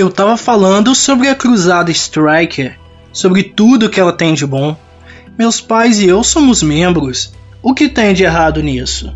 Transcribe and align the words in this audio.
Eu 0.00 0.08
tava 0.08 0.34
falando 0.34 0.94
sobre 0.94 1.28
a 1.28 1.34
Cruzada 1.34 1.90
Striker, 1.90 2.78
sobre 3.12 3.42
tudo 3.42 3.90
que 3.90 4.00
ela 4.00 4.14
tem 4.14 4.32
de 4.32 4.46
bom. 4.46 4.74
Meus 5.38 5.60
pais 5.60 6.00
e 6.00 6.06
eu 6.06 6.24
somos 6.24 6.62
membros. 6.62 7.34
O 7.62 7.74
que 7.74 7.86
tem 7.86 8.14
de 8.14 8.24
errado 8.24 8.62
nisso? 8.62 9.14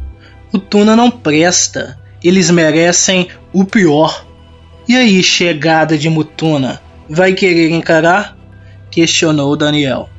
O 0.53 0.59
Tuna 0.59 0.95
não 0.95 1.11
presta. 1.11 1.99
Eles 2.23 2.51
merecem 2.51 3.29
o 3.51 3.65
pior. 3.65 4.27
E 4.87 4.95
aí, 4.95 5.23
chegada 5.23 5.97
de 5.97 6.11
Mutuna, 6.11 6.83
vai 7.09 7.33
querer 7.33 7.71
encarar? 7.71 8.37
Questionou 8.91 9.57
Daniel. 9.57 10.11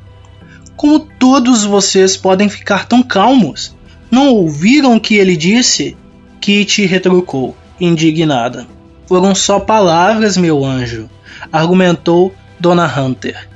Como 0.76 0.98
todos 0.98 1.62
vocês 1.62 2.16
podem 2.16 2.48
ficar 2.48 2.88
tão 2.88 3.04
calmos? 3.04 3.76
Não 4.10 4.30
ouviram 4.30 4.96
o 4.96 5.00
que 5.00 5.14
ele 5.14 5.36
disse? 5.36 5.96
Kitty 6.40 6.86
retrucou, 6.86 7.56
indignada. 7.80 8.66
Foram 9.06 9.34
só 9.34 9.60
palavras, 9.60 10.36
meu 10.36 10.64
anjo, 10.64 11.08
argumentou 11.52 12.34
Dona 12.58 12.86
Hunter. 12.86 13.48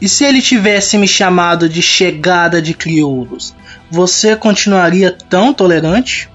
E 0.00 0.08
se 0.08 0.24
ele 0.24 0.40
tivesse 0.40 0.96
me 0.96 1.06
chamado 1.06 1.68
de 1.68 1.82
chegada 1.82 2.62
de 2.62 2.74
crioulos, 2.74 3.54
você 3.90 4.34
continuaria 4.34 5.14
tão 5.28 5.52
tolerante? 5.52 6.28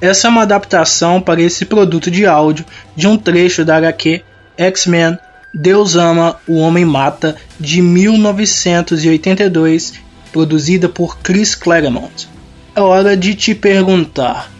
Essa 0.00 0.28
é 0.28 0.30
uma 0.30 0.42
adaptação 0.42 1.20
para 1.20 1.42
esse 1.42 1.64
produto 1.64 2.10
de 2.10 2.24
áudio 2.24 2.64
de 2.94 3.06
um 3.06 3.16
trecho 3.16 3.64
da 3.64 3.76
HQ 3.76 4.22
X-Men 4.56 5.18
Deus 5.52 5.96
Ama, 5.96 6.36
o 6.46 6.58
Homem 6.58 6.84
Mata, 6.84 7.36
de 7.58 7.80
1982, 7.80 9.94
produzida 10.30 10.88
por 10.88 11.18
Chris 11.18 11.54
Claremont. 11.54 12.28
É 12.74 12.80
hora 12.80 13.16
de 13.16 13.34
te 13.34 13.54
perguntar: 13.54 14.50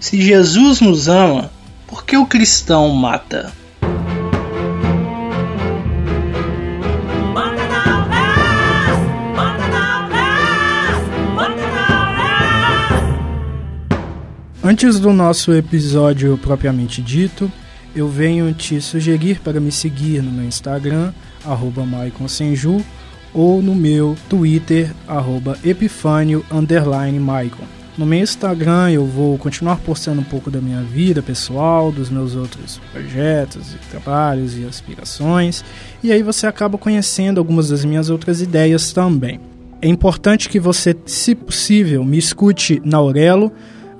se 0.00 0.20
Jesus 0.20 0.80
nos 0.80 1.08
ama, 1.08 1.50
por 1.92 2.06
que 2.06 2.16
o 2.16 2.24
cristão 2.24 2.88
mata? 2.88 3.52
Antes 14.64 14.98
do 14.98 15.12
nosso 15.12 15.52
episódio 15.52 16.38
propriamente 16.38 17.02
dito, 17.02 17.52
eu 17.94 18.08
venho 18.08 18.54
te 18.54 18.80
sugerir 18.80 19.40
para 19.40 19.60
me 19.60 19.70
seguir 19.70 20.22
no 20.22 20.32
meu 20.32 20.46
Instagram, 20.46 21.12
arroba 21.44 21.82
Senju, 22.26 22.82
ou 23.34 23.60
no 23.60 23.74
meu 23.74 24.16
Twitter, 24.30 24.90
arroba 25.06 25.58
Epifânio, 25.62 26.42
No 28.02 28.06
meu 28.06 28.18
Instagram 28.18 28.90
eu 28.90 29.06
vou 29.06 29.38
continuar 29.38 29.76
postando 29.76 30.20
um 30.20 30.24
pouco 30.24 30.50
da 30.50 30.60
minha 30.60 30.82
vida 30.82 31.22
pessoal, 31.22 31.92
dos 31.92 32.10
meus 32.10 32.34
outros 32.34 32.80
projetos 32.90 33.74
e 33.74 33.78
trabalhos 33.92 34.58
e 34.58 34.64
aspirações, 34.64 35.64
e 36.02 36.10
aí 36.10 36.20
você 36.20 36.48
acaba 36.48 36.76
conhecendo 36.76 37.38
algumas 37.38 37.68
das 37.68 37.84
minhas 37.84 38.10
outras 38.10 38.40
ideias 38.42 38.92
também. 38.92 39.38
É 39.80 39.86
importante 39.86 40.48
que 40.48 40.58
você, 40.58 40.96
se 41.06 41.32
possível, 41.36 42.04
me 42.04 42.18
escute 42.18 42.82
na 42.84 42.96
Aurelo, 42.96 43.52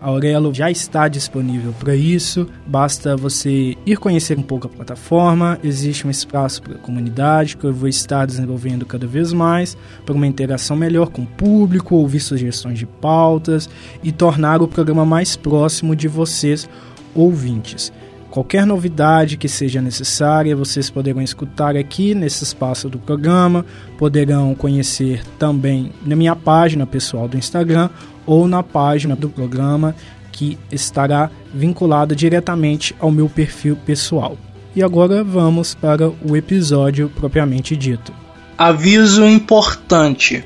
Aurelo 0.00 0.52
já 0.54 0.70
está 0.70 1.08
disponível 1.08 1.74
para 1.78 1.94
isso, 1.94 2.46
basta 2.66 3.16
você 3.16 3.76
ir 3.84 3.98
conhecer 3.98 4.38
um 4.38 4.42
pouco 4.42 4.66
a 4.66 4.70
plataforma. 4.70 5.58
Existe 5.62 6.06
um 6.06 6.10
espaço 6.10 6.62
para 6.62 6.74
a 6.74 6.78
comunidade 6.78 7.56
que 7.56 7.64
eu 7.64 7.72
vou 7.72 7.88
estar 7.88 8.26
desenvolvendo 8.26 8.86
cada 8.86 9.06
vez 9.06 9.32
mais 9.32 9.76
para 10.06 10.14
uma 10.14 10.26
interação 10.26 10.76
melhor 10.76 11.08
com 11.08 11.22
o 11.22 11.26
público, 11.26 11.96
ouvir 11.96 12.20
sugestões 12.20 12.78
de 12.78 12.86
pautas 12.86 13.68
e 14.02 14.10
tornar 14.10 14.62
o 14.62 14.68
programa 14.68 15.04
mais 15.04 15.36
próximo 15.36 15.94
de 15.94 16.08
vocês, 16.08 16.68
ouvintes. 17.14 17.92
Qualquer 18.30 18.64
novidade 18.64 19.36
que 19.36 19.48
seja 19.48 19.82
necessária, 19.82 20.54
vocês 20.54 20.88
poderão 20.88 21.20
escutar 21.20 21.76
aqui 21.76 22.14
nesse 22.14 22.44
espaço 22.44 22.88
do 22.88 22.96
programa, 22.96 23.66
poderão 23.98 24.54
conhecer 24.54 25.20
também 25.36 25.90
na 26.06 26.14
minha 26.14 26.36
página 26.36 26.86
pessoal 26.86 27.26
do 27.26 27.36
Instagram 27.36 27.90
ou 28.26 28.46
na 28.46 28.62
página 28.62 29.16
do 29.16 29.28
programa 29.28 29.94
que 30.32 30.58
estará 30.70 31.30
vinculada 31.52 32.14
diretamente 32.14 32.94
ao 32.98 33.10
meu 33.10 33.28
perfil 33.28 33.76
pessoal. 33.76 34.36
E 34.74 34.82
agora 34.82 35.24
vamos 35.24 35.74
para 35.74 36.08
o 36.08 36.36
episódio 36.36 37.10
propriamente 37.14 37.76
dito. 37.76 38.12
Aviso 38.56 39.26
importante: 39.26 40.44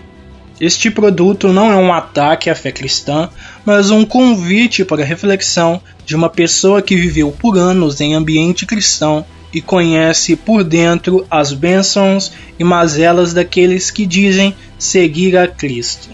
este 0.60 0.90
produto 0.90 1.52
não 1.52 1.70
é 1.70 1.76
um 1.76 1.92
ataque 1.92 2.48
à 2.48 2.54
fé 2.54 2.72
cristã, 2.72 3.28
mas 3.64 3.90
um 3.90 4.04
convite 4.04 4.84
para 4.84 5.04
reflexão 5.04 5.80
de 6.06 6.14
uma 6.14 6.30
pessoa 6.30 6.80
que 6.80 6.96
viveu 6.96 7.30
por 7.32 7.58
anos 7.58 8.00
em 8.00 8.14
ambiente 8.14 8.64
cristão 8.64 9.24
e 9.52 9.60
conhece 9.60 10.36
por 10.36 10.64
dentro 10.64 11.26
as 11.30 11.52
bênçãos 11.52 12.32
e 12.58 12.64
mazelas 12.64 13.32
daqueles 13.32 13.90
que 13.90 14.06
dizem 14.06 14.54
seguir 14.78 15.36
a 15.36 15.46
Cristo. 15.46 16.08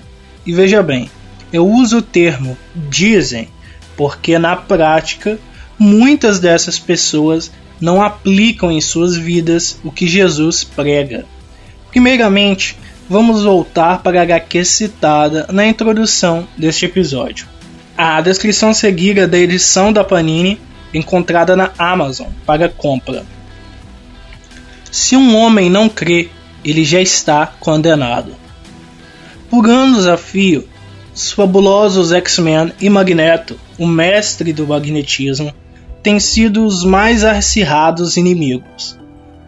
E 0.47 0.53
veja 0.53 0.83
bem, 0.83 1.11
eu 1.53 1.67
uso 1.67 1.99
o 1.99 2.03
termo 2.03 2.57
dizem 2.75 3.49
porque 3.97 4.39
na 4.39 4.57
prática 4.57 5.39
muitas 5.79 6.39
dessas 6.39 6.79
pessoas 6.79 7.51
não 7.81 8.03
aplicam 8.03 8.71
em 8.71 8.81
suas 8.81 9.17
vidas 9.17 9.79
o 9.83 9.91
que 9.91 10.07
Jesus 10.07 10.63
prega. 10.63 11.25
Primeiramente, 11.91 12.77
vamos 13.09 13.43
voltar 13.43 14.03
para 14.03 14.21
a 14.21 14.23
HQ 14.23 14.65
citada 14.65 15.47
na 15.51 15.67
introdução 15.67 16.47
deste 16.57 16.85
episódio. 16.85 17.47
A 17.97 18.21
descrição 18.21 18.73
seguida 18.73 19.27
da 19.27 19.39
edição 19.39 19.93
da 19.93 20.05
Panini 20.05 20.61
encontrada 20.95 21.57
na 21.57 21.73
Amazon 21.79 22.29
para 22.47 22.69
compra. 22.69 23.25
Se 24.91 25.17
um 25.17 25.37
homem 25.37 25.71
não 25.71 25.89
crê, 25.89 26.29
ele 26.65 26.85
já 26.85 27.01
está 27.01 27.47
condenado. 27.47 28.35
Por 29.49 29.69
anos 29.69 30.07
a 30.07 30.17
fio, 30.17 30.69
os 31.15 31.33
fabulosos 31.33 32.13
X-Men 32.13 32.73
e 32.81 32.89
Magneto, 32.89 33.59
o 33.79 33.87
mestre 33.87 34.53
do 34.53 34.67
magnetismo, 34.67 35.53
têm 36.03 36.19
sido 36.19 36.65
os 36.65 36.85
mais 36.85 37.25
acirrados 37.25 38.17
inimigos 38.17 39.01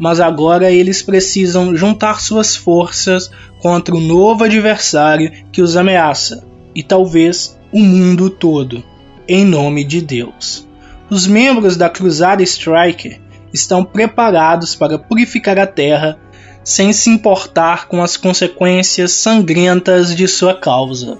mas 0.02 0.18
agora 0.18 0.68
eles 0.68 1.00
precisam 1.00 1.76
juntar 1.76 2.20
suas 2.20 2.56
forças 2.56 3.30
contra 3.60 3.94
o 3.94 4.00
novo 4.00 4.42
adversário 4.42 5.30
que 5.52 5.62
os 5.62 5.76
ameaça, 5.76 6.44
e 6.74 6.82
talvez 6.82 7.56
o 7.70 7.78
mundo 7.78 8.28
todo, 8.28 8.82
em 9.28 9.44
nome 9.44 9.84
de 9.84 10.00
Deus. 10.00 10.66
Os 11.08 11.24
membros 11.24 11.76
da 11.76 11.88
Cruzada 11.88 12.42
Striker 12.42 13.20
estão 13.52 13.84
preparados 13.84 14.74
para 14.74 14.98
purificar 14.98 15.56
a 15.56 15.68
Terra 15.68 16.18
sem 16.64 16.92
se 16.92 17.08
importar 17.08 17.86
com 17.86 18.02
as 18.02 18.16
consequências 18.16 19.12
sangrentas 19.12 20.16
de 20.16 20.26
sua 20.26 20.52
causa. 20.52 21.16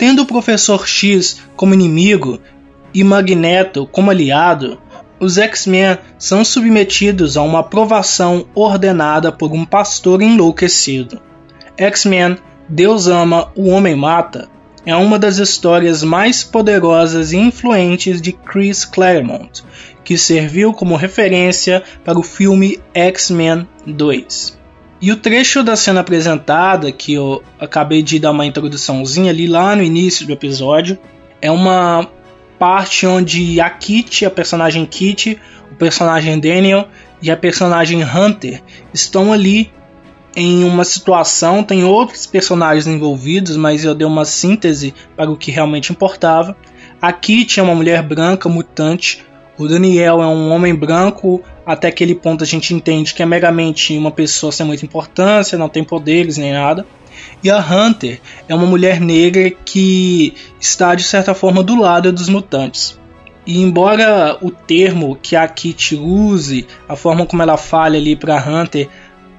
Tendo 0.00 0.22
o 0.22 0.26
Professor 0.26 0.88
X 0.88 1.42
como 1.54 1.74
inimigo 1.74 2.40
e 2.94 3.04
Magneto 3.04 3.86
como 3.86 4.10
aliado, 4.10 4.80
os 5.20 5.36
X-Men 5.36 5.98
são 6.18 6.42
submetidos 6.42 7.36
a 7.36 7.42
uma 7.42 7.58
aprovação 7.58 8.46
ordenada 8.54 9.30
por 9.30 9.52
um 9.52 9.62
pastor 9.62 10.22
enlouquecido. 10.22 11.20
X-Men 11.76 12.38
Deus 12.66 13.08
Ama, 13.08 13.52
o 13.54 13.68
Homem 13.68 13.94
Mata 13.94 14.48
é 14.86 14.96
uma 14.96 15.18
das 15.18 15.36
histórias 15.36 16.02
mais 16.02 16.42
poderosas 16.42 17.34
e 17.34 17.36
influentes 17.36 18.22
de 18.22 18.32
Chris 18.32 18.86
Claremont, 18.86 19.62
que 20.02 20.16
serviu 20.16 20.72
como 20.72 20.96
referência 20.96 21.82
para 22.02 22.18
o 22.18 22.22
filme 22.22 22.80
X-Men 22.94 23.68
2. 23.86 24.59
E 25.00 25.10
o 25.10 25.16
trecho 25.16 25.62
da 25.62 25.76
cena 25.76 26.00
apresentada, 26.00 26.92
que 26.92 27.14
eu 27.14 27.42
acabei 27.58 28.02
de 28.02 28.18
dar 28.18 28.32
uma 28.32 28.44
introduçãozinha 28.44 29.30
ali 29.30 29.46
lá 29.46 29.74
no 29.74 29.82
início 29.82 30.26
do 30.26 30.32
episódio, 30.32 30.98
é 31.40 31.50
uma 31.50 32.06
parte 32.58 33.06
onde 33.06 33.58
a 33.60 33.70
Kitty, 33.70 34.26
a 34.26 34.30
personagem 34.30 34.84
Kitty, 34.84 35.40
o 35.72 35.74
personagem 35.76 36.38
Daniel 36.38 36.86
e 37.22 37.30
a 37.30 37.36
personagem 37.36 38.04
Hunter 38.04 38.62
estão 38.92 39.32
ali 39.32 39.72
em 40.36 40.64
uma 40.64 40.84
situação, 40.84 41.62
tem 41.64 41.82
outros 41.82 42.26
personagens 42.26 42.86
envolvidos, 42.86 43.56
mas 43.56 43.84
eu 43.84 43.94
dei 43.94 44.06
uma 44.06 44.26
síntese 44.26 44.94
para 45.16 45.30
o 45.30 45.36
que 45.36 45.50
realmente 45.50 45.90
importava. 45.90 46.54
A 47.00 47.10
Kitty 47.10 47.58
é 47.58 47.62
uma 47.62 47.74
mulher 47.74 48.02
branca 48.02 48.50
mutante, 48.50 49.24
o 49.56 49.66
Daniel 49.66 50.22
é 50.22 50.26
um 50.26 50.50
homem 50.50 50.74
branco, 50.74 51.42
até 51.70 51.86
aquele 51.86 52.16
ponto 52.16 52.42
a 52.42 52.46
gente 52.46 52.74
entende 52.74 53.14
que 53.14 53.22
é 53.22 53.26
meramente 53.26 53.96
uma 53.96 54.10
pessoa 54.10 54.50
sem 54.50 54.66
muita 54.66 54.84
importância, 54.84 55.56
não 55.56 55.68
tem 55.68 55.84
poderes 55.84 56.36
nem 56.36 56.52
nada. 56.52 56.84
E 57.44 57.48
a 57.48 57.58
Hunter 57.58 58.20
é 58.48 58.54
uma 58.56 58.66
mulher 58.66 59.00
negra 59.00 59.48
que 59.64 60.34
está 60.60 60.96
de 60.96 61.04
certa 61.04 61.32
forma 61.32 61.62
do 61.62 61.80
lado 61.80 62.12
dos 62.12 62.28
mutantes. 62.28 62.98
E 63.46 63.62
embora 63.62 64.36
o 64.42 64.50
termo 64.50 65.16
que 65.22 65.36
a 65.36 65.46
Kit 65.46 65.94
use, 65.94 66.66
a 66.88 66.96
forma 66.96 67.24
como 67.24 67.40
ela 67.40 67.56
fala 67.56 67.94
ali 67.94 68.16
para 68.16 68.44
Hunter, 68.44 68.88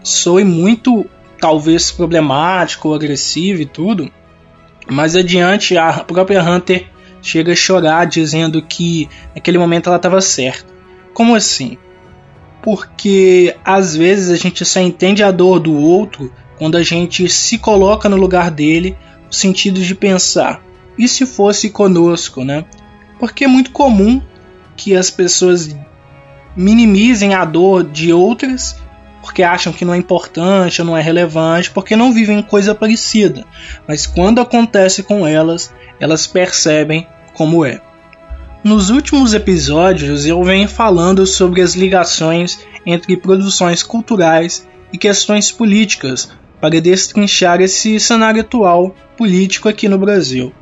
soe 0.02 0.46
muito 0.46 1.06
talvez 1.38 1.92
problemático 1.92 2.88
ou 2.88 2.96
agressivo 2.96 3.62
e 3.62 3.66
tudo, 3.66 4.10
mais 4.90 5.18
adiante 5.18 5.78
a 5.78 5.92
própria 6.06 6.42
Hunter 6.42 6.88
chega 7.22 7.52
a 7.52 7.58
chorar 7.58 8.06
dizendo 8.06 8.62
que 8.62 9.10
naquele 9.36 9.58
momento 9.58 9.88
ela 9.88 9.98
estava 9.98 10.22
certa. 10.22 10.72
Como 11.14 11.36
assim? 11.36 11.78
Porque 12.62 13.56
às 13.66 13.96
vezes 13.96 14.30
a 14.30 14.36
gente 14.36 14.64
só 14.64 14.80
entende 14.80 15.24
a 15.24 15.32
dor 15.32 15.60
do 15.60 15.76
outro 15.76 16.32
quando 16.58 16.78
a 16.78 16.84
gente 16.84 17.28
se 17.28 17.58
coloca 17.58 18.08
no 18.08 18.18
lugar 18.18 18.52
dele, 18.52 18.96
no 19.26 19.34
sentido 19.34 19.82
de 19.82 19.96
pensar, 19.96 20.62
e 20.98 21.08
se 21.08 21.26
fosse 21.26 21.70
conosco, 21.70 22.44
né? 22.44 22.66
Porque 23.20 23.46
é 23.46 23.48
muito 23.48 23.72
comum 23.72 24.22
que 24.76 24.96
as 24.96 25.10
pessoas 25.10 25.76
minimizem 26.56 27.34
a 27.34 27.46
dor 27.46 27.84
de 27.84 28.14
outras 28.14 28.76
porque 29.22 29.44
acham 29.44 29.72
que 29.72 29.86
não 29.86 29.94
é 29.94 29.98
importante 29.98 30.82
ou 30.82 30.88
não 30.88 30.98
é 30.98 31.02
relevante, 31.02 31.70
porque 31.70 31.96
não 31.96 32.12
vivem 32.12 32.42
coisa 32.42 32.74
parecida. 32.74 33.46
Mas 33.88 34.08
quando 34.08 34.42
acontece 34.42 35.04
com 35.04 35.26
elas, 35.26 35.74
elas 36.00 36.26
percebem 36.26 37.08
como 37.34 37.64
é. 37.64 37.80
Nos 38.64 38.92
últimos 38.92 39.34
episódios 39.34 40.28
eu 40.28 40.44
venho 40.44 40.70
falando 40.70 41.26
sobre 41.26 41.64
as 41.64 41.74
ligações 41.74 42.60
entre 42.86 43.18
produções 43.18 43.82
culturais 43.82 44.68
e 44.94 45.00
questões 45.00 45.52
políticas 45.52 46.30
para 46.62 46.80
destrinchar 46.80 47.60
esse 47.60 48.00
cenário 48.00 48.42
atual 48.42 48.96
político 49.18 49.68
aqui 49.68 49.90
no 49.90 49.98
Brasil. 49.98 50.54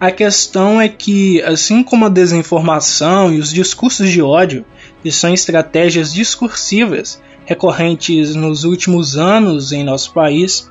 A 0.00 0.10
questão 0.10 0.80
é 0.80 0.88
que, 0.88 1.40
assim 1.42 1.84
como 1.84 2.04
a 2.04 2.08
desinformação 2.08 3.32
e 3.32 3.38
os 3.38 3.52
discursos 3.52 4.10
de 4.10 4.20
ódio, 4.20 4.64
que 5.00 5.12
são 5.12 5.32
estratégias 5.32 6.12
discursivas 6.12 7.22
recorrentes 7.44 8.34
nos 8.34 8.64
últimos 8.64 9.16
anos 9.16 9.70
em 9.70 9.84
nosso 9.84 10.12
país, 10.12 10.68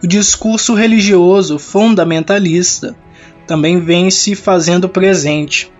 o 0.00 0.06
discurso 0.06 0.72
religioso 0.72 1.58
fundamentalista 1.58 2.96
também 3.46 3.80
vem 3.80 4.10
se 4.10 4.34
fazendo 4.34 4.88
presente. 4.88 5.70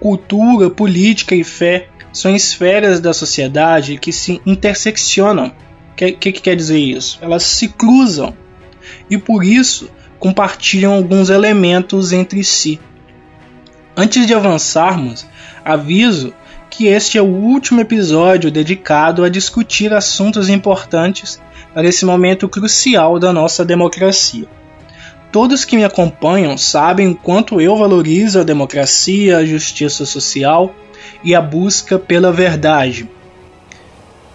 Cultura, 0.00 0.70
política 0.70 1.34
e 1.34 1.42
fé 1.42 1.88
são 2.12 2.34
esferas 2.34 3.00
da 3.00 3.12
sociedade 3.12 3.98
que 3.98 4.12
se 4.12 4.40
interseccionam. 4.46 5.52
O 5.92 5.94
que, 5.96 6.12
que, 6.12 6.32
que 6.32 6.40
quer 6.40 6.56
dizer 6.56 6.78
isso? 6.78 7.18
Elas 7.20 7.42
se 7.42 7.68
cruzam 7.68 8.36
e 9.10 9.18
por 9.18 9.44
isso 9.44 9.90
compartilham 10.18 10.92
alguns 10.92 11.30
elementos 11.30 12.12
entre 12.12 12.42
si. 12.44 12.80
Antes 13.96 14.26
de 14.26 14.34
avançarmos, 14.34 15.26
aviso 15.64 16.34
que 16.70 16.86
este 16.86 17.16
é 17.16 17.22
o 17.22 17.26
último 17.26 17.80
episódio 17.80 18.50
dedicado 18.50 19.24
a 19.24 19.28
discutir 19.28 19.94
assuntos 19.94 20.48
importantes 20.48 21.40
para 21.72 21.88
esse 21.88 22.04
momento 22.04 22.48
crucial 22.48 23.18
da 23.18 23.32
nossa 23.32 23.64
democracia. 23.64 24.46
Todos 25.36 25.66
que 25.66 25.76
me 25.76 25.84
acompanham 25.84 26.56
sabem 26.56 27.08
o 27.08 27.14
quanto 27.14 27.60
eu 27.60 27.76
valorizo 27.76 28.40
a 28.40 28.42
democracia, 28.42 29.36
a 29.36 29.44
justiça 29.44 30.06
social 30.06 30.74
e 31.22 31.34
a 31.34 31.42
busca 31.42 31.98
pela 31.98 32.32
verdade. 32.32 33.06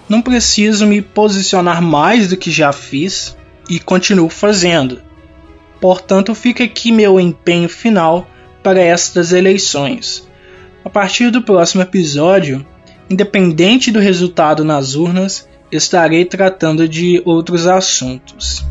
Não 0.07 0.21
preciso 0.21 0.85
me 0.85 1.01
posicionar 1.01 1.81
mais 1.81 2.27
do 2.27 2.37
que 2.37 2.51
já 2.51 2.71
fiz 2.71 3.35
e 3.67 3.79
continuo 3.79 4.29
fazendo. 4.29 5.01
Portanto, 5.79 6.35
fica 6.35 6.63
aqui 6.63 6.91
meu 6.91 7.19
empenho 7.19 7.67
final 7.67 8.29
para 8.61 8.79
estas 8.79 9.33
eleições. 9.33 10.29
A 10.85 10.89
partir 10.91 11.31
do 11.31 11.41
próximo 11.41 11.81
episódio, 11.81 12.63
independente 13.09 13.91
do 13.91 13.99
resultado 13.99 14.63
nas 14.63 14.93
urnas, 14.93 15.49
estarei 15.71 16.25
tratando 16.25 16.87
de 16.87 17.23
outros 17.25 17.65
assuntos. 17.65 18.63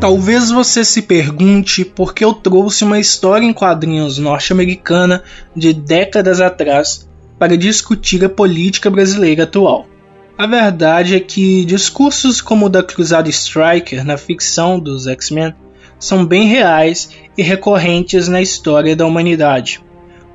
Talvez 0.00 0.48
você 0.52 0.84
se 0.84 1.02
pergunte 1.02 1.84
por 1.84 2.14
que 2.14 2.24
eu 2.24 2.32
trouxe 2.32 2.84
uma 2.84 3.00
história 3.00 3.44
em 3.44 3.52
quadrinhos 3.52 4.16
norte-americana 4.16 5.24
de 5.56 5.72
décadas 5.72 6.40
atrás 6.40 7.08
para 7.36 7.58
discutir 7.58 8.24
a 8.24 8.28
política 8.28 8.88
brasileira 8.88 9.42
atual. 9.42 9.88
A 10.36 10.46
verdade 10.46 11.16
é 11.16 11.20
que 11.20 11.64
discursos 11.64 12.40
como 12.40 12.66
o 12.66 12.68
da 12.68 12.80
Cruzada 12.80 13.28
Striker 13.28 14.04
na 14.04 14.16
ficção 14.16 14.78
dos 14.78 15.08
X-Men 15.08 15.52
são 15.98 16.24
bem 16.24 16.46
reais 16.46 17.10
e 17.36 17.42
recorrentes 17.42 18.28
na 18.28 18.40
história 18.40 18.94
da 18.94 19.04
humanidade. 19.04 19.82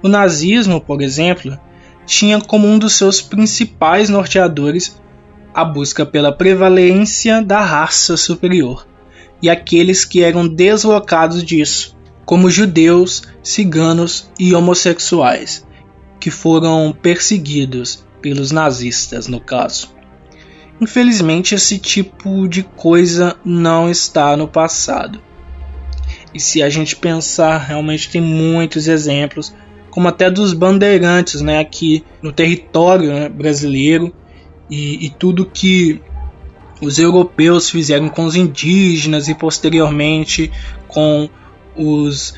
O 0.02 0.10
nazismo, 0.10 0.82
por 0.82 1.02
exemplo, 1.02 1.58
tinha 2.06 2.42
como 2.42 2.68
um 2.68 2.78
dos 2.78 2.96
seus 2.96 3.22
principais 3.22 4.10
norteadores 4.10 5.00
a 5.54 5.64
busca 5.64 6.06
pela 6.06 6.34
prevalência 6.34 7.42
da 7.42 7.62
raça 7.62 8.18
superior 8.18 8.86
e 9.44 9.50
aqueles 9.50 10.06
que 10.06 10.24
eram 10.24 10.48
deslocados 10.48 11.44
disso, 11.44 11.98
como 12.26 12.50
judeus, 12.50 13.24
ciganos 13.44 14.32
e 14.40 14.56
homossexuais, 14.56 15.68
que 16.18 16.32
foram 16.32 16.96
perseguidos 17.02 18.06
pelos 18.22 18.54
nazistas, 18.54 19.28
no 19.28 19.42
caso. 19.42 19.94
Infelizmente, 20.80 21.54
esse 21.54 21.78
tipo 21.78 22.48
de 22.48 22.64
coisa 22.64 23.36
não 23.44 23.90
está 23.90 24.38
no 24.38 24.48
passado. 24.48 25.22
E 26.34 26.40
se 26.40 26.64
a 26.64 26.70
gente 26.70 26.96
pensar, 26.96 27.58
realmente 27.58 28.10
tem 28.10 28.22
muitos 28.22 28.88
exemplos, 28.88 29.54
como 29.90 30.08
até 30.08 30.32
dos 30.32 30.54
bandeirantes, 30.54 31.42
né, 31.42 31.60
aqui 31.60 32.02
no 32.22 32.32
território 32.32 33.14
né, 33.14 33.28
brasileiro, 33.28 34.16
e, 34.70 35.06
e 35.06 35.10
tudo 35.10 35.46
que 35.46 36.02
os 36.84 37.00
europeus 37.00 37.70
fizeram 37.70 38.10
com 38.10 38.26
os 38.26 38.36
indígenas 38.36 39.30
e 39.30 39.34
posteriormente 39.34 40.52
com 40.88 41.30
os 41.76 42.36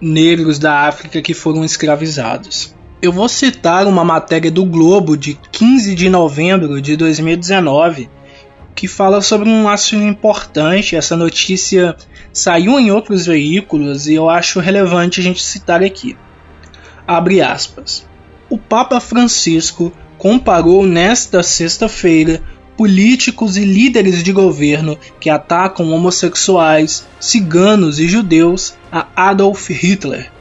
negros 0.00 0.58
da 0.58 0.86
África 0.86 1.20
que 1.20 1.34
foram 1.34 1.64
escravizados. 1.64 2.74
Eu 3.00 3.12
vou 3.12 3.28
citar 3.28 3.86
uma 3.86 4.04
matéria 4.04 4.50
do 4.50 4.64
Globo 4.64 5.16
de 5.16 5.38
15 5.50 5.94
de 5.94 6.08
novembro 6.08 6.80
de 6.80 6.96
2019 6.96 8.08
que 8.74 8.88
fala 8.88 9.20
sobre 9.20 9.48
um 9.48 9.68
assunto 9.68 10.04
importante. 10.04 10.96
Essa 10.96 11.16
notícia 11.16 11.96
saiu 12.32 12.78
em 12.78 12.90
outros 12.90 13.26
veículos 13.26 14.06
e 14.06 14.14
eu 14.14 14.30
acho 14.30 14.60
relevante 14.60 15.20
a 15.20 15.22
gente 15.22 15.42
citar 15.42 15.82
aqui. 15.82 16.16
Abre 17.06 17.42
aspas. 17.42 18.06
O 18.48 18.56
Papa 18.56 19.00
Francisco 19.00 19.92
comparou 20.16 20.86
nesta 20.86 21.42
sexta-feira 21.42 22.40
políticos 22.82 23.56
e 23.56 23.64
líderes 23.64 24.24
de 24.24 24.32
governo 24.32 24.98
que 25.20 25.30
atacam 25.30 25.88
homossexuais, 25.92 27.06
ciganos 27.20 28.00
e 28.00 28.08
judeus 28.08 28.74
a 28.90 29.06
Adolf 29.14 29.70
Hitler 29.70 30.32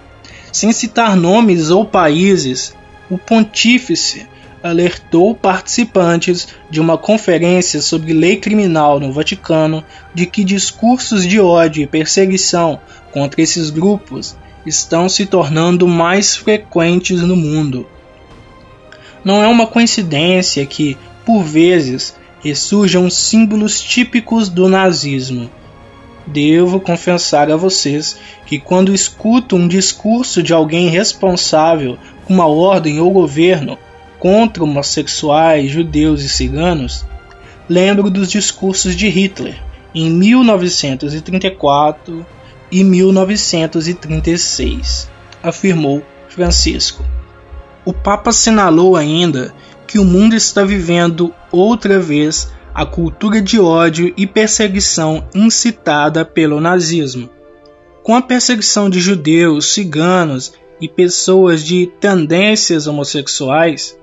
sem 0.52 0.74
citar 0.74 1.16
nomes 1.16 1.70
ou 1.70 1.86
países, 1.86 2.76
o 3.10 3.18
pontífice 3.18 4.28
alertou 4.62 5.34
participantes 5.34 6.50
de 6.70 6.80
uma 6.80 6.98
conferência 6.98 7.82
sobre 7.82 8.14
lei 8.14 8.38
criminal 8.38 9.00
no 9.00 9.12
Vaticano 9.12 9.84
de 10.14 10.26
que 10.26 10.44
discursos 10.44 11.26
de 11.26 11.40
ódio 11.40 11.82
e 11.82 11.88
perseguição 11.88 12.80
contra 13.12 13.42
esses 13.42 13.70
grupos 13.70 14.36
estão 14.66 15.10
se 15.10 15.26
tornando 15.26 15.88
mais 15.88 16.36
frequentes 16.36 17.22
no 17.22 17.36
mundo. 17.36 17.88
Não 19.24 19.42
é 19.42 19.48
uma 19.48 19.66
coincidência 19.66 20.66
que, 20.66 20.98
por 21.26 21.44
vezes, 21.44 22.16
ressurjam 22.44 23.10
símbolos 23.10 23.82
típicos 23.82 24.50
do 24.50 24.68
nazismo 24.68 25.50
Devo 26.26 26.80
confessar 26.80 27.52
a 27.52 27.58
vocês 27.58 28.18
que 28.46 28.60
quando 28.60 28.94
escuto 28.94 29.56
um 29.56 29.68
discurso 29.68 30.44
de 30.44 30.54
alguém 30.54 30.88
responsável 30.88 31.98
com 32.26 32.34
uma 32.34 32.48
ordem 32.48 33.00
ou 33.00 33.12
governo 33.12 33.78
contra 34.20 34.64
homossexuais, 34.64 35.72
judeus 35.72 36.24
e 36.24 36.30
ciganos, 36.30 37.06
lembro 37.68 38.10
dos 38.10 38.30
discursos 38.30 38.96
de 38.96 39.10
Hitler 39.10 39.62
em 39.94 40.10
1934 40.10 42.26
e 42.72 42.82
1936, 42.84 45.10
afirmou 45.44 46.02
Francisco. 46.30 47.04
O 47.84 47.92
Papa 47.92 48.30
assinalou 48.30 48.96
ainda 48.96 49.54
que 49.88 49.98
o 49.98 50.06
mundo 50.06 50.36
está 50.36 50.64
vivendo 50.64 51.34
outra 51.52 52.00
vez 52.00 52.52
a 52.74 52.86
cultura 52.86 53.42
de 53.42 53.60
ódio 53.60 54.14
e 54.16 54.26
perseguição 54.26 55.28
incitada 55.36 56.24
pelo 56.24 56.62
nazismo. 56.62 57.30
Com 58.02 58.16
a 58.16 58.22
perseguição 58.22 58.90
de 58.90 59.00
judeus, 59.00 59.74
ciganos 59.74 60.54
e 60.80 60.88
pessoas 60.88 61.64
de 61.64 61.88
tendências 62.00 62.88
homossexuais, 62.88 63.98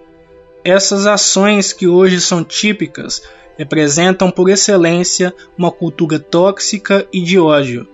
essas 0.63 1.07
ações 1.07 1.73
que 1.73 1.87
hoje 1.87 2.21
são 2.21 2.45
típicas 2.45 3.23
representam 3.57 4.31
por 4.31 4.49
excelência 4.49 5.35
uma 5.57 5.73
cultura 5.73 6.21
tóxica 6.21 7.07
e 7.13 7.21
de 7.21 7.39
ódio. 7.41 7.89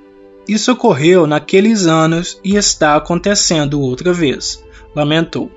Isso 0.47 0.71
ocorreu 0.73 1.27
naqueles 1.27 1.87
anos 1.87 2.39
e 2.45 2.57
está 2.57 2.97
acontecendo 2.97 3.81
outra 3.81 4.13
vez, 4.13 4.63
lamentou. 4.95 5.51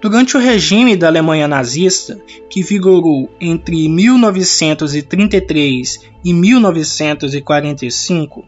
Durante 0.00 0.36
o 0.36 0.40
regime 0.40 0.96
da 0.96 1.06
Alemanha 1.08 1.46
nazista, 1.46 2.18
que 2.48 2.62
vigorou 2.62 3.30
entre 3.38 3.86
1933 3.86 6.00
e 6.24 6.32
1945, 6.32 8.44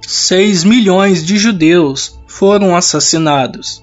6 0.00 0.64
milhões 0.64 1.26
de 1.26 1.36
judeus 1.36 2.20
foram 2.28 2.76
assassinados. 2.76 3.82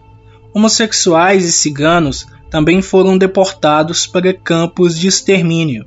Homossexuais 0.53 1.43
e 1.43 1.51
ciganos 1.51 2.25
também 2.49 2.81
foram 2.81 3.17
deportados 3.17 4.07
para 4.07 4.33
campos 4.33 4.97
de 4.97 5.07
extermínio. 5.07 5.85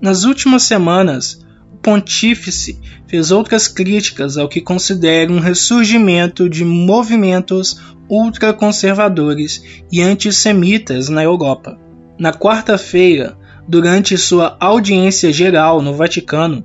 Nas 0.00 0.24
últimas 0.24 0.64
semanas, 0.64 1.43
pontífice 1.84 2.80
fez 3.06 3.30
outras 3.30 3.68
críticas 3.68 4.38
ao 4.38 4.48
que 4.48 4.62
considera 4.62 5.30
um 5.30 5.38
ressurgimento 5.38 6.48
de 6.48 6.64
movimentos 6.64 7.78
ultraconservadores 8.08 9.62
e 9.92 10.00
antissemitas 10.00 11.10
na 11.10 11.22
Europa. 11.22 11.78
Na 12.18 12.32
quarta-feira, 12.32 13.36
durante 13.68 14.16
sua 14.16 14.56
audiência 14.58 15.30
geral 15.30 15.82
no 15.82 15.94
Vaticano, 15.94 16.64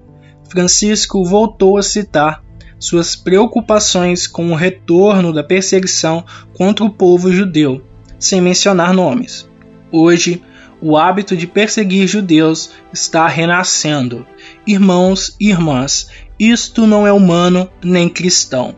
Francisco 0.49 1.23
voltou 1.25 1.77
a 1.77 1.83
citar 1.83 2.41
suas 2.79 3.13
preocupações 3.13 4.25
com 4.25 4.51
o 4.51 4.55
retorno 4.55 5.33
da 5.33 5.43
perseguição 5.43 6.23
contra 6.53 6.85
o 6.85 6.89
povo 6.89 7.29
judeu, 7.29 7.83
sem 8.17 8.39
mencionar 8.39 8.93
nomes. 8.93 9.49
Hoje, 9.91 10.41
o 10.81 10.95
hábito 10.97 11.35
de 11.35 11.45
perseguir 11.45 12.07
judeus 12.07 12.71
está 12.93 13.27
renascendo. 13.27 14.25
Irmãos 14.71 15.35
e 15.39 15.49
irmãs, 15.49 16.11
isto 16.39 16.85
não 16.85 17.07
é 17.07 17.11
humano 17.11 17.67
nem 17.83 18.07
cristão. 18.07 18.75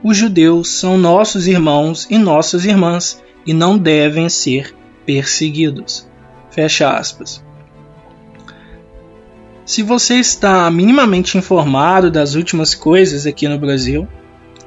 Os 0.00 0.16
judeus 0.16 0.68
são 0.68 0.96
nossos 0.96 1.48
irmãos 1.48 2.06
e 2.08 2.16
nossas 2.16 2.64
irmãs 2.64 3.20
e 3.44 3.52
não 3.52 3.76
devem 3.76 4.28
ser 4.28 4.72
perseguidos. 5.04 6.08
Fecha 6.52 6.88
aspas. 6.88 7.44
Se 9.66 9.82
você 9.82 10.20
está 10.20 10.70
minimamente 10.70 11.36
informado 11.36 12.12
das 12.12 12.36
últimas 12.36 12.72
coisas 12.72 13.26
aqui 13.26 13.48
no 13.48 13.58
Brasil, 13.58 14.06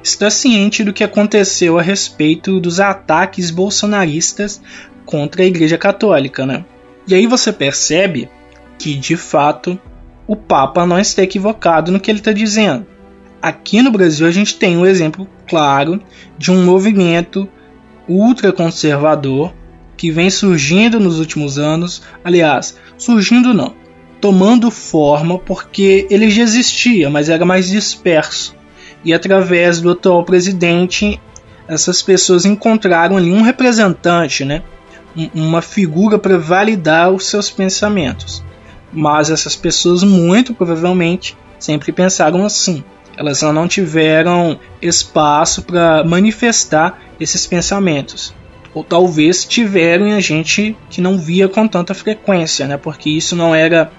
está 0.02 0.28
ciente 0.28 0.84
do 0.84 0.92
que 0.92 1.02
aconteceu 1.02 1.78
a 1.78 1.82
respeito 1.82 2.60
dos 2.60 2.78
ataques 2.78 3.50
bolsonaristas 3.50 4.60
contra 5.06 5.44
a 5.44 5.46
Igreja 5.46 5.78
Católica, 5.78 6.44
né? 6.44 6.62
E 7.06 7.14
aí 7.14 7.26
você 7.26 7.54
percebe 7.54 8.28
que, 8.78 8.94
de 8.94 9.16
fato, 9.16 9.80
o 10.28 10.36
Papa 10.36 10.84
não 10.84 10.98
está 10.98 11.22
equivocado 11.22 11.90
no 11.90 11.98
que 11.98 12.10
ele 12.10 12.18
está 12.18 12.32
dizendo. 12.32 12.86
Aqui 13.40 13.80
no 13.80 13.90
Brasil 13.90 14.26
a 14.26 14.30
gente 14.30 14.56
tem 14.56 14.76
um 14.76 14.84
exemplo 14.84 15.26
claro 15.48 16.00
de 16.36 16.50
um 16.50 16.64
movimento 16.64 17.48
ultraconservador 18.06 19.54
que 19.96 20.10
vem 20.10 20.28
surgindo 20.28 21.00
nos 21.00 21.18
últimos 21.18 21.58
anos. 21.58 22.02
Aliás, 22.22 22.76
surgindo 22.98 23.54
não, 23.54 23.74
tomando 24.20 24.70
forma 24.70 25.38
porque 25.38 26.06
ele 26.10 26.28
já 26.28 26.42
existia, 26.42 27.08
mas 27.08 27.30
era 27.30 27.46
mais 27.46 27.68
disperso. 27.68 28.54
E 29.02 29.14
através 29.14 29.80
do 29.80 29.90
atual 29.90 30.24
presidente, 30.24 31.18
essas 31.66 32.02
pessoas 32.02 32.44
encontraram 32.44 33.16
ali 33.16 33.30
um 33.30 33.42
representante, 33.42 34.44
né? 34.44 34.62
uma 35.34 35.62
figura 35.62 36.18
para 36.18 36.36
validar 36.36 37.10
os 37.10 37.26
seus 37.26 37.50
pensamentos. 37.50 38.44
Mas 38.92 39.30
essas 39.30 39.54
pessoas, 39.54 40.02
muito 40.02 40.54
provavelmente, 40.54 41.36
sempre 41.58 41.92
pensaram 41.92 42.44
assim. 42.44 42.82
Elas 43.16 43.42
não 43.42 43.66
tiveram 43.66 44.58
espaço 44.80 45.62
para 45.62 46.04
manifestar 46.04 46.98
esses 47.18 47.46
pensamentos. 47.46 48.32
Ou 48.72 48.84
talvez 48.84 49.44
tiveram 49.44 50.08
e 50.08 50.12
a 50.12 50.20
gente 50.20 50.76
que 50.88 51.00
não 51.00 51.18
via 51.18 51.48
com 51.48 51.66
tanta 51.66 51.94
frequência, 51.94 52.66
né? 52.66 52.76
porque 52.76 53.10
isso 53.10 53.34
não 53.34 53.54
era 53.54 53.90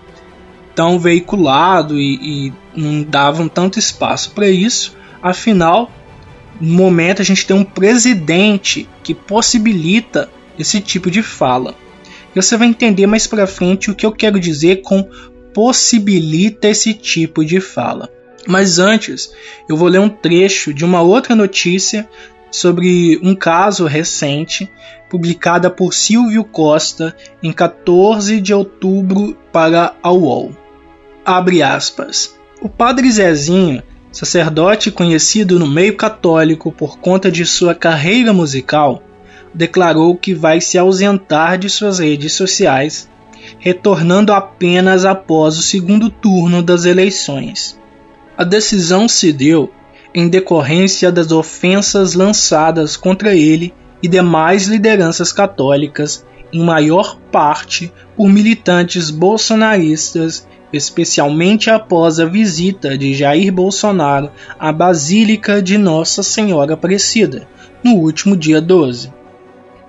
tão 0.74 0.98
veiculado 0.98 2.00
e, 2.00 2.48
e 2.48 2.54
não 2.74 3.04
davam 3.04 3.50
tanto 3.50 3.78
espaço 3.78 4.32
para 4.32 4.48
isso. 4.48 4.96
Afinal, 5.22 5.92
no 6.62 6.74
momento 6.74 7.22
a 7.22 7.26
gente 7.26 7.46
tem 7.46 7.56
um 7.56 7.66
presidente 7.66 8.88
que 9.04 9.14
possibilita 9.14 10.30
esse 10.58 10.80
tipo 10.80 11.12
de 11.12 11.22
fala. 11.22 11.76
Você 12.36 12.58
vai 12.58 12.68
entender 12.68 13.08
mais 13.08 13.28
para 13.28 13.48
frente 13.48 13.90
o 13.90 13.96
que 13.96 14.06
eu 14.06 14.12
quero 14.12 14.40
dizer 14.40 14.82
com 14.82 15.08
possibilita 15.54 16.68
esse 16.68 16.94
tipo 16.94 17.44
de 17.44 17.60
fala. 17.60 18.10
Mas 18.48 18.80
antes, 18.80 19.32
eu 19.68 19.76
vou 19.76 19.88
ler 19.88 20.00
um 20.00 20.10
trecho 20.10 20.74
de 20.74 20.86
uma 20.86 21.02
outra 21.02 21.36
notícia 21.36 22.08
sobre 22.52 23.20
um 23.22 23.36
caso 23.36 23.86
recente 23.86 24.70
publicada 25.10 25.70
por 25.70 25.94
Silvio 25.94 26.44
Costa 26.44 27.16
em 27.44 27.52
14 27.52 28.40
de 28.40 28.54
outubro 28.54 29.36
para 29.52 29.96
a 30.02 30.12
UOL 30.12 30.54
abre 31.30 31.62
aspas. 31.62 32.36
O 32.60 32.68
padre 32.68 33.10
Zezinho, 33.12 33.84
sacerdote 34.12 34.90
conhecido 34.90 35.60
no 35.60 35.68
meio 35.68 35.96
católico 35.96 36.72
por 36.72 36.98
conta 36.98 37.32
de 37.32 37.46
sua 37.46 37.76
carreira 37.76 38.34
musical, 38.34 39.04
declarou 39.60 40.16
que 40.16 40.34
vai 40.34 40.62
se 40.62 40.78
ausentar 40.78 41.58
de 41.58 41.70
suas 41.70 42.00
redes 42.00 42.32
sociais, 42.32 43.10
retornando 43.58 44.32
apenas 44.32 45.04
após 45.04 45.58
o 45.58 45.62
segundo 45.62 46.10
turno 46.10 46.64
das 46.64 46.86
eleições. 46.86 47.78
A 48.38 48.46
decisão 48.46 49.06
se 49.10 49.34
deu 49.34 49.70
em 50.16 50.30
decorrência 50.30 51.12
das 51.12 51.34
ofensas 51.34 52.14
lançadas 52.14 52.96
contra 52.96 53.36
ele 53.36 53.74
e 54.02 54.08
demais 54.08 54.66
lideranças 54.66 55.34
católicas, 55.34 56.26
em 56.54 56.64
maior 56.64 57.20
parte 57.30 57.92
por 58.16 58.30
militantes 58.30 59.10
bolsonaristas 59.12 60.48
especialmente 60.72 61.70
após 61.70 62.20
a 62.20 62.26
visita 62.26 62.98
de 62.98 63.14
Jair 63.14 63.52
Bolsonaro 63.52 64.32
à 64.58 64.72
Basílica 64.72 65.62
de 65.62 65.78
Nossa 65.78 66.22
Senhora 66.22 66.76
Aparecida, 66.76 67.48
no 67.84 67.96
último 67.96 68.38
dia 68.38 68.62
12. 68.62 69.19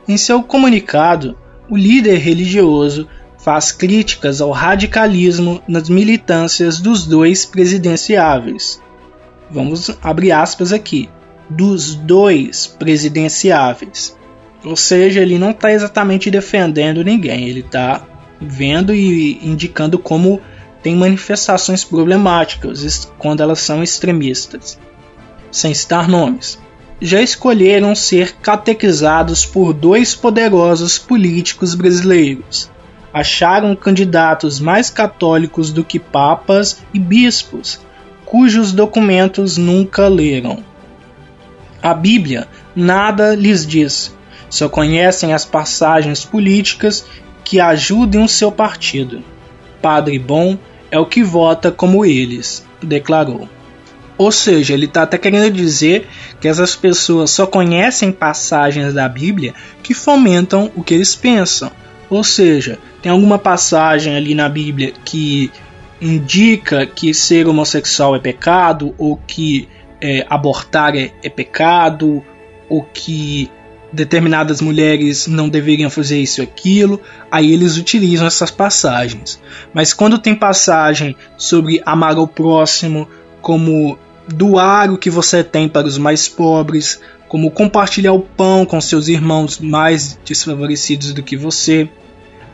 Em 0.08 0.16
seu 0.16 0.42
comunicado, 0.42 1.36
o 1.68 1.76
líder 1.76 2.18
religioso 2.18 3.08
faz 3.38 3.72
críticas 3.72 4.40
ao 4.40 4.50
radicalismo 4.50 5.62
nas 5.66 5.88
militâncias 5.88 6.80
dos 6.80 7.06
dois 7.06 7.46
presidenciáveis. 7.46 8.82
Vamos 9.50 9.90
abrir 10.02 10.32
aspas 10.32 10.72
aqui. 10.72 11.08
Dos 11.48 11.94
dois 11.94 12.66
presidenciáveis. 12.66 14.16
Ou 14.64 14.76
seja, 14.76 15.20
ele 15.20 15.38
não 15.38 15.50
está 15.50 15.72
exatamente 15.72 16.30
defendendo 16.30 17.02
ninguém, 17.02 17.48
ele 17.48 17.60
está 17.60 18.06
vendo 18.40 18.94
e 18.94 19.38
indicando 19.42 19.98
como 19.98 20.40
têm 20.82 20.96
manifestações 20.96 21.82
problemáticas 21.82 23.10
quando 23.18 23.42
elas 23.42 23.60
são 23.60 23.82
extremistas, 23.82 24.78
sem 25.50 25.74
citar 25.74 26.08
nomes. 26.08 26.58
Já 27.00 27.22
escolheram 27.22 27.94
ser 27.94 28.36
catequizados 28.36 29.46
por 29.46 29.72
dois 29.72 30.14
poderosos 30.14 30.98
políticos 30.98 31.74
brasileiros. 31.74 32.70
Acharam 33.12 33.74
candidatos 33.74 34.60
mais 34.60 34.90
católicos 34.90 35.72
do 35.72 35.82
que 35.82 35.98
papas 35.98 36.82
e 36.92 36.98
bispos, 36.98 37.80
cujos 38.26 38.70
documentos 38.70 39.56
nunca 39.56 40.08
leram. 40.08 40.62
A 41.82 41.94
Bíblia 41.94 42.46
nada 42.76 43.34
lhes 43.34 43.66
diz, 43.66 44.14
só 44.50 44.68
conhecem 44.68 45.32
as 45.32 45.44
passagens 45.44 46.24
políticas 46.24 47.06
que 47.42 47.58
ajudem 47.58 48.22
o 48.22 48.28
seu 48.28 48.52
partido. 48.52 49.24
Padre 49.80 50.18
bom 50.18 50.58
é 50.90 50.98
o 50.98 51.06
que 51.06 51.22
vota 51.22 51.72
como 51.72 52.04
eles, 52.04 52.64
declarou. 52.82 53.48
Ou 54.20 54.30
seja, 54.30 54.74
ele 54.74 54.84
está 54.84 55.04
até 55.04 55.16
querendo 55.16 55.50
dizer 55.50 56.06
que 56.38 56.46
essas 56.46 56.76
pessoas 56.76 57.30
só 57.30 57.46
conhecem 57.46 58.12
passagens 58.12 58.92
da 58.92 59.08
Bíblia 59.08 59.54
que 59.82 59.94
fomentam 59.94 60.70
o 60.76 60.84
que 60.84 60.92
eles 60.92 61.14
pensam. 61.14 61.72
Ou 62.10 62.22
seja, 62.22 62.78
tem 63.00 63.10
alguma 63.10 63.38
passagem 63.38 64.14
ali 64.14 64.34
na 64.34 64.46
Bíblia 64.46 64.92
que 65.06 65.50
indica 66.02 66.84
que 66.84 67.14
ser 67.14 67.48
homossexual 67.48 68.14
é 68.14 68.18
pecado, 68.18 68.94
ou 68.98 69.16
que 69.16 69.66
é, 70.02 70.26
abortar 70.28 70.94
é, 70.94 71.12
é 71.22 71.30
pecado, 71.30 72.22
ou 72.68 72.82
que 72.82 73.50
determinadas 73.90 74.60
mulheres 74.60 75.26
não 75.26 75.48
deveriam 75.48 75.88
fazer 75.88 76.20
isso 76.20 76.42
e 76.42 76.44
aquilo, 76.44 77.00
aí 77.30 77.50
eles 77.54 77.78
utilizam 77.78 78.26
essas 78.26 78.50
passagens. 78.50 79.40
Mas 79.72 79.94
quando 79.94 80.18
tem 80.18 80.34
passagem 80.34 81.16
sobre 81.38 81.80
amar 81.86 82.18
ao 82.18 82.28
próximo, 82.28 83.08
como 83.40 83.98
doar 84.32 84.92
o 84.92 84.98
que 84.98 85.10
você 85.10 85.42
tem 85.44 85.68
para 85.68 85.86
os 85.86 85.98
mais 85.98 86.28
pobres, 86.28 87.00
como 87.28 87.50
compartilhar 87.50 88.12
o 88.12 88.20
pão 88.20 88.64
com 88.66 88.80
seus 88.80 89.08
irmãos 89.08 89.58
mais 89.58 90.18
desfavorecidos 90.24 91.12
do 91.12 91.22
que 91.22 91.36
você, 91.36 91.88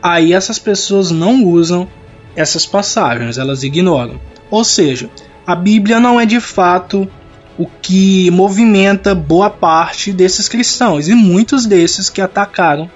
aí 0.01 0.33
essas 0.33 0.59
pessoas 0.59 1.11
não 1.11 1.43
usam 1.43 1.87
essas 2.35 2.65
passagens, 2.65 3.37
elas 3.37 3.63
ignoram. 3.63 4.19
Ou 4.51 4.63
seja, 4.63 5.09
a 5.45 5.55
Bíblia 5.55 5.99
não 5.99 6.19
é 6.19 6.25
de 6.25 6.39
fato 6.39 7.09
o 7.57 7.65
que 7.65 8.29
movimenta 8.29 9.15
boa 9.15 9.49
parte 9.49 10.13
desses 10.13 10.47
cristãos 10.47 11.07
e 11.07 11.15
muitos 11.15 11.65
desses 11.65 12.09
que 12.09 12.21
atacaram 12.21 12.89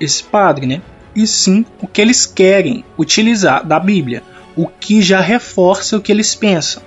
esse 0.00 0.24
padre, 0.24 0.66
né? 0.66 0.82
E 1.14 1.26
sim 1.26 1.64
o 1.80 1.86
que 1.86 2.00
eles 2.00 2.26
querem 2.26 2.84
utilizar 2.98 3.64
da 3.64 3.78
Bíblia, 3.78 4.22
o 4.56 4.66
que 4.66 5.00
já 5.00 5.20
reforça 5.20 5.96
o 5.96 6.00
que 6.00 6.10
eles 6.10 6.34
pensam. 6.34 6.82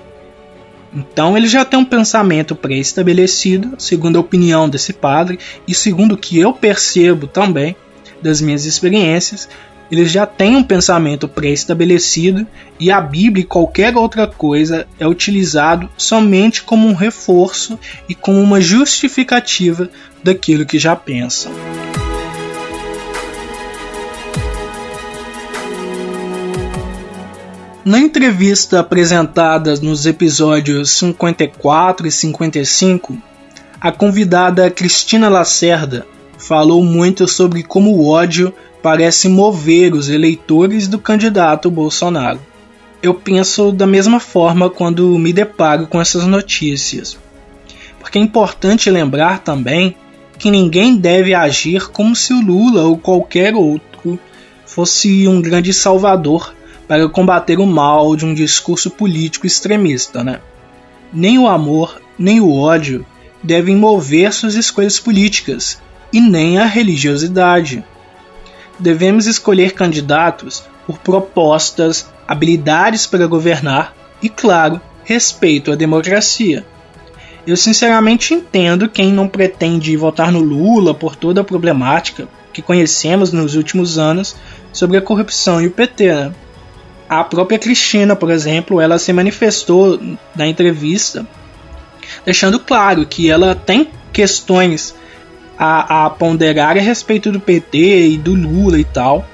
Então 0.96 1.36
ele 1.36 1.48
já 1.48 1.66
tem 1.66 1.80
um 1.80 1.86
pensamento 1.86 2.56
pré-estabelecido, 2.56 3.74
segundo 3.78 4.18
a 4.18 4.22
opinião 4.22 4.70
desse 4.70 4.94
padre 4.94 5.40
e 5.68 5.74
segundo 5.74 6.14
o 6.14 6.18
que 6.18 6.40
eu 6.40 6.54
percebo 6.54 7.28
também 7.28 7.76
das 8.22 8.40
minhas 8.40 8.66
experiências, 8.66 9.50
eles 9.92 10.12
já 10.12 10.26
têm 10.26 10.56
um 10.56 10.64
pensamento 10.64 11.28
pré-estabelecido 11.28 12.48
e 12.80 12.92
a 12.92 13.00
Bíblia 13.02 13.44
e 13.44 13.48
qualquer 13.48 13.96
outra 13.96 14.26
coisa 14.26 14.88
é 15.00 15.08
utilizado 15.08 15.90
somente 15.98 16.64
como 16.64 16.88
um 16.88 16.94
reforço 16.94 17.78
e 18.08 18.16
como 18.16 18.40
uma 18.40 18.62
justificativa 18.62 19.90
daquilo 20.24 20.66
que 20.66 20.80
já 20.80 20.96
pensam. 20.96 21.52
Na 27.86 28.00
entrevista 28.00 28.80
apresentada 28.80 29.76
nos 29.76 30.06
episódios 30.06 30.90
54 30.92 32.08
e 32.08 32.12
55, 32.12 33.18
a 33.82 33.92
convidada 33.92 34.72
Cristina 34.72 35.28
Lacerda 35.28 36.08
falou 36.38 36.82
muito 36.82 37.28
sobre 37.28 37.62
como 37.62 37.92
o 37.92 38.08
ódio 38.08 38.54
parece 38.82 39.28
mover 39.28 39.94
os 39.94 40.08
eleitores 40.08 40.88
do 40.88 40.98
candidato 40.98 41.70
Bolsonaro. 41.70 42.40
Eu 43.02 43.14
penso 43.14 43.74
da 43.74 43.86
mesma 43.86 44.18
forma 44.18 44.70
quando 44.70 45.20
me 45.20 45.34
deparo 45.34 45.86
com 45.86 46.00
essas 46.00 46.26
notícias. 46.26 47.20
Porque 48.00 48.18
é 48.18 48.22
importante 48.22 48.90
lembrar 48.90 49.40
também 49.40 49.94
que 50.40 50.50
ninguém 50.50 50.96
deve 50.96 51.34
agir 51.34 51.90
como 51.90 52.16
se 52.16 52.32
o 52.32 52.40
Lula 52.40 52.84
ou 52.84 52.98
qualquer 52.98 53.54
outro 53.54 54.18
fosse 54.66 55.28
um 55.28 55.42
grande 55.42 55.74
salvador 55.74 56.54
para 56.88 57.08
combater 57.10 57.60
o 57.60 57.66
mal 57.66 58.16
de 58.16 58.26
um 58.26 58.34
discurso 58.34 58.92
político 58.92 59.48
extremista, 59.48 60.24
né? 60.24 60.40
Nem 61.12 61.38
o 61.40 61.48
amor, 61.48 62.02
nem 62.18 62.42
o 62.42 62.52
ódio 62.52 63.06
devem 63.42 63.76
mover 63.76 64.32
suas 64.32 64.56
escolhas 64.56 65.00
políticas, 65.00 65.82
e 66.14 66.22
nem 66.22 66.60
a 66.60 66.66
religiosidade. 66.66 67.84
Devemos 68.78 69.26
escolher 69.26 69.74
candidatos 69.74 70.64
por 70.86 71.00
propostas, 71.00 72.08
habilidades 72.28 73.08
para 73.08 73.26
governar 73.26 73.96
e, 74.22 74.30
claro, 74.30 74.80
respeito 75.04 75.72
à 75.72 75.76
democracia. 75.76 76.64
Eu 77.46 77.58
sinceramente 77.58 78.34
entendo 78.34 78.88
quem 78.88 79.12
não 79.12 79.28
pretende 79.28 79.98
votar 79.98 80.32
no 80.32 80.40
Lula 80.40 80.94
por 80.94 81.16
toda 81.16 81.42
a 81.42 81.44
problemática 81.44 82.28
que 82.54 82.62
conhecemos 82.62 83.34
nos 83.34 83.56
últimos 83.56 83.98
anos 83.98 84.36
sobre 84.72 84.98
a 84.98 85.02
corrupção 85.02 85.62
e 85.62 85.68
o 85.68 85.72
PT. 85.72 86.14
Né? 86.14 86.34
A 87.20 87.24
própria 87.24 87.60
Cristina, 87.60 88.16
por 88.16 88.32
exemplo, 88.32 88.82
ela 88.82 88.98
se 88.98 89.14
manifestou 89.14 90.00
na 90.36 90.48
entrevista 90.48 91.26
deixando 92.26 92.60
claro 92.60 93.06
que 93.06 93.30
ela 93.30 93.56
tem 93.56 93.90
questões 94.12 94.96
a, 95.58 96.06
a 96.06 96.10
ponderar 96.10 96.78
a 96.78 96.82
respeito 96.82 97.32
do 97.32 97.40
PT 97.40 98.08
e 98.08 98.18
do 98.18 98.34
Lula 98.34 98.80
e 98.80 98.84
tal, 98.84 99.26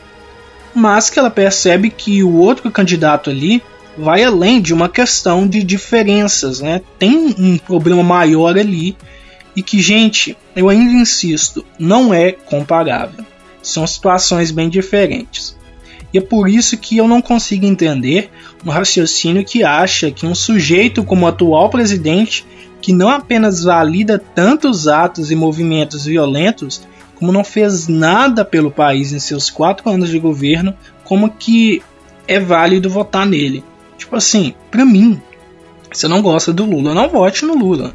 mas 0.73 1.09
que 1.09 1.19
ela 1.19 1.29
percebe 1.29 1.89
que 1.89 2.23
o 2.23 2.35
outro 2.37 2.69
candidato 2.69 3.29
ali 3.29 3.61
vai 3.97 4.23
além 4.23 4.61
de 4.61 4.73
uma 4.73 4.87
questão 4.87 5.47
de 5.47 5.63
diferenças, 5.63 6.59
né? 6.59 6.81
Tem 6.97 7.35
um 7.37 7.57
problema 7.57 8.03
maior 8.03 8.57
ali 8.57 8.95
e 9.55 9.63
que, 9.63 9.79
gente, 9.81 10.37
eu 10.55 10.69
ainda 10.69 10.93
insisto, 10.93 11.65
não 11.77 12.13
é 12.13 12.31
comparável. 12.31 13.25
São 13.61 13.85
situações 13.85 14.51
bem 14.51 14.69
diferentes. 14.69 15.58
E 16.13 16.17
é 16.17 16.21
por 16.21 16.49
isso 16.49 16.77
que 16.77 16.97
eu 16.97 17.07
não 17.07 17.21
consigo 17.21 17.65
entender 17.65 18.31
um 18.65 18.69
raciocínio 18.69 19.45
que 19.45 19.63
acha 19.63 20.11
que 20.11 20.25
um 20.25 20.33
sujeito 20.33 21.03
como 21.03 21.25
o 21.25 21.29
atual 21.29 21.69
presidente 21.69 22.45
que 22.81 22.93
não 22.93 23.09
apenas 23.09 23.63
valida 23.63 24.17
tantos 24.17 24.87
atos 24.87 25.31
e 25.31 25.35
movimentos 25.35 26.05
violentos, 26.05 26.81
como 27.15 27.31
não 27.31 27.43
fez 27.43 27.87
nada 27.87 28.45
pelo 28.45 28.71
país 28.71 29.11
em 29.11 29.19
seus 29.19 29.49
quatro 29.49 29.89
anos 29.89 30.09
de 30.09 30.17
governo, 30.17 30.73
como 31.03 31.29
que 31.29 31.81
é 32.27 32.39
válido 32.39 32.89
votar 32.89 33.25
nele. 33.25 33.63
Tipo 33.97 34.15
assim, 34.15 34.53
pra 34.71 34.85
mim, 34.85 35.21
se 35.91 36.07
não 36.07 36.21
gosta 36.21 36.53
do 36.53 36.65
Lula, 36.65 36.93
não 36.93 37.09
vote 37.09 37.45
no 37.45 37.57
Lula. 37.57 37.93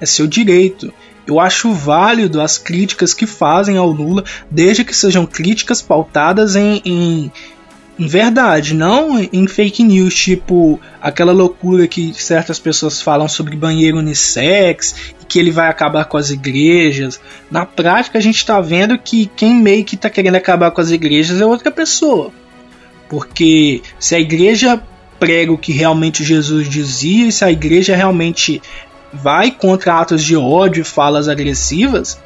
É 0.00 0.06
seu 0.06 0.26
direito. 0.26 0.92
Eu 1.30 1.38
acho 1.38 1.72
válido 1.72 2.40
as 2.40 2.58
críticas 2.58 3.14
que 3.14 3.26
fazem 3.26 3.76
ao 3.76 3.88
Lula, 3.88 4.24
desde 4.50 4.84
que 4.84 4.94
sejam 4.94 5.24
críticas 5.24 5.80
pautadas 5.80 6.56
em, 6.56 6.82
em 6.84 7.32
em 8.00 8.06
verdade, 8.06 8.72
não 8.72 9.20
em 9.20 9.46
fake 9.46 9.84
news, 9.84 10.14
tipo 10.14 10.80
aquela 11.02 11.32
loucura 11.32 11.86
que 11.86 12.14
certas 12.14 12.58
pessoas 12.58 13.02
falam 13.02 13.28
sobre 13.28 13.54
banheiro 13.54 13.98
unissex 13.98 15.12
e 15.20 15.26
que 15.26 15.38
ele 15.38 15.50
vai 15.50 15.68
acabar 15.68 16.06
com 16.06 16.16
as 16.16 16.30
igrejas. 16.30 17.20
Na 17.50 17.66
prática, 17.66 18.16
a 18.16 18.22
gente 18.22 18.36
está 18.36 18.58
vendo 18.58 18.98
que 18.98 19.26
quem 19.36 19.54
meio 19.54 19.84
que 19.84 19.96
está 19.96 20.08
querendo 20.08 20.36
acabar 20.36 20.70
com 20.70 20.80
as 20.80 20.90
igrejas 20.90 21.42
é 21.42 21.44
outra 21.44 21.70
pessoa. 21.70 22.32
Porque 23.06 23.82
se 23.98 24.14
a 24.14 24.18
igreja 24.18 24.82
prega 25.18 25.52
o 25.52 25.58
que 25.58 25.70
realmente 25.70 26.24
Jesus 26.24 26.70
dizia, 26.70 27.26
e 27.26 27.32
se 27.32 27.44
a 27.44 27.52
igreja 27.52 27.94
realmente 27.94 28.62
vai 29.12 29.50
contra 29.50 30.00
atos 30.00 30.22
de 30.22 30.36
ódio 30.36 30.82
e 30.82 30.84
falas 30.84 31.28
agressivas, 31.28 32.18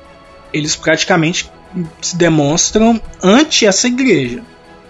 eles 0.53 0.77
praticamente 0.77 1.51
se 2.01 2.17
demonstram 2.17 3.01
anti 3.23 3.67
essa 3.67 3.87
igreja. 3.87 4.43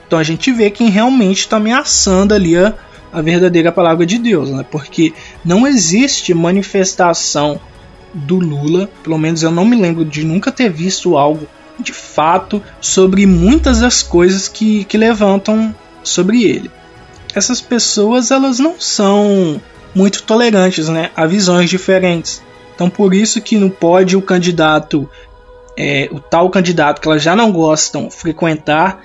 Então 0.07 0.19
a 0.19 0.23
gente 0.23 0.53
vê 0.53 0.71
quem 0.71 0.89
realmente 0.91 1.41
está 1.41 1.57
ameaçando 1.57 2.35
ali 2.35 2.57
a, 2.57 2.75
a 3.13 3.23
verdadeira 3.23 3.73
palavra 3.73 4.05
de 4.05 4.19
Deus, 4.19 4.51
né? 4.51 4.65
Porque 4.71 5.13
não 5.45 5.67
existe 5.67 6.35
manifestação 6.35 7.61
do 8.13 8.37
Lula, 8.37 8.89
pelo 9.03 9.19
menos 9.19 9.43
eu 9.43 9.51
não 9.51 9.65
me 9.65 9.77
lembro 9.77 10.05
de 10.05 10.25
nunca 10.25 10.53
ter 10.53 10.71
visto 10.71 11.17
algo 11.17 11.49
de 11.79 11.93
fato 11.93 12.63
sobre 12.81 13.27
muitas 13.27 13.81
das 13.81 14.03
coisas 14.03 14.47
que, 14.47 14.85
que 14.85 14.97
levantam 14.97 15.75
sobre 16.03 16.45
ele. 16.45 16.71
Essas 17.35 17.61
pessoas 17.61 18.31
elas 18.31 18.59
não 18.61 18.79
são 18.79 19.61
muito 19.95 20.23
tolerantes 20.23 20.89
né, 20.89 21.11
a 21.15 21.27
visões 21.27 21.71
diferentes. 21.71 22.43
Então 22.75 22.91
por 22.91 23.15
isso 23.15 23.41
que 23.41 23.57
não 23.57 23.71
pode 23.71 24.17
o 24.17 24.23
candidato, 24.23 25.09
é, 25.77 26.09
o 26.11 26.19
tal 26.19 26.51
candidato 26.51 27.01
que 27.01 27.09
elas 27.09 27.23
já 27.23 27.37
não 27.37 27.53
gostam 27.53 28.11
frequentar 28.11 29.01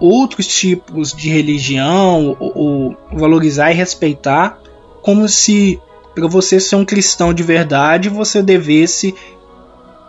outros 0.00 0.46
tipos 0.48 1.12
de 1.12 1.30
religião 1.30 2.36
ou, 2.40 2.52
ou 2.54 2.96
valorizar 3.12 3.70
e 3.70 3.74
respeitar, 3.74 4.58
como 5.00 5.28
se 5.28 5.80
para 6.14 6.26
você 6.26 6.58
ser 6.58 6.76
um 6.76 6.84
cristão 6.84 7.32
de 7.32 7.42
verdade 7.42 8.08
você 8.08 8.42
devesse 8.42 9.14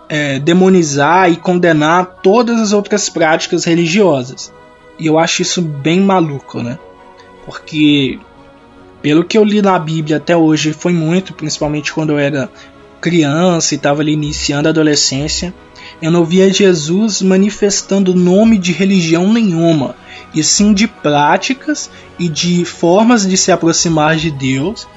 é, 0.09 0.39
demonizar 0.39 1.31
e 1.31 1.37
condenar 1.37 2.19
todas 2.21 2.59
as 2.59 2.73
outras 2.73 3.09
práticas 3.09 3.65
religiosas. 3.65 4.51
E 4.99 5.07
eu 5.07 5.17
acho 5.17 5.41
isso 5.41 5.61
bem 5.61 6.01
maluco, 6.01 6.61
né? 6.61 6.77
Porque 7.45 8.19
pelo 9.03 9.25
que 9.25 9.37
eu 9.37 9.43
li 9.43 9.61
na 9.61 9.77
Bíblia 9.77 10.15
até 10.15 10.35
hoje 10.35 10.71
foi 10.71 10.93
muito, 10.93 11.33
principalmente 11.33 11.91
quando 11.91 12.11
eu 12.11 12.17
era 12.17 12.49
criança 13.01 13.73
e 13.73 13.77
estava 13.77 14.01
ali 14.01 14.13
iniciando 14.13 14.69
a 14.69 14.71
adolescência, 14.71 15.53
eu 16.01 16.09
não 16.09 16.23
via 16.23 16.51
Jesus 16.51 17.21
manifestando 17.21 18.15
nome 18.15 18.57
de 18.57 18.71
religião 18.71 19.31
nenhuma, 19.31 19.93
e 20.33 20.41
sim 20.41 20.73
de 20.73 20.87
práticas 20.87 21.91
e 22.17 22.29
de 22.29 22.63
formas 22.63 23.27
de 23.27 23.35
se 23.35 23.51
aproximar 23.51 24.15
de 24.15 24.31
Deus 24.31 24.87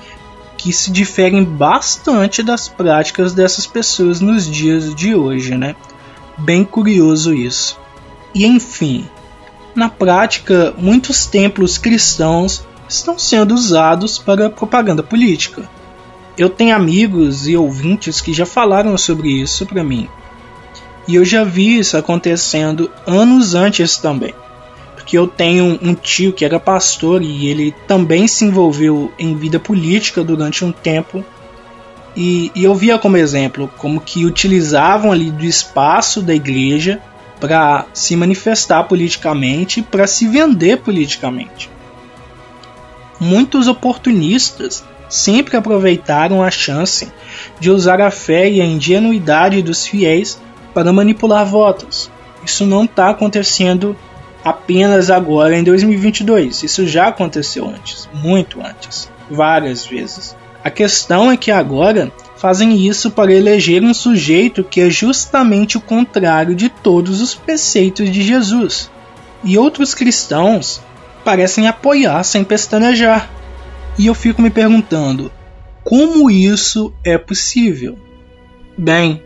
que 0.56 0.72
se 0.72 0.92
diferem 0.92 1.42
bastante 1.42 2.44
das 2.44 2.68
práticas 2.68 3.34
dessas 3.34 3.66
pessoas 3.66 4.20
nos 4.20 4.48
dias 4.48 4.94
de 4.94 5.16
hoje, 5.16 5.56
né? 5.56 5.74
Bem 6.38 6.64
curioso 6.64 7.34
isso. 7.34 7.76
E 8.32 8.46
enfim, 8.46 9.04
na 9.74 9.88
prática, 9.88 10.72
muitos 10.78 11.26
templos 11.26 11.76
cristãos 11.76 12.64
estão 12.88 13.18
sendo 13.18 13.54
usados 13.54 14.18
para 14.18 14.50
propaganda 14.50 15.02
política. 15.02 15.68
Eu 16.36 16.50
tenho 16.50 16.76
amigos 16.76 17.48
e 17.48 17.56
ouvintes 17.56 18.20
que 18.20 18.32
já 18.32 18.44
falaram 18.44 18.96
sobre 18.98 19.28
isso 19.28 19.64
para 19.64 19.82
mim. 19.82 20.08
E 21.08 21.14
eu 21.14 21.24
já 21.24 21.44
vi 21.44 21.78
isso 21.78 21.96
acontecendo 21.96 22.90
anos 23.06 23.54
antes 23.54 23.96
também. 23.96 24.34
Porque 24.94 25.16
eu 25.16 25.26
tenho 25.26 25.78
um 25.80 25.94
tio 25.94 26.32
que 26.32 26.44
era 26.44 26.58
pastor 26.58 27.22
e 27.22 27.46
ele 27.46 27.74
também 27.86 28.26
se 28.26 28.44
envolveu 28.44 29.12
em 29.18 29.36
vida 29.36 29.58
política 29.58 30.22
durante 30.22 30.64
um 30.64 30.72
tempo. 30.72 31.24
E, 32.14 32.50
e 32.54 32.64
eu 32.64 32.74
via 32.74 32.98
como 32.98 33.16
exemplo 33.16 33.70
como 33.78 34.00
que 34.00 34.24
utilizavam 34.24 35.12
ali 35.12 35.30
do 35.30 35.44
espaço 35.44 36.20
da 36.20 36.34
igreja 36.34 37.00
para 37.38 37.86
se 37.92 38.16
manifestar 38.16 38.84
politicamente, 38.84 39.82
para 39.82 40.06
se 40.06 40.26
vender 40.26 40.78
politicamente. 40.78 41.70
Muitos 43.20 43.68
oportunistas 43.68 44.84
sempre 45.08 45.56
aproveitaram 45.56 46.42
a 46.42 46.50
chance 46.50 47.10
de 47.60 47.70
usar 47.70 48.00
a 48.00 48.10
fé 48.10 48.48
e 48.48 48.60
a 48.60 48.64
ingenuidade 48.64 49.62
dos 49.62 49.86
fiéis 49.86 50.40
para 50.74 50.92
manipular 50.92 51.46
votos. 51.46 52.10
Isso 52.44 52.66
não 52.66 52.84
está 52.84 53.10
acontecendo 53.10 53.96
apenas 54.44 55.10
agora 55.10 55.56
em 55.58 55.64
2022. 55.64 56.62
Isso 56.62 56.86
já 56.86 57.08
aconteceu 57.08 57.68
antes, 57.68 58.08
muito 58.14 58.60
antes, 58.60 59.10
várias 59.30 59.86
vezes. 59.86 60.36
A 60.62 60.70
questão 60.70 61.30
é 61.30 61.36
que 61.36 61.50
agora 61.50 62.12
fazem 62.36 62.76
isso 62.86 63.10
para 63.10 63.32
eleger 63.32 63.82
um 63.82 63.94
sujeito 63.94 64.62
que 64.62 64.80
é 64.80 64.90
justamente 64.90 65.76
o 65.76 65.80
contrário 65.80 66.54
de 66.54 66.68
todos 66.68 67.20
os 67.20 67.34
preceitos 67.34 68.10
de 68.10 68.22
Jesus. 68.22 68.90
E 69.42 69.56
outros 69.56 69.94
cristãos 69.94 70.80
parecem 71.26 71.66
apoiar 71.66 72.22
sem 72.22 72.44
pestanejar. 72.44 73.28
E 73.98 74.06
eu 74.06 74.14
fico 74.14 74.40
me 74.40 74.48
perguntando: 74.48 75.32
como 75.82 76.30
isso 76.30 76.94
é 77.02 77.18
possível? 77.18 77.98
Bem, 78.78 79.20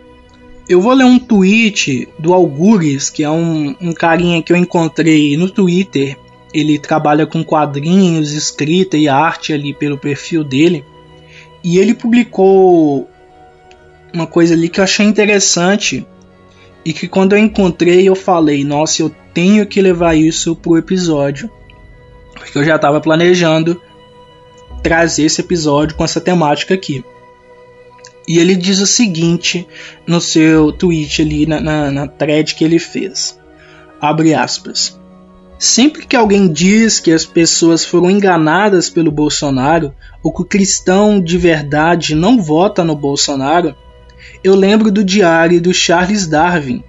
eu 0.67 0.81
vou 0.81 0.95
ler 0.95 1.05
um 1.05 1.19
tweet 1.19 2.09
do 2.19 2.33
Algures, 2.33 3.11
que 3.11 3.23
é 3.23 3.29
um, 3.29 3.77
um 3.79 3.93
carinha 3.93 4.43
que 4.43 4.51
eu 4.51 4.57
encontrei 4.57 5.37
no 5.37 5.51
Twitter. 5.51 6.17
Ele 6.55 6.79
trabalha 6.79 7.27
com 7.27 7.45
quadrinhos, 7.45 8.33
escrita 8.33 8.97
e 8.97 9.07
arte 9.07 9.53
ali 9.53 9.75
pelo 9.75 9.99
perfil 9.99 10.43
dele. 10.43 10.85
E 11.63 11.77
ele 11.79 11.93
publicou 11.93 13.09
uma 14.13 14.27
coisa 14.27 14.55
ali 14.55 14.71
que 14.71 14.81
eu 14.81 14.85
achei 14.85 15.05
interessante 15.05 16.07
e 16.83 16.93
que 16.93 17.07
quando 17.07 17.35
eu 17.35 17.39
encontrei 17.39 18.09
eu 18.09 18.17
falei, 18.17 18.65
nossa, 18.65 19.03
eu 19.03 19.15
tenho 19.35 19.67
que 19.67 19.83
levar 19.83 20.15
isso 20.17 20.57
pro 20.57 20.79
episódio. 20.79 21.51
Porque 22.41 22.59
eu 22.59 22.65
já 22.65 22.77
estava 22.77 23.01
planejando 23.01 23.81
trazer 24.83 25.25
esse 25.25 25.41
episódio 25.41 25.95
com 25.95 26.03
essa 26.03 26.21
temática 26.21 26.75
aqui. 26.75 27.05
E 28.27 28.39
ele 28.39 28.57
diz 28.57 28.81
o 28.81 28.87
seguinte 28.87 29.69
no 30.07 30.21
seu 30.21 30.73
tweet 30.73 31.21
ali 31.21 31.47
na, 31.47 31.61
na, 31.61 31.91
na 31.91 32.09
thread 32.09 32.55
que 32.55 32.65
ele 32.65 32.79
fez. 32.79 33.39
Abre 34.01 34.35
aspas. 34.35 34.99
Sempre 35.59 36.07
que 36.07 36.17
alguém 36.17 36.51
diz 36.51 36.99
que 36.99 37.13
as 37.13 37.27
pessoas 37.27 37.85
foram 37.85 38.11
enganadas 38.11 38.89
pelo 38.89 39.11
Bolsonaro 39.11 39.95
ou 40.23 40.33
que 40.33 40.41
o 40.41 40.47
cristão 40.47 41.21
de 41.21 41.37
verdade 41.37 42.15
não 42.15 42.41
vota 42.41 42.83
no 42.83 42.97
Bolsonaro, 42.97 43.75
eu 44.43 44.55
lembro 44.55 44.91
do 44.91 45.05
diário 45.05 45.61
do 45.61 45.75
Charles 45.75 46.27
Darwin 46.27 46.83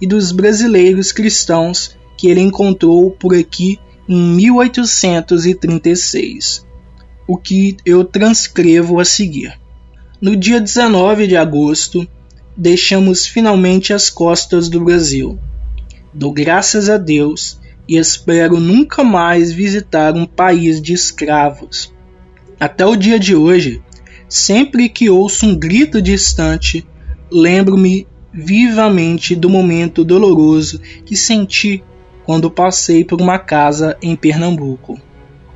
e 0.00 0.06
dos 0.08 0.32
brasileiros 0.32 1.12
cristãos 1.12 1.96
que 2.16 2.28
ele 2.28 2.40
encontrou 2.40 3.12
por 3.12 3.32
aqui 3.32 3.78
em 4.08 4.36
1836, 4.36 6.64
o 7.26 7.36
que 7.36 7.76
eu 7.84 8.04
transcrevo 8.04 9.00
a 9.00 9.04
seguir. 9.04 9.58
No 10.20 10.36
dia 10.36 10.60
19 10.60 11.26
de 11.26 11.36
agosto, 11.36 12.06
deixamos 12.56 13.26
finalmente 13.26 13.92
as 13.92 14.08
costas 14.08 14.68
do 14.68 14.84
Brasil. 14.84 15.36
Dou 16.14 16.32
graças 16.32 16.88
a 16.88 16.96
Deus 16.96 17.58
e 17.88 17.98
espero 17.98 18.58
nunca 18.58 19.04
mais 19.04 19.52
visitar 19.52 20.14
um 20.14 20.24
país 20.24 20.80
de 20.80 20.92
escravos. 20.92 21.92
Até 22.58 22.86
o 22.86 22.96
dia 22.96 23.18
de 23.18 23.34
hoje, 23.34 23.82
sempre 24.28 24.88
que 24.88 25.10
ouço 25.10 25.46
um 25.46 25.54
grito 25.54 26.00
distante, 26.00 26.86
lembro-me 27.30 28.06
vivamente 28.32 29.34
do 29.34 29.50
momento 29.50 30.04
doloroso 30.04 30.80
que 31.04 31.16
senti 31.16 31.82
quando 32.26 32.50
passei 32.50 33.04
por 33.04 33.22
uma 33.22 33.38
casa 33.38 33.96
em 34.02 34.16
Pernambuco. 34.16 35.00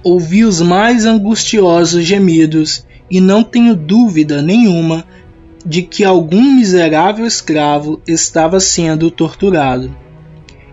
Ouvi 0.04 0.44
os 0.44 0.62
mais 0.62 1.04
angustiosos 1.04 2.04
gemidos 2.04 2.86
e 3.10 3.20
não 3.20 3.42
tenho 3.42 3.74
dúvida 3.74 4.40
nenhuma 4.40 5.04
de 5.66 5.82
que 5.82 6.04
algum 6.04 6.54
miserável 6.54 7.26
escravo 7.26 8.00
estava 8.06 8.60
sendo 8.60 9.10
torturado. 9.10 9.94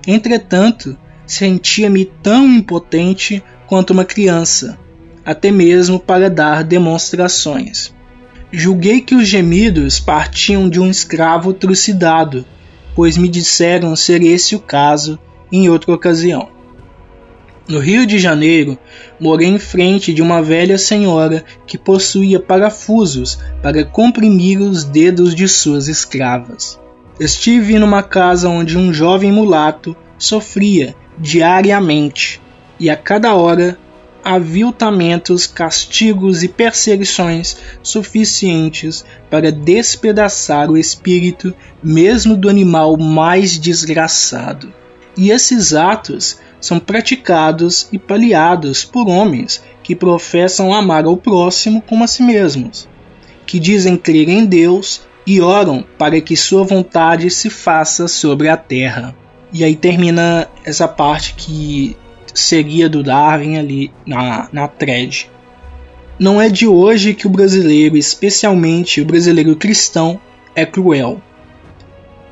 Entretanto, 0.06 0.96
sentia-me 1.26 2.06
tão 2.06 2.48
impotente 2.48 3.44
quanto 3.66 3.92
uma 3.92 4.06
criança, 4.06 4.78
até 5.26 5.52
mesmo 5.52 6.00
para 6.00 6.30
dar 6.30 6.64
demonstrações. 6.64 7.92
Julguei 8.52 9.02
que 9.02 9.16
os 9.16 9.28
gemidos 9.28 10.00
partiam 10.00 10.70
de 10.70 10.80
um 10.80 10.90
escravo 10.90 11.54
trucidado, 11.54 12.46
pois 12.96 13.18
me 13.18 13.28
disseram 13.28 13.94
ser 13.96 14.22
esse 14.22 14.56
o 14.56 14.60
caso 14.60 15.20
em 15.52 15.70
outra 15.70 15.94
ocasião. 15.94 16.50
No 17.68 17.80
Rio 17.80 18.06
de 18.06 18.18
Janeiro, 18.18 18.78
morei 19.20 19.50
em 19.50 19.60
frente 19.60 20.14
de 20.14 20.22
uma 20.22 20.42
velha 20.42 20.78
senhora 20.78 21.44
que 21.66 21.78
possuía 21.78 22.40
parafusos 22.40 23.38
para 23.62 23.84
comprimir 23.84 24.62
os 24.62 24.86
dedos 24.86 25.36
de 25.36 25.50
suas 25.50 25.90
escravas. 25.90 26.80
Estive 27.20 27.78
numa 27.78 28.04
casa 28.04 28.48
onde 28.48 28.78
um 28.78 28.94
jovem 28.94 29.34
mulato 29.34 29.96
sofria 30.18 30.96
diariamente 31.18 32.42
e 32.80 32.90
a 32.90 32.96
cada 32.96 33.34
hora 33.34 33.78
aviltamentos, 34.24 35.48
castigos 35.48 36.44
e 36.44 36.48
perseguições 36.48 37.58
suficientes 37.82 39.06
para 39.30 39.52
despedaçar 39.52 40.70
o 40.70 40.78
espírito 40.78 41.54
mesmo 41.84 42.36
do 42.36 42.50
animal 42.50 42.98
mais 42.98 43.60
desgraçado. 43.60 44.72
E 45.18 45.32
esses 45.32 45.74
atos 45.74 46.38
são 46.62 46.80
praticados 46.80 47.88
e 47.92 47.98
paliados 47.98 48.86
por 48.86 49.10
homens 49.10 49.64
que 49.82 49.96
professam 49.96 50.72
amar 50.72 51.06
ao 51.06 51.18
próximo 51.18 51.82
como 51.82 52.04
a 52.04 52.08
si 52.08 52.22
mesmos, 52.22 52.88
que 53.46 53.60
dizem 53.60 53.98
crer 53.98 54.30
em 54.30 54.46
Deus 54.46 55.02
e 55.26 55.42
oram 55.42 55.84
para 55.98 56.22
que 56.22 56.38
sua 56.38 56.64
vontade 56.64 57.30
se 57.32 57.50
faça 57.50 58.08
sobre 58.08 58.48
a 58.48 58.56
terra. 58.56 59.16
E 59.52 59.64
aí 59.64 59.76
termina 59.76 60.48
essa 60.64 60.88
parte 60.88 61.34
que 61.34 61.98
seria 62.34 62.88
do 62.88 63.02
Darwin 63.02 63.58
ali 63.58 63.92
na, 64.06 64.50
na 64.52 64.68
thread. 64.68 65.32
Não 66.20 66.40
é 66.42 66.50
de 66.50 66.68
hoje 66.68 67.14
que 67.14 67.26
o 67.26 67.30
brasileiro, 67.30 67.98
especialmente 67.98 69.02
o 69.02 69.06
brasileiro 69.06 69.56
cristão, 69.56 70.20
é 70.54 70.66
cruel 70.66 71.22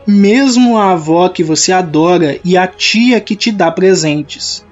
mesmo 0.06 0.78
a 0.78 0.91
avó 0.91 1.30
que 1.30 1.44
você 1.44 1.72
adora 1.72 2.39
e 2.44 2.58
a 2.58 2.68
tia 2.68 3.20
que 3.20 3.36
te 3.36 3.52
dá 3.52 3.72
presentes. 3.72 4.65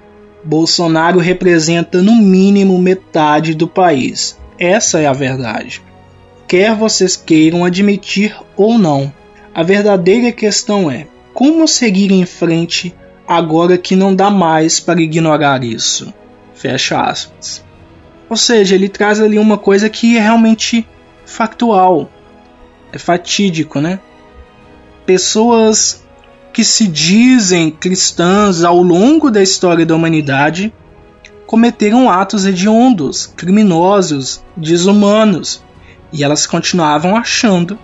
Bolsonaro 0.43 1.19
representa 1.19 2.01
no 2.01 2.15
mínimo 2.15 2.77
metade 2.77 3.55
do 3.55 3.67
país. 3.67 4.37
Essa 4.59 4.99
é 4.99 5.07
a 5.07 5.13
verdade. 5.13 5.81
Quer 6.47 6.75
vocês 6.75 7.15
queiram 7.15 7.65
admitir 7.65 8.35
ou 8.55 8.77
não, 8.77 9.11
a 9.55 9.63
verdadeira 9.63 10.31
questão 10.31 10.91
é 10.91 11.07
como 11.33 11.67
seguir 11.67 12.11
em 12.11 12.25
frente 12.25 12.93
agora 13.27 13.77
que 13.77 13.95
não 13.95 14.13
dá 14.13 14.29
mais 14.29 14.79
para 14.79 15.01
ignorar 15.01 15.63
isso. 15.63 16.13
Fecha 16.53 17.01
aspas. 17.01 17.63
Ou 18.29 18.37
seja, 18.37 18.75
ele 18.75 18.89
traz 18.89 19.19
ali 19.19 19.39
uma 19.39 19.57
coisa 19.57 19.89
que 19.89 20.17
é 20.17 20.21
realmente 20.21 20.87
factual. 21.25 22.09
É 22.91 22.97
fatídico, 22.97 23.79
né? 23.79 23.99
Pessoas 25.05 26.03
que 26.51 26.63
se 26.63 26.87
dizem 26.87 27.71
cristãs 27.71 28.63
ao 28.63 28.81
longo 28.81 29.31
da 29.31 29.41
história 29.41 29.85
da 29.85 29.95
humanidade 29.95 30.73
cometeram 31.47 32.09
atos 32.09 32.45
hediondos, 32.45 33.27
criminosos, 33.27 34.43
desumanos, 34.55 35.63
e 36.11 36.23
elas 36.23 36.45
continuavam 36.45 37.15
achando 37.15 37.77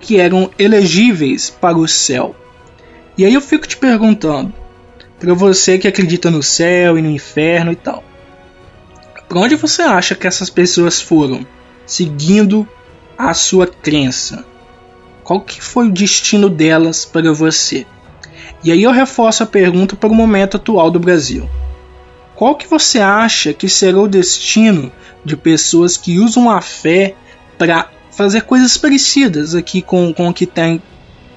que 0.00 0.18
eram 0.18 0.50
elegíveis 0.58 1.50
para 1.50 1.76
o 1.76 1.88
céu. 1.88 2.34
E 3.16 3.24
aí 3.24 3.32
eu 3.32 3.40
fico 3.40 3.66
te 3.66 3.76
perguntando, 3.76 4.52
para 5.18 5.32
você 5.34 5.78
que 5.78 5.88
acredita 5.88 6.30
no 6.30 6.42
céu 6.42 6.98
e 6.98 7.02
no 7.02 7.10
inferno 7.10 7.72
e 7.72 7.76
tal, 7.76 8.02
para 9.28 9.38
onde 9.38 9.56
você 9.56 9.82
acha 9.82 10.14
que 10.14 10.26
essas 10.26 10.50
pessoas 10.50 11.00
foram 11.00 11.46
seguindo 11.86 12.68
a 13.16 13.32
sua 13.32 13.66
crença? 13.66 14.44
Qual 15.24 15.40
que 15.40 15.60
foi 15.60 15.88
o 15.88 15.92
destino 15.92 16.50
delas 16.50 17.06
para 17.06 17.32
você? 17.32 17.86
E 18.62 18.70
aí 18.70 18.82
eu 18.82 18.92
reforço 18.92 19.42
a 19.42 19.46
pergunta 19.46 19.96
para 19.96 20.10
o 20.10 20.14
momento 20.14 20.58
atual 20.58 20.90
do 20.90 21.00
Brasil. 21.00 21.48
Qual 22.36 22.54
que 22.54 22.68
você 22.68 23.00
acha 23.00 23.54
que 23.54 23.68
será 23.68 23.98
o 23.98 24.08
destino 24.08 24.92
de 25.24 25.34
pessoas 25.34 25.96
que 25.96 26.18
usam 26.18 26.50
a 26.50 26.60
fé 26.60 27.14
para 27.56 27.88
fazer 28.10 28.42
coisas 28.42 28.76
parecidas 28.76 29.54
aqui 29.54 29.80
com, 29.80 30.12
com 30.12 30.28
o 30.28 30.34
que 30.34 30.44
tem 30.44 30.82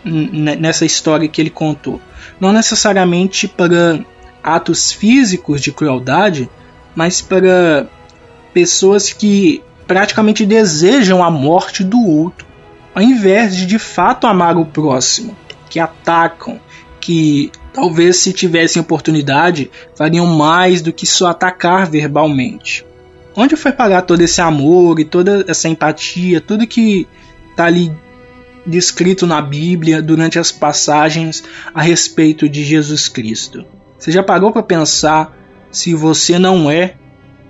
nessa 0.03 0.85
história 0.85 1.27
que 1.27 1.39
ele 1.39 1.49
contou? 1.49 2.01
Não 2.41 2.51
necessariamente 2.51 3.47
para 3.47 4.03
atos 4.43 4.91
físicos 4.91 5.61
de 5.61 5.71
crueldade, 5.71 6.49
mas 6.93 7.21
para 7.21 7.87
pessoas 8.53 9.13
que 9.13 9.63
praticamente 9.85 10.45
desejam 10.45 11.23
a 11.23 11.31
morte 11.31 11.83
do 11.83 12.01
outro 12.05 12.47
ao 12.97 13.03
invés 13.03 13.55
de 13.55 13.67
de 13.67 13.77
fato 13.77 14.25
amar 14.25 14.57
o 14.57 14.65
próximo, 14.65 15.37
que 15.69 15.79
atacam, 15.79 16.59
que 16.99 17.51
talvez 17.71 18.17
se 18.17 18.33
tivessem 18.33 18.81
oportunidade 18.81 19.69
fariam 19.95 20.25
mais 20.25 20.81
do 20.81 20.91
que 20.91 21.05
só 21.05 21.27
atacar 21.27 21.87
verbalmente. 21.87 22.83
onde 23.35 23.55
foi 23.55 23.71
parar 23.71 24.01
todo 24.01 24.21
esse 24.21 24.41
amor 24.41 24.99
e 24.99 25.05
toda 25.05 25.45
essa 25.47 25.69
empatia, 25.69 26.41
tudo 26.41 26.65
que 26.65 27.07
tá 27.55 27.65
ali 27.65 27.91
descrito 28.65 29.27
na 29.27 29.43
Bíblia 29.43 30.01
durante 30.01 30.39
as 30.39 30.51
passagens 30.51 31.43
a 31.75 31.83
respeito 31.83 32.49
de 32.49 32.63
Jesus 32.63 33.07
Cristo? 33.07 33.63
Você 33.99 34.11
já 34.11 34.23
parou 34.23 34.51
para 34.51 34.63
pensar 34.63 35.37
se 35.71 35.93
você 35.93 36.39
não 36.39 36.71
é 36.71 36.95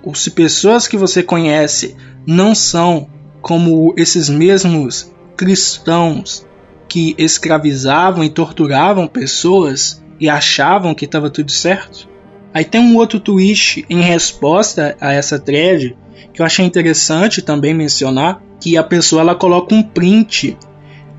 ou 0.02 0.14
se 0.14 0.30
pessoas 0.30 0.86
que 0.86 0.98
você 0.98 1.22
conhece 1.22 1.96
não 2.26 2.54
são 2.54 3.08
como 3.40 3.94
esses 3.96 4.28
mesmos 4.28 5.10
cristãos 5.38 6.44
que 6.88 7.14
escravizavam 7.16 8.24
e 8.24 8.28
torturavam 8.28 9.06
pessoas 9.06 10.02
e 10.18 10.28
achavam 10.28 10.94
que 10.94 11.04
estava 11.04 11.30
tudo 11.30 11.52
certo? 11.52 12.08
Aí 12.52 12.64
tem 12.64 12.80
um 12.80 12.96
outro 12.96 13.20
twist 13.20 13.86
em 13.88 14.00
resposta 14.00 14.96
a 15.00 15.12
essa 15.12 15.38
thread 15.38 15.96
que 16.32 16.42
eu 16.42 16.46
achei 16.46 16.66
interessante 16.66 17.40
também 17.40 17.72
mencionar, 17.72 18.42
que 18.60 18.76
a 18.76 18.82
pessoa 18.82 19.22
ela 19.22 19.34
coloca 19.36 19.74
um 19.74 19.82
print 19.82 20.56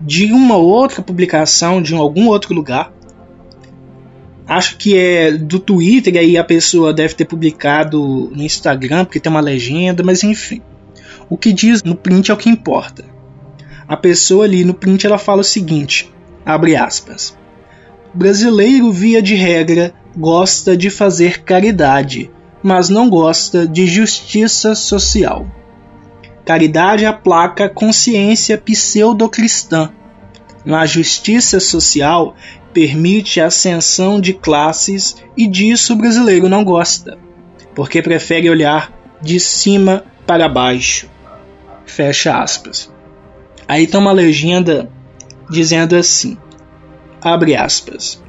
de 0.02 0.34
uma 0.34 0.58
outra 0.58 1.02
publicação 1.02 1.82
de 1.82 1.96
algum 1.96 2.28
outro 2.28 2.54
lugar. 2.54 2.92
Acho 4.46 4.78
que 4.78 4.98
é 4.98 5.32
do 5.32 5.60
Twitter, 5.60 6.18
aí 6.18 6.38
a 6.38 6.44
pessoa 6.44 6.94
deve 6.94 7.14
ter 7.14 7.26
publicado 7.26 8.32
no 8.36 8.44
Instagram, 8.44 9.06
porque 9.06 9.20
tem 9.20 9.32
uma 9.32 9.40
legenda, 9.40 10.04
mas 10.04 10.24
enfim. 10.24 10.62
O 11.30 11.38
que 11.38 11.54
diz 11.54 11.84
no 11.84 11.96
print 11.96 12.32
é 12.32 12.34
o 12.34 12.38
que 12.38 12.50
importa. 12.50 13.19
A 13.90 13.98
pessoa 13.98 14.46
ali 14.46 14.64
no 14.64 14.76
print 14.76 15.08
ela 15.08 15.18
fala 15.18 15.42
o 15.42 15.44
seguinte, 15.44 16.14
abre 16.46 16.76
aspas. 16.76 17.36
Brasileiro 18.14 18.92
via 18.92 19.20
de 19.20 19.34
regra 19.34 19.96
gosta 20.16 20.78
de 20.78 20.92
fazer 20.92 21.42
caridade, 21.42 22.30
mas 22.62 22.88
não 22.88 23.10
gosta 23.10 23.68
de 23.68 23.88
justiça 23.88 24.76
social. 24.76 25.48
Caridade 26.46 27.04
aplaca 27.08 27.68
consciência 27.68 28.60
pseudo-cristã. 28.60 29.92
Na 30.64 30.86
justiça 30.86 31.60
social 31.60 32.36
permite 32.72 33.42
a 33.42 33.48
ascensão 33.48 34.22
de 34.22 34.34
classes 34.34 35.16
e 35.36 35.48
disso 35.48 35.94
o 35.94 35.96
brasileiro 35.96 36.48
não 36.48 36.64
gosta, 36.64 37.18
porque 37.74 38.04
prefere 38.04 38.52
olhar 38.52 38.94
de 39.20 39.40
cima 39.40 40.06
para 40.28 40.48
baixo. 40.48 41.10
Fecha 41.88 42.40
aspas. 42.40 42.92
Aí 43.70 43.86
tem 43.86 44.00
uma 44.00 44.12
legenda 44.12 44.90
dizendo 45.48 45.96
assim: 45.96 46.40
abre 47.22 47.56
aspas. 47.56 48.20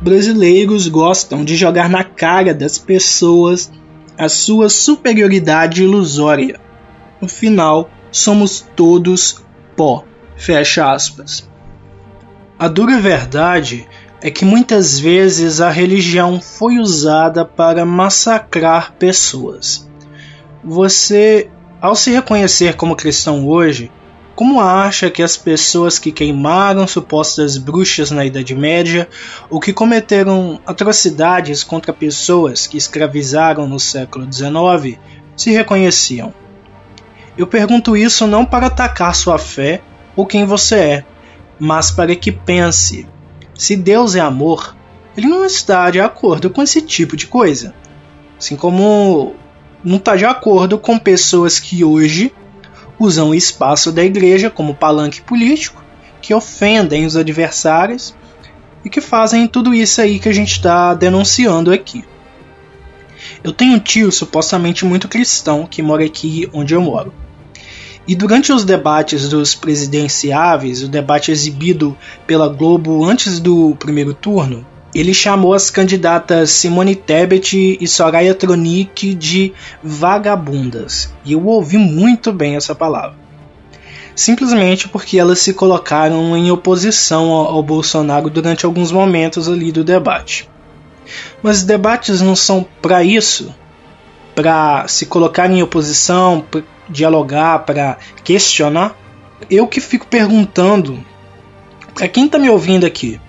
Brasileiros 0.00 0.86
gostam 0.86 1.44
de 1.44 1.56
jogar 1.56 1.90
na 1.90 2.04
cara 2.04 2.54
das 2.54 2.78
pessoas 2.78 3.72
a 4.16 4.28
sua 4.28 4.68
superioridade 4.68 5.82
ilusória. 5.82 6.60
No 7.20 7.26
final, 7.28 7.90
somos 8.12 8.64
todos 8.76 9.42
pó. 9.74 10.04
Fecha 10.36 10.92
aspas. 10.92 11.50
A 12.56 12.68
dura 12.68 13.00
verdade 13.00 13.88
é 14.22 14.30
que 14.30 14.44
muitas 14.44 15.00
vezes 15.00 15.60
a 15.60 15.68
religião 15.68 16.40
foi 16.40 16.78
usada 16.78 17.44
para 17.44 17.84
massacrar 17.84 18.92
pessoas. 18.92 19.90
Você, 20.62 21.50
ao 21.80 21.96
se 21.96 22.12
reconhecer 22.12 22.76
como 22.76 22.94
cristão 22.94 23.48
hoje, 23.48 23.90
como 24.36 24.60
acha 24.60 25.10
que 25.10 25.22
as 25.22 25.34
pessoas 25.34 25.98
que 25.98 26.12
queimaram 26.12 26.86
supostas 26.86 27.56
bruxas 27.56 28.10
na 28.10 28.22
Idade 28.22 28.54
Média 28.54 29.08
ou 29.48 29.58
que 29.58 29.72
cometeram 29.72 30.60
atrocidades 30.66 31.64
contra 31.64 31.90
pessoas 31.90 32.66
que 32.66 32.76
escravizaram 32.76 33.66
no 33.66 33.80
século 33.80 34.30
XIX 34.30 34.98
se 35.34 35.50
reconheciam? 35.52 36.34
Eu 37.36 37.46
pergunto 37.46 37.96
isso 37.96 38.26
não 38.26 38.44
para 38.44 38.66
atacar 38.66 39.14
sua 39.14 39.38
fé 39.38 39.80
ou 40.14 40.26
quem 40.26 40.44
você 40.44 40.76
é, 40.76 41.04
mas 41.58 41.90
para 41.90 42.14
que 42.14 42.30
pense: 42.30 43.08
se 43.54 43.74
Deus 43.74 44.14
é 44.14 44.20
amor, 44.20 44.76
ele 45.16 45.28
não 45.28 45.46
está 45.46 45.90
de 45.90 45.98
acordo 45.98 46.50
com 46.50 46.62
esse 46.62 46.82
tipo 46.82 47.16
de 47.16 47.26
coisa. 47.26 47.74
Assim 48.38 48.54
como 48.54 49.34
não 49.82 49.96
está 49.96 50.14
de 50.14 50.26
acordo 50.26 50.78
com 50.78 50.98
pessoas 50.98 51.58
que 51.58 51.82
hoje 51.82 52.34
usam 52.98 53.30
o 53.30 53.34
espaço 53.34 53.92
da 53.92 54.04
igreja 54.04 54.50
como 54.50 54.74
palanque 54.74 55.20
político, 55.20 55.84
que 56.20 56.34
ofendem 56.34 57.06
os 57.06 57.16
adversários 57.16 58.14
e 58.84 58.90
que 58.90 59.00
fazem 59.00 59.46
tudo 59.46 59.74
isso 59.74 60.00
aí 60.00 60.18
que 60.18 60.28
a 60.28 60.32
gente 60.32 60.52
está 60.52 60.94
denunciando 60.94 61.72
aqui. 61.72 62.04
Eu 63.42 63.52
tenho 63.52 63.74
um 63.74 63.78
tio 63.78 64.10
supostamente 64.10 64.84
muito 64.84 65.08
cristão 65.08 65.66
que 65.66 65.82
mora 65.82 66.04
aqui 66.04 66.48
onde 66.52 66.74
eu 66.74 66.80
moro. 66.80 67.12
E 68.08 68.14
durante 68.14 68.52
os 68.52 68.64
debates 68.64 69.28
dos 69.28 69.54
presidenciáveis, 69.54 70.82
o 70.82 70.88
debate 70.88 71.32
exibido 71.32 71.96
pela 72.26 72.48
Globo 72.48 73.04
antes 73.04 73.40
do 73.40 73.74
primeiro 73.76 74.14
turno, 74.14 74.64
ele 74.98 75.12
chamou 75.12 75.52
as 75.52 75.68
candidatas 75.68 76.48
Simone 76.50 76.96
Tebet 76.96 77.76
e 77.78 77.86
Soraya 77.86 78.34
Tronic 78.34 79.14
de 79.14 79.52
vagabundas. 79.82 81.12
E 81.22 81.34
eu 81.34 81.44
ouvi 81.44 81.76
muito 81.76 82.32
bem 82.32 82.56
essa 82.56 82.74
palavra. 82.74 83.14
Simplesmente 84.14 84.88
porque 84.88 85.18
elas 85.18 85.40
se 85.40 85.52
colocaram 85.52 86.34
em 86.34 86.50
oposição 86.50 87.30
ao 87.30 87.62
Bolsonaro 87.62 88.30
durante 88.30 88.64
alguns 88.64 88.90
momentos 88.90 89.50
ali 89.50 89.70
do 89.70 89.84
debate. 89.84 90.48
Mas 91.42 91.62
debates 91.62 92.22
não 92.22 92.34
são 92.34 92.66
para 92.80 93.04
isso, 93.04 93.54
para 94.34 94.88
se 94.88 95.04
colocar 95.04 95.50
em 95.50 95.62
oposição, 95.62 96.40
para 96.40 96.62
dialogar, 96.88 97.66
para 97.66 97.98
questionar. 98.24 98.96
Eu 99.50 99.68
que 99.68 99.78
fico 99.78 100.06
perguntando, 100.06 101.04
para 101.94 102.08
quem 102.08 102.24
está 102.24 102.38
me 102.38 102.48
ouvindo 102.48 102.86
aqui, 102.86 103.20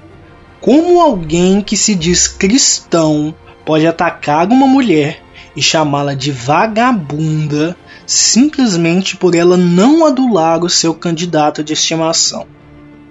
como 0.60 1.00
alguém 1.00 1.62
que 1.62 1.78
se 1.78 1.94
diz 1.94 2.28
cristão 2.28 3.34
pode 3.66 3.86
atacar 3.86 4.48
uma 4.48 4.68
mulher 4.68 5.22
e 5.56 5.62
chamá-la 5.62 6.14
de 6.14 6.32
vagabunda 6.32 7.78
simplesmente 8.06 9.16
por 9.16 9.36
ela 9.36 9.58
não 9.58 10.06
adular 10.06 10.64
o 10.64 10.70
seu 10.70 10.94
candidato 10.94 11.64
de 11.64 11.74
estimação? 11.74 12.48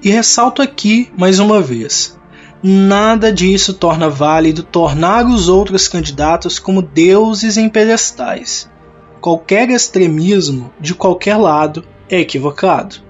E 0.02 0.10
ressalto 0.10 0.60
aqui 0.60 1.10
mais 1.16 1.38
uma 1.38 1.60
vez: 1.60 2.18
nada 2.62 3.32
disso 3.32 3.74
torna 3.74 4.08
válido 4.08 4.62
tornar 4.62 5.26
os 5.26 5.48
outros 5.48 5.88
candidatos 5.88 6.58
como 6.58 6.82
deuses 6.82 7.56
em 7.56 7.68
pedestais. 7.68 8.68
Qualquer 9.20 9.70
extremismo 9.70 10.72
de 10.80 10.94
qualquer 10.94 11.36
lado 11.36 11.84
é 12.08 12.20
equivocado 12.20 13.05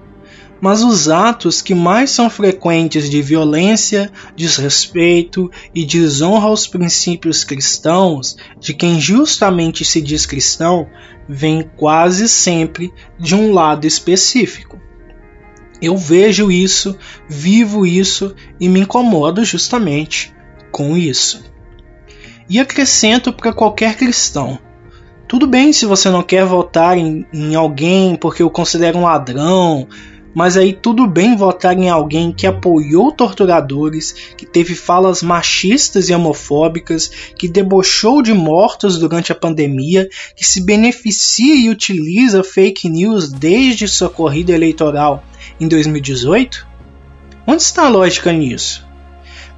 mas 0.59 0.83
os 0.83 1.09
atos 1.09 1.61
que 1.61 1.75
mais 1.75 2.11
são 2.11 2.29
frequentes 2.29 3.09
de 3.09 3.21
violência, 3.21 4.11
desrespeito 4.35 5.51
e 5.73 5.85
desonra 5.85 6.47
aos 6.47 6.67
princípios 6.67 7.43
cristãos 7.43 8.35
de 8.59 8.73
quem 8.73 8.99
justamente 8.99 9.85
se 9.85 10.01
diz 10.01 10.25
cristão 10.25 10.87
vêm 11.27 11.69
quase 11.75 12.27
sempre 12.27 12.91
de 13.19 13.35
um 13.35 13.53
lado 13.53 13.85
específico. 13.85 14.79
Eu 15.81 15.95
vejo 15.95 16.51
isso, 16.51 16.97
vivo 17.29 17.85
isso 17.85 18.35
e 18.59 18.67
me 18.67 18.79
incomodo 18.79 19.45
justamente 19.45 20.33
com 20.71 20.97
isso. 20.97 21.43
E 22.49 22.59
acrescento 22.59 23.31
para 23.31 23.53
qualquer 23.53 23.95
cristão: 23.95 24.57
tudo 25.27 25.45
bem 25.45 25.71
se 25.71 25.85
você 25.85 26.09
não 26.09 26.23
quer 26.23 26.45
votar 26.45 26.97
em, 26.97 27.27
em 27.31 27.53
alguém 27.53 28.15
porque 28.15 28.41
o 28.41 28.49
considera 28.49 28.97
um 28.97 29.03
ladrão 29.03 29.87
mas 30.33 30.55
aí 30.55 30.73
tudo 30.73 31.07
bem 31.07 31.35
votar 31.35 31.77
em 31.77 31.89
alguém 31.89 32.31
que 32.31 32.45
apoiou 32.45 33.11
torturadores, 33.11 34.11
que 34.37 34.45
teve 34.45 34.75
falas 34.75 35.23
machistas 35.23 36.09
e 36.09 36.13
homofóbicas, 36.13 37.09
que 37.37 37.47
debochou 37.47 38.21
de 38.21 38.33
mortos 38.33 38.99
durante 38.99 39.31
a 39.31 39.35
pandemia, 39.35 40.07
que 40.35 40.45
se 40.45 40.63
beneficia 40.63 41.55
e 41.55 41.69
utiliza 41.69 42.43
fake 42.43 42.89
news 42.89 43.31
desde 43.31 43.87
sua 43.87 44.09
corrida 44.09 44.51
eleitoral 44.51 45.23
em 45.59 45.67
2018? 45.67 46.67
Onde 47.45 47.61
está 47.61 47.85
a 47.85 47.89
lógica 47.89 48.31
nisso? 48.31 48.85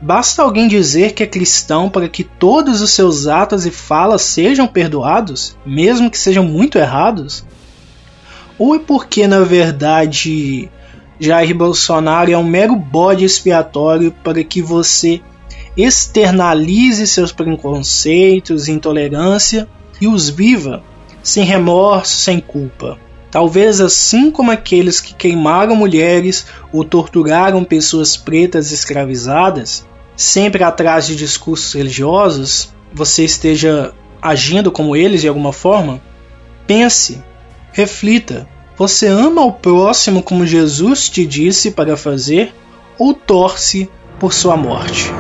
Basta 0.02 0.42
alguém 0.42 0.68
dizer 0.68 1.14
que 1.14 1.24
é 1.24 1.28
cristão 1.28 1.90
para 1.90 2.08
que 2.08 2.24
todos 2.24 2.80
os 2.82 2.92
seus 2.92 3.28
atos 3.28 3.66
e 3.66 3.72
falas 3.72 4.22
sejam 4.22 4.66
perdoados, 4.66 5.58
mesmo 5.66 6.10
que 6.10 6.18
sejam 6.18 6.46
muito 6.46 6.78
errados? 6.78 7.44
Ou 8.60 8.76
é 8.76 8.80
porque, 8.80 9.26
na 9.26 9.40
verdade, 9.40 10.70
Jair 11.20 11.56
Bolsonaro 11.56 12.30
é 12.32 12.38
um 12.38 12.44
mero 12.44 12.76
bode 12.76 13.26
expiatório 13.26 14.14
para 14.24 14.44
que 14.44 14.62
você 14.62 15.22
externalize 15.78 17.08
seus 17.08 17.32
preconceitos 17.32 18.68
intolerância 18.68 19.68
e 20.02 20.08
os 20.08 20.30
viva 20.30 20.84
sem 21.24 21.44
remorso, 21.44 22.18
sem 22.18 22.40
culpa. 22.40 22.98
Talvez 23.32 23.80
assim 23.80 24.32
como 24.32 24.52
aqueles 24.52 25.00
que 25.00 25.14
queimaram 25.14 25.76
mulheres 25.76 26.48
ou 26.74 26.84
torturaram 26.84 27.64
pessoas 27.64 28.18
pretas 28.18 28.72
escravizadas, 28.72 29.86
sempre 30.16 30.64
atrás 30.64 31.06
de 31.06 31.16
discursos 31.16 31.74
religiosos, 31.74 32.74
você 32.94 33.24
esteja 33.24 33.94
agindo 34.22 34.72
como 34.72 34.96
eles 34.96 35.22
de 35.22 35.28
alguma 35.28 35.54
forma? 35.54 36.02
Pense, 36.66 37.24
reflita. 37.72 38.48
Você 38.78 39.08
ama 39.08 39.44
o 39.44 39.52
próximo 39.52 40.24
como 40.24 40.46
Jesus 40.46 41.10
te 41.10 41.26
disse 41.26 41.72
para 41.72 41.98
fazer 41.98 42.54
ou 42.98 43.14
torce 43.14 43.90
por 44.20 44.34
sua 44.34 44.56
morte? 44.56 45.12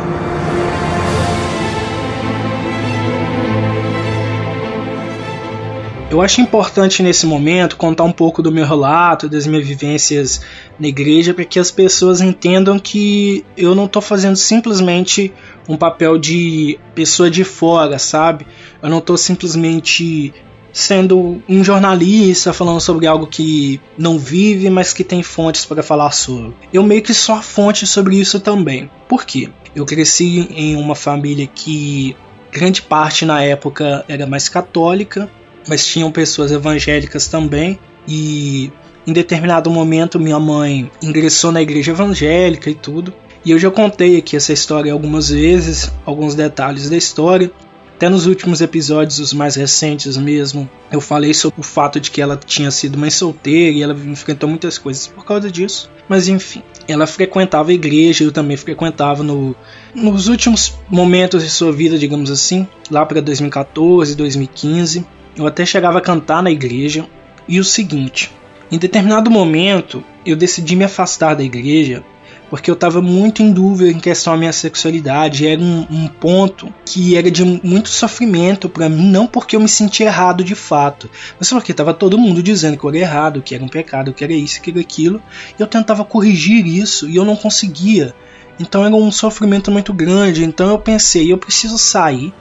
Eu 6.11 6.21
acho 6.23 6.41
importante 6.41 7.03
nesse 7.03 7.27
momento 7.27 7.77
contar 7.77 8.03
um 8.03 8.11
pouco 8.11 8.41
do 8.41 8.51
meu 8.51 8.65
relato, 8.65 9.29
das 9.29 9.45
minhas 9.45 9.67
vivências 9.67 10.41
na 10.79 10.87
igreja, 10.87 11.35
para 11.35 11.45
que 11.45 11.59
as 11.59 11.69
pessoas 11.69 12.19
entendam 12.19 12.79
que 12.79 13.45
eu 13.55 13.75
não 13.75 13.85
estou 13.85 14.01
fazendo 14.01 14.35
simplesmente 14.35 15.31
um 15.67 15.77
papel 15.77 16.17
de 16.17 16.79
pessoa 16.95 17.29
de 17.29 17.43
fora, 17.43 17.99
sabe? 17.99 18.47
Eu 18.81 18.89
não 18.89 18.97
estou 18.97 19.15
simplesmente 19.17 20.33
sendo 20.71 21.41
um 21.47 21.63
jornalista 21.63 22.53
falando 22.53 22.79
sobre 22.79 23.07
algo 23.07 23.27
que 23.27 23.79
não 23.97 24.17
vive, 24.17 24.69
mas 24.69 24.93
que 24.93 25.03
tem 25.03 25.23
fontes 25.23 25.65
para 25.65 25.83
falar 25.83 26.11
sobre. 26.11 26.53
Eu 26.71 26.83
meio 26.83 27.01
que 27.01 27.13
sou 27.13 27.35
a 27.35 27.41
fonte 27.41 27.85
sobre 27.87 28.17
isso 28.17 28.39
também. 28.39 28.89
Por 29.07 29.25
quê? 29.25 29.49
Eu 29.75 29.85
cresci 29.85 30.47
em 30.51 30.75
uma 30.75 30.95
família 30.95 31.47
que 31.47 32.15
grande 32.51 32.81
parte 32.81 33.25
na 33.25 33.43
época 33.43 34.03
era 34.07 34.25
mais 34.25 34.49
católica 34.49 35.29
mas 35.69 35.85
tinham 35.85 36.11
pessoas 36.11 36.51
evangélicas 36.51 37.27
também. 37.27 37.79
E 38.07 38.71
em 39.05 39.13
determinado 39.13 39.69
momento 39.69 40.19
minha 40.19 40.39
mãe 40.39 40.91
ingressou 41.01 41.51
na 41.51 41.61
igreja 41.61 41.91
evangélica 41.91 42.69
e 42.69 42.75
tudo. 42.75 43.13
E 43.45 43.51
eu 43.51 43.59
já 43.59 43.71
contei 43.71 44.17
aqui 44.17 44.35
essa 44.35 44.51
história 44.51 44.91
algumas 44.91 45.29
vezes, 45.29 45.91
alguns 46.05 46.35
detalhes 46.35 46.89
da 46.89 46.97
história. 46.97 47.51
Até 47.99 48.07
nos 48.07 48.25
últimos 48.27 48.61
episódios, 48.61 49.19
os 49.19 49.33
mais 49.33 49.57
recentes 49.57 50.15
mesmo, 50.15 50.69
eu 50.89 51.01
falei 51.01 51.33
sobre 51.33 51.59
o 51.59 51.63
fato 51.63 51.99
de 51.99 52.09
que 52.09 52.21
ela 52.21 52.37
tinha 52.37 52.71
sido 52.71 52.97
mãe 52.97 53.09
solteira 53.09 53.77
e 53.77 53.83
ela 53.83 53.93
enfrentou 53.93 54.47
muitas 54.47 54.77
coisas 54.77 55.05
por 55.05 55.25
causa 55.25 55.51
disso. 55.51 55.91
Mas 56.07 56.29
enfim, 56.29 56.63
ela 56.87 57.05
frequentava 57.05 57.71
a 57.71 57.73
igreja, 57.73 58.23
eu 58.23 58.31
também 58.31 58.55
frequentava 58.55 59.21
no, 59.21 59.53
nos 59.93 60.29
últimos 60.29 60.79
momentos 60.89 61.43
de 61.43 61.49
sua 61.49 61.73
vida, 61.73 61.97
digamos 61.97 62.31
assim, 62.31 62.65
lá 62.89 63.05
para 63.05 63.21
2014, 63.21 64.15
2015. 64.15 65.05
Eu 65.35 65.45
até 65.45 65.65
chegava 65.65 65.97
a 65.97 66.01
cantar 66.01 66.41
na 66.41 66.51
igreja. 66.51 67.05
E 67.49 67.59
o 67.59 67.65
seguinte: 67.65 68.31
em 68.71 68.77
determinado 68.77 69.29
momento 69.29 70.01
eu 70.25 70.37
decidi 70.37 70.73
me 70.73 70.85
afastar 70.85 71.35
da 71.35 71.43
igreja 71.43 72.01
porque 72.49 72.69
eu 72.69 72.73
estava 72.73 73.01
muito 73.01 73.43
em 73.43 73.51
dúvida 73.51 73.91
em 73.91 73.99
questão 73.99 74.33
à 74.33 74.37
minha 74.37 74.51
sexualidade. 74.51 75.47
Era 75.47 75.61
um, 75.61 75.85
um 75.89 76.07
ponto 76.07 76.73
que 76.85 77.15
era 77.15 77.29
de 77.29 77.43
muito 77.43 77.89
sofrimento 77.89 78.67
para 78.67 78.89
mim, 78.89 79.09
não 79.09 79.27
porque 79.27 79.55
eu 79.55 79.59
me 79.59 79.69
sentia 79.69 80.07
errado 80.07 80.43
de 80.43 80.55
fato, 80.55 81.09
mas 81.37 81.49
porque 81.49 81.71
estava 81.71 81.93
todo 81.93 82.17
mundo 82.17 82.41
dizendo 82.41 82.77
que 82.77 82.83
eu 82.83 82.89
era 82.89 82.99
errado, 82.99 83.41
que 83.41 83.53
era 83.53 83.63
um 83.63 83.69
pecado, 83.69 84.13
que 84.13 84.23
era 84.23 84.33
isso, 84.33 84.61
que 84.61 84.71
era 84.71 84.79
aquilo. 84.79 85.21
E 85.57 85.61
eu 85.61 85.67
tentava 85.67 86.03
corrigir 86.03 86.65
isso 86.65 87.07
e 87.07 87.15
eu 87.15 87.25
não 87.25 87.35
conseguia. 87.35 88.13
Então 88.59 88.85
era 88.85 88.95
um 88.95 89.11
sofrimento 89.11 89.71
muito 89.71 89.93
grande. 89.93 90.43
Então 90.43 90.69
eu 90.69 90.79
pensei, 90.79 91.31
eu 91.31 91.37
preciso 91.37 91.77
sair 91.77 92.33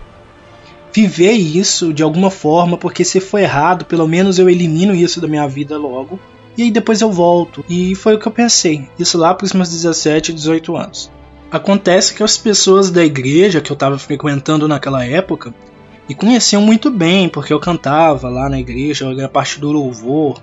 viver 0.93 1.33
isso 1.33 1.93
de 1.93 2.03
alguma 2.03 2.31
forma, 2.31 2.77
porque 2.77 3.05
se 3.05 3.21
for 3.21 3.39
errado, 3.39 3.85
pelo 3.85 4.09
menos 4.09 4.39
eu 4.39 4.49
elimino 4.49 4.95
isso 4.95 5.21
da 5.21 5.29
minha 5.29 5.47
vida 5.47 5.79
logo. 5.79 6.19
E 6.59 6.65
aí 6.65 6.71
depois 6.73 7.01
eu 7.01 7.13
volto. 7.13 7.65
E 7.69 7.95
foi 7.95 8.17
o 8.17 8.19
que 8.19 8.27
eu 8.27 8.33
pensei. 8.33 8.89
Isso 8.99 9.17
lá 9.17 9.33
para 9.33 9.45
os 9.45 9.53
meus 9.53 9.71
17, 9.71 10.33
18 10.33 10.77
anos. 10.77 11.13
Acontece 11.53 12.13
que 12.13 12.23
as 12.23 12.37
pessoas 12.37 12.91
da 12.91 13.05
igreja 13.05 13.61
que 13.61 13.71
eu 13.71 13.75
estava 13.75 13.97
frequentando 13.97 14.67
naquela 14.67 15.05
época 15.05 15.55
me 16.09 16.17
conheciam 16.17 16.61
muito 16.61 16.91
bem, 16.91 17.29
porque 17.29 17.53
eu 17.53 17.61
cantava 17.61 18.29
lá 18.29 18.49
na 18.49 18.59
igreja, 18.59 19.05
eu 19.05 19.13
era 19.17 19.29
parte 19.29 19.61
do 19.61 19.71
louvor. 19.71 20.43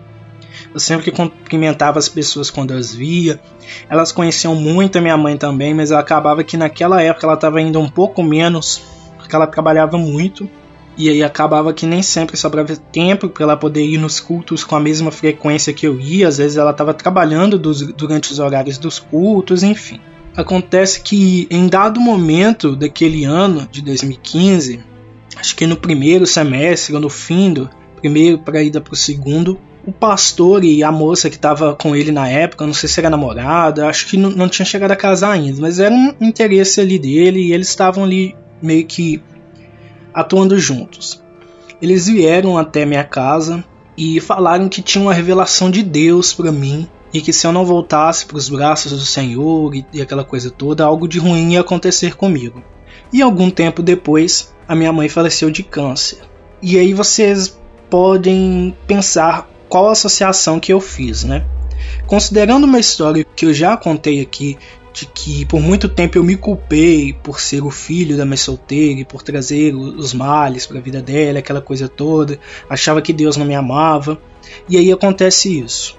Eu 0.73 0.79
sempre 0.79 1.11
cumprimentava 1.11 1.99
as 1.99 2.07
pessoas 2.07 2.49
quando 2.49 2.71
as 2.71 2.95
via. 2.95 3.41
Elas 3.89 4.13
conheciam 4.13 4.55
muito 4.55 4.97
a 4.97 5.01
minha 5.01 5.17
mãe 5.17 5.35
também, 5.35 5.73
mas 5.73 5.91
acabava 5.91 6.45
que 6.45 6.55
naquela 6.55 7.01
época 7.01 7.27
ela 7.27 7.35
estava 7.35 7.61
indo 7.61 7.77
um 7.77 7.89
pouco 7.89 8.23
menos 8.23 8.81
porque 9.17 9.35
ela 9.35 9.47
trabalhava 9.47 9.97
muito 9.97 10.49
e 10.97 11.09
aí 11.09 11.23
acabava 11.23 11.73
que 11.73 11.85
nem 11.85 12.01
sempre 12.01 12.37
sobrava 12.37 12.75
tempo 12.75 13.27
para 13.27 13.43
ela 13.43 13.57
poder 13.57 13.85
ir 13.85 13.97
nos 13.97 14.19
cultos 14.19 14.63
com 14.63 14.75
a 14.75 14.79
mesma 14.79 15.11
frequência 15.11 15.73
que 15.73 15.85
eu 15.85 15.99
ia. 15.99 16.27
Às 16.27 16.37
vezes 16.37 16.57
ela 16.57 16.71
estava 16.71 16.93
trabalhando 16.93 17.59
dos, 17.59 17.81
durante 17.93 18.31
os 18.31 18.39
horários 18.39 18.77
dos 18.77 18.97
cultos, 18.97 19.61
enfim. 19.63 19.99
Acontece 20.35 21.01
que 21.01 21.47
em 21.49 21.67
dado 21.67 21.99
momento 21.99 22.75
daquele 22.75 23.25
ano 23.25 23.67
de 23.69 23.81
2015, 23.81 24.83
acho 25.37 25.55
que 25.55 25.65
no 25.65 25.75
primeiro 25.75 26.25
semestre 26.25 26.93
ou 26.93 26.99
no 26.99 27.09
fim 27.09 27.53
do 27.53 27.69
primeiro 27.97 28.39
para 28.39 28.61
ida 28.61 28.81
para 28.81 28.93
o 28.93 28.97
segundo, 28.97 29.59
o 29.85 29.91
pastor 29.91 30.63
e 30.63 30.83
a 30.83 30.91
moça 30.91 31.29
que 31.29 31.35
estava 31.35 31.75
com 31.75 31.95
ele 31.95 32.11
na 32.11 32.27
época, 32.27 32.65
não 32.65 32.73
sei 32.73 32.89
se 32.89 32.99
era 32.99 33.09
namorada, 33.09 33.87
acho 33.87 34.07
que 34.07 34.17
não, 34.17 34.29
não 34.29 34.49
tinha 34.49 34.65
chegado 34.65 34.91
a 34.91 34.95
casar 34.95 35.31
ainda, 35.31 35.61
mas 35.61 35.79
era 35.79 35.93
um 35.93 36.13
interesse 36.19 36.81
ali 36.81 36.97
dele 36.99 37.39
e 37.39 37.53
eles 37.53 37.69
estavam 37.69 38.03
ali 38.03 38.35
meio 38.61 38.85
que 38.85 39.21
atuando 40.15 40.57
juntos. 40.57 41.21
Eles 41.81 42.07
vieram 42.07 42.57
até 42.57 42.85
minha 42.85 43.03
casa 43.03 43.63
e 43.97 44.21
falaram 44.21 44.69
que 44.69 44.81
tinha 44.81 45.01
uma 45.01 45.13
revelação 45.13 45.69
de 45.69 45.83
Deus 45.83 46.33
para 46.33 46.53
mim 46.53 46.87
e 47.13 47.21
que 47.21 47.33
se 47.33 47.45
eu 47.45 47.51
não 47.51 47.65
voltasse 47.65 48.25
para 48.25 48.37
os 48.37 48.47
braços 48.47 48.93
do 48.93 49.05
Senhor 49.05 49.75
e, 49.75 49.85
e 49.93 50.01
aquela 50.01 50.23
coisa 50.23 50.49
toda, 50.49 50.85
algo 50.85 51.07
de 51.07 51.19
ruim 51.19 51.53
ia 51.53 51.61
acontecer 51.61 52.15
comigo. 52.15 52.63
E 53.11 53.21
algum 53.21 53.49
tempo 53.49 53.83
depois, 53.83 54.53
a 54.67 54.73
minha 54.73 54.91
mãe 54.91 55.09
faleceu 55.09 55.51
de 55.51 55.63
câncer. 55.63 56.19
E 56.61 56.79
aí 56.79 56.93
vocês 56.93 57.59
podem 57.89 58.75
pensar 58.87 59.49
qual 59.69 59.89
associação 59.89 60.59
que 60.59 60.71
eu 60.71 60.79
fiz, 60.79 61.23
né? 61.23 61.45
Considerando 62.07 62.63
uma 62.63 62.79
história 62.79 63.25
que 63.35 63.45
eu 63.45 63.53
já 63.53 63.77
contei 63.77 64.21
aqui 64.21 64.57
de 64.95 65.05
que 65.05 65.45
por 65.45 65.59
muito 65.59 65.89
tempo 65.89 66.17
eu 66.17 66.23
me 66.23 66.37
culpei 66.37 67.11
por 67.11 67.41
ser 67.41 67.61
o 67.61 67.69
filho 67.69 68.15
da 68.15 68.25
mãe 68.25 68.37
solteira 68.37 69.01
e 69.01 69.05
por 69.05 69.21
trazer 69.21 69.75
os 69.75 70.13
males 70.13 70.65
para 70.65 70.79
a 70.79 70.81
vida 70.81 71.01
dela, 71.01 71.39
aquela 71.39 71.61
coisa 71.61 71.89
toda, 71.89 72.39
achava 72.69 73.01
que 73.01 73.11
Deus 73.11 73.35
não 73.35 73.45
me 73.45 73.53
amava, 73.53 74.17
e 74.69 74.77
aí 74.77 74.89
acontece 74.89 75.59
isso. 75.59 75.97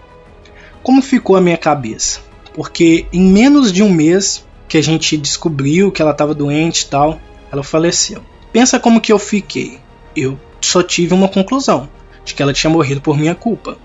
Como 0.82 1.02
ficou 1.02 1.36
a 1.36 1.42
minha 1.42 1.58
cabeça? 1.58 2.20
Porque 2.54 3.04
em 3.12 3.20
menos 3.20 3.70
de 3.70 3.82
um 3.82 3.90
mês 3.90 4.46
que 4.66 4.78
a 4.78 4.82
gente 4.82 5.14
descobriu 5.18 5.92
que 5.92 6.00
ela 6.00 6.12
estava 6.12 6.34
doente 6.34 6.80
e 6.80 6.86
tal, 6.86 7.20
ela 7.52 7.62
faleceu. 7.62 8.22
Pensa 8.50 8.80
como 8.80 9.00
que 9.00 9.12
eu 9.12 9.18
fiquei. 9.18 9.78
Eu 10.16 10.40
só 10.58 10.82
tive 10.82 11.12
uma 11.12 11.28
conclusão, 11.28 11.86
de 12.24 12.34
que 12.34 12.42
ela 12.42 12.54
tinha 12.54 12.70
morrido 12.70 13.02
por 13.02 13.18
minha 13.18 13.34
culpa. 13.34 13.76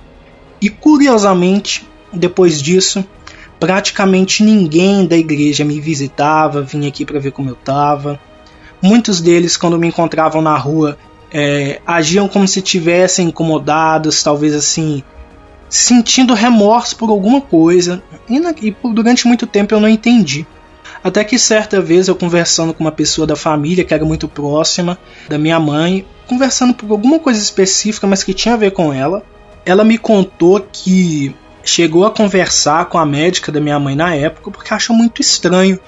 E 0.62 0.70
curiosamente, 0.70 1.86
depois 2.14 2.62
disso, 2.62 3.04
praticamente 3.62 4.44
ninguém 4.44 5.06
da 5.06 5.16
igreja 5.16 5.64
me 5.64 5.80
visitava, 5.80 6.64
vinha 6.64 6.88
aqui 6.88 7.06
para 7.06 7.20
ver 7.20 7.32
como 7.32 7.48
eu 7.52 7.54
estava. 7.54 8.20
Muitos 8.82 9.22
deles, 9.22 9.56
quando 9.56 9.78
me 9.78 9.88
encontravam 9.88 10.42
na 10.42 10.58
rua, 10.58 10.98
é, 11.32 11.80
agiam 11.86 12.28
como 12.28 12.48
se 12.48 12.60
tivessem 12.60 13.28
incomodados, 13.28 14.24
talvez 14.24 14.56
assim, 14.56 15.04
sentindo 15.70 16.34
remorso 16.34 16.96
por 16.98 17.12
alguma 17.12 17.40
coisa. 17.40 18.02
E, 18.28 18.40
na, 18.40 18.52
e 18.60 18.72
por, 18.72 18.96
durante 18.96 19.28
muito 19.28 19.46
tempo 19.46 19.76
eu 19.76 19.80
não 19.80 19.88
entendi. 19.88 20.44
Até 21.04 21.24
que 21.24 21.38
certa 21.38 21.80
vez 21.80 22.08
eu 22.08 22.16
conversando 22.16 22.74
com 22.74 22.84
uma 22.84 22.92
pessoa 22.92 23.28
da 23.28 23.36
família 23.36 23.84
que 23.86 23.94
era 23.94 24.04
muito 24.04 24.28
próxima 24.28 24.98
da 25.30 25.38
minha 25.38 25.60
mãe, 25.60 26.04
conversando 26.26 26.74
por 26.74 26.90
alguma 26.90 27.20
coisa 27.20 27.40
específica, 27.40 28.08
mas 28.08 28.24
que 28.24 28.34
tinha 28.34 28.56
a 28.56 28.58
ver 28.58 28.72
com 28.72 28.92
ela, 28.92 29.22
ela 29.64 29.84
me 29.84 30.00
contou 30.00 30.66
que 30.74 31.36
chegou 31.64 32.06
a 32.06 32.12
conversar 32.12 32.86
com 32.86 32.98
a 32.98 33.06
médica 33.06 33.52
da 33.52 33.60
minha 33.60 33.80
mãe 33.80 33.96
na 33.96 34.16
época 34.16 34.52
porque 34.52 34.74
achou 34.74 34.96
muito 34.96 35.22
estranho. 35.22 35.80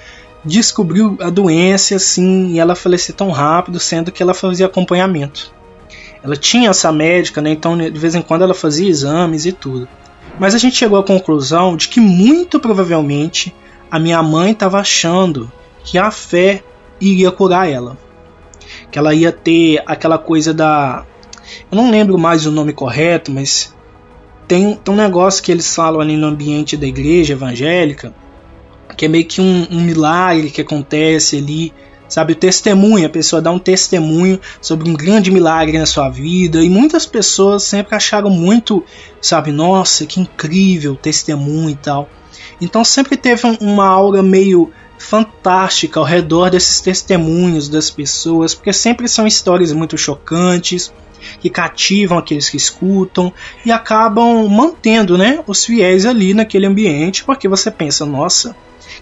Descobriu 0.45 1.17
a 1.21 1.29
doença 1.29 1.95
assim 1.95 2.51
e 2.51 2.59
ela 2.59 2.75
faleceu 2.75 3.15
tão 3.15 3.31
rápido, 3.31 3.79
sendo 3.79 4.11
que 4.11 4.21
ela 4.21 4.33
fazia 4.33 4.65
acompanhamento. 4.65 5.53
Ela 6.21 6.35
tinha 6.35 6.69
essa 6.69 6.91
médica, 6.91 7.41
né? 7.41 7.51
Então 7.51 7.77
de 7.77 7.89
vez 7.91 8.15
em 8.15 8.21
quando 8.21 8.43
ela 8.43 8.53
fazia 8.53 8.89
exames 8.89 9.45
e 9.45 9.51
tudo. 9.51 9.87
Mas 10.39 10.55
a 10.55 10.57
gente 10.57 10.75
chegou 10.75 10.97
à 10.97 11.03
conclusão 11.03 11.75
de 11.77 11.87
que 11.87 11.99
muito 11.99 12.59
provavelmente 12.59 13.53
a 13.89 13.99
minha 13.99 14.21
mãe 14.23 14.51
estava 14.51 14.79
achando 14.79 15.51
que 15.83 15.97
a 15.97 16.09
fé 16.09 16.63
iria 16.99 17.31
curar 17.31 17.69
ela. 17.69 17.97
Que 18.89 18.97
ela 18.97 19.13
ia 19.13 19.31
ter 19.31 19.83
aquela 19.85 20.17
coisa 20.17 20.53
da. 20.53 21.05
Eu 21.71 21.75
não 21.75 21.91
lembro 21.91 22.17
mais 22.17 22.45
o 22.45 22.51
nome 22.51 22.73
correto, 22.73 23.31
mas 23.31 23.75
tem, 24.47 24.75
tem 24.75 24.93
um 24.93 24.97
negócio 24.97 25.43
que 25.43 25.51
eles 25.51 25.73
falam 25.75 26.01
ali 26.01 26.17
no 26.17 26.27
ambiente 26.27 26.75
da 26.77 26.87
igreja 26.87 27.33
evangélica, 27.33 28.13
que 28.95 29.05
é 29.05 29.07
meio 29.07 29.25
que 29.25 29.41
um, 29.41 29.67
um 29.71 29.81
milagre 29.81 30.51
que 30.51 30.61
acontece 30.61 31.37
ali, 31.37 31.73
sabe? 32.07 32.33
O 32.33 32.35
testemunho, 32.35 33.05
a 33.05 33.09
pessoa 33.09 33.41
dá 33.41 33.51
um 33.51 33.59
testemunho 33.59 34.39
sobre 34.61 34.89
um 34.89 34.93
grande 34.93 35.31
milagre 35.31 35.77
na 35.77 35.85
sua 35.85 36.09
vida, 36.09 36.63
e 36.63 36.69
muitas 36.69 37.05
pessoas 37.05 37.63
sempre 37.63 37.95
acharam 37.95 38.29
muito, 38.29 38.83
sabe? 39.21 39.51
Nossa, 39.51 40.05
que 40.05 40.19
incrível 40.19 40.95
testemunho 40.95 41.69
e 41.69 41.75
tal. 41.75 42.09
Então 42.61 42.83
sempre 42.83 43.17
teve 43.17 43.41
uma 43.59 43.87
aura 43.87 44.21
meio 44.21 44.71
fantástica 44.97 45.99
ao 45.99 46.05
redor 46.05 46.49
desses 46.49 46.79
testemunhos 46.79 47.67
das 47.67 47.89
pessoas, 47.89 48.53
porque 48.53 48.71
sempre 48.71 49.07
são 49.07 49.27
histórias 49.27 49.73
muito 49.73 49.97
chocantes, 49.97 50.93
que 51.39 51.49
cativam 51.49 52.17
aqueles 52.17 52.49
que 52.49 52.57
escutam 52.57 53.31
e 53.65 53.71
acabam 53.71 54.47
mantendo 54.47 55.17
né, 55.17 55.43
os 55.47 55.65
fiéis 55.65 56.05
ali 56.05 56.33
naquele 56.33 56.65
ambiente, 56.65 57.23
porque 57.23 57.47
você 57.47 57.69
pensa, 57.71 58.05
nossa, 58.05 58.55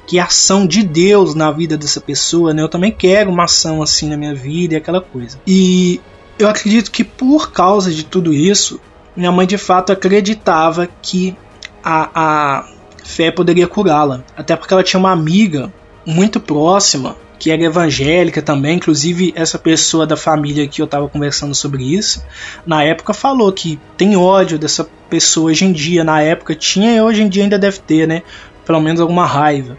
que 0.06 0.20
ação 0.20 0.66
de 0.66 0.84
Deus 0.84 1.36
na 1.36 1.52
vida 1.52 1.78
dessa 1.78 2.02
pessoa, 2.02 2.54
né? 2.54 2.62
Eu 2.62 2.70
também 2.70 2.92
quero 2.92 3.32
uma 3.32 3.46
ação 3.46 3.82
assim 3.82 4.10
na 4.10 4.18
minha 4.18 4.34
vida 4.34 4.74
e 4.74 4.78
aquela 4.78 5.02
coisa. 5.02 5.40
E 5.46 6.00
eu 6.38 6.48
acredito 6.48 6.92
que 6.92 7.04
por 7.04 7.52
causa 7.52 7.92
de 7.92 8.04
tudo 8.04 8.34
isso, 8.34 8.80
minha 9.16 9.32
mãe 9.32 9.46
de 9.46 9.58
fato 9.58 9.92
acreditava 9.92 10.88
que 11.02 11.36
a, 11.84 12.10
a 12.14 12.70
fé 13.04 13.32
poderia 13.32 13.68
curá-la. 13.68 14.24
Até 14.36 14.56
porque 14.56 14.74
ela 14.74 14.84
tinha 14.84 15.00
uma 15.00 15.12
amiga 15.12 15.72
muito 16.06 16.40
próxima 16.40 17.16
que 17.42 17.50
era 17.50 17.64
evangélica 17.64 18.39
também, 18.39 18.76
inclusive 18.76 19.34
essa 19.36 19.58
pessoa 19.58 20.06
da 20.06 20.16
família 20.16 20.68
que 20.68 20.80
eu 20.80 20.86
estava 20.86 21.10
conversando 21.10 21.56
sobre 21.56 21.84
isso, 21.84 22.24
na 22.68 22.84
época 22.84 23.16
falou 23.16 23.52
que 23.52 23.80
tem 23.98 24.16
ódio 24.16 24.60
dessa 24.60 24.88
pessoa 25.10 25.50
hoje 25.50 25.66
em 25.66 25.72
dia, 25.72 26.04
na 26.04 26.22
época 26.22 26.54
tinha 26.54 26.96
e 26.96 27.02
hoje 27.02 27.24
em 27.24 27.28
dia 27.28 27.42
ainda 27.42 27.58
deve 27.58 27.80
ter, 27.80 28.08
né? 28.08 28.22
Pelo 28.64 28.80
menos 28.80 29.02
alguma 29.02 29.26
raiva. 29.26 29.76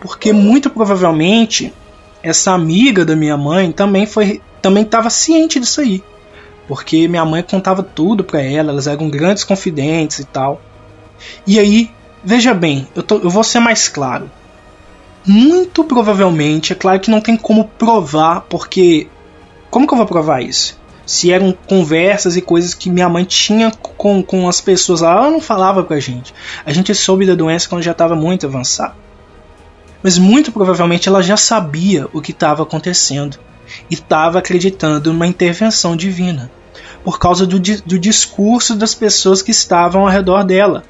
Porque 0.00 0.32
muito 0.32 0.70
provavelmente 0.70 1.74
essa 2.22 2.52
amiga 2.52 3.04
da 3.04 3.16
minha 3.16 3.36
mãe 3.36 3.72
também 3.72 4.06
foi 4.06 4.40
também 4.62 4.84
estava 4.84 5.10
ciente 5.10 5.58
disso 5.58 5.80
aí. 5.80 6.00
Porque 6.68 7.08
minha 7.08 7.24
mãe 7.24 7.42
contava 7.42 7.82
tudo 7.82 8.22
para 8.22 8.40
ela, 8.40 8.70
elas 8.70 8.86
eram 8.86 9.10
grandes 9.10 9.42
confidentes 9.42 10.20
e 10.20 10.24
tal. 10.26 10.62
E 11.44 11.58
aí, 11.58 11.90
veja 12.22 12.54
bem, 12.54 12.86
eu, 12.94 13.02
tô, 13.02 13.18
eu 13.18 13.30
vou 13.30 13.42
ser 13.42 13.58
mais 13.58 13.88
claro. 13.88 14.30
Muito 15.26 15.82
provavelmente, 15.84 16.72
é 16.72 16.76
claro 16.76 17.00
que 17.00 17.10
não 17.10 17.20
tem 17.20 17.36
como 17.36 17.64
provar, 17.64 18.42
porque. 18.42 19.08
Como 19.70 19.86
que 19.86 19.94
eu 19.94 19.98
vou 19.98 20.06
provar 20.06 20.42
isso? 20.42 20.78
Se 21.06 21.32
eram 21.32 21.56
conversas 21.66 22.36
e 22.36 22.42
coisas 22.42 22.74
que 22.74 22.90
minha 22.90 23.08
mãe 23.08 23.24
tinha 23.24 23.70
com, 23.70 24.22
com 24.22 24.48
as 24.48 24.60
pessoas 24.60 25.00
lá, 25.00 25.12
ela 25.12 25.30
não 25.30 25.40
falava 25.40 25.82
pra 25.82 25.98
gente. 25.98 26.32
A 26.64 26.72
gente 26.72 26.94
soube 26.94 27.26
da 27.26 27.34
doença 27.34 27.68
quando 27.68 27.82
já 27.82 27.92
estava 27.92 28.14
muito 28.14 28.46
avançado. 28.46 28.94
Mas 30.02 30.18
muito 30.18 30.52
provavelmente 30.52 31.08
ela 31.08 31.22
já 31.22 31.36
sabia 31.36 32.06
o 32.12 32.20
que 32.20 32.30
estava 32.30 32.62
acontecendo 32.62 33.38
e 33.90 33.94
estava 33.94 34.38
acreditando 34.38 35.12
numa 35.12 35.26
intervenção 35.26 35.96
divina, 35.96 36.50
por 37.02 37.18
causa 37.18 37.46
do, 37.46 37.58
do 37.58 37.98
discurso 37.98 38.74
das 38.76 38.94
pessoas 38.94 39.42
que 39.42 39.50
estavam 39.50 40.02
ao 40.02 40.08
redor 40.08 40.44
dela 40.44 40.84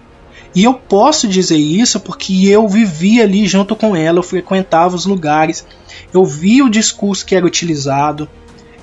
e 0.54 0.64
eu 0.64 0.74
posso 0.74 1.26
dizer 1.26 1.56
isso 1.56 1.98
porque 1.98 2.46
eu 2.46 2.68
vivia 2.68 3.24
ali 3.24 3.46
junto 3.46 3.74
com 3.74 3.96
ela, 3.96 4.18
eu 4.18 4.22
frequentava 4.22 4.94
os 4.94 5.04
lugares, 5.04 5.66
eu 6.12 6.24
via 6.24 6.64
o 6.64 6.70
discurso 6.70 7.26
que 7.26 7.34
era 7.34 7.44
utilizado, 7.44 8.28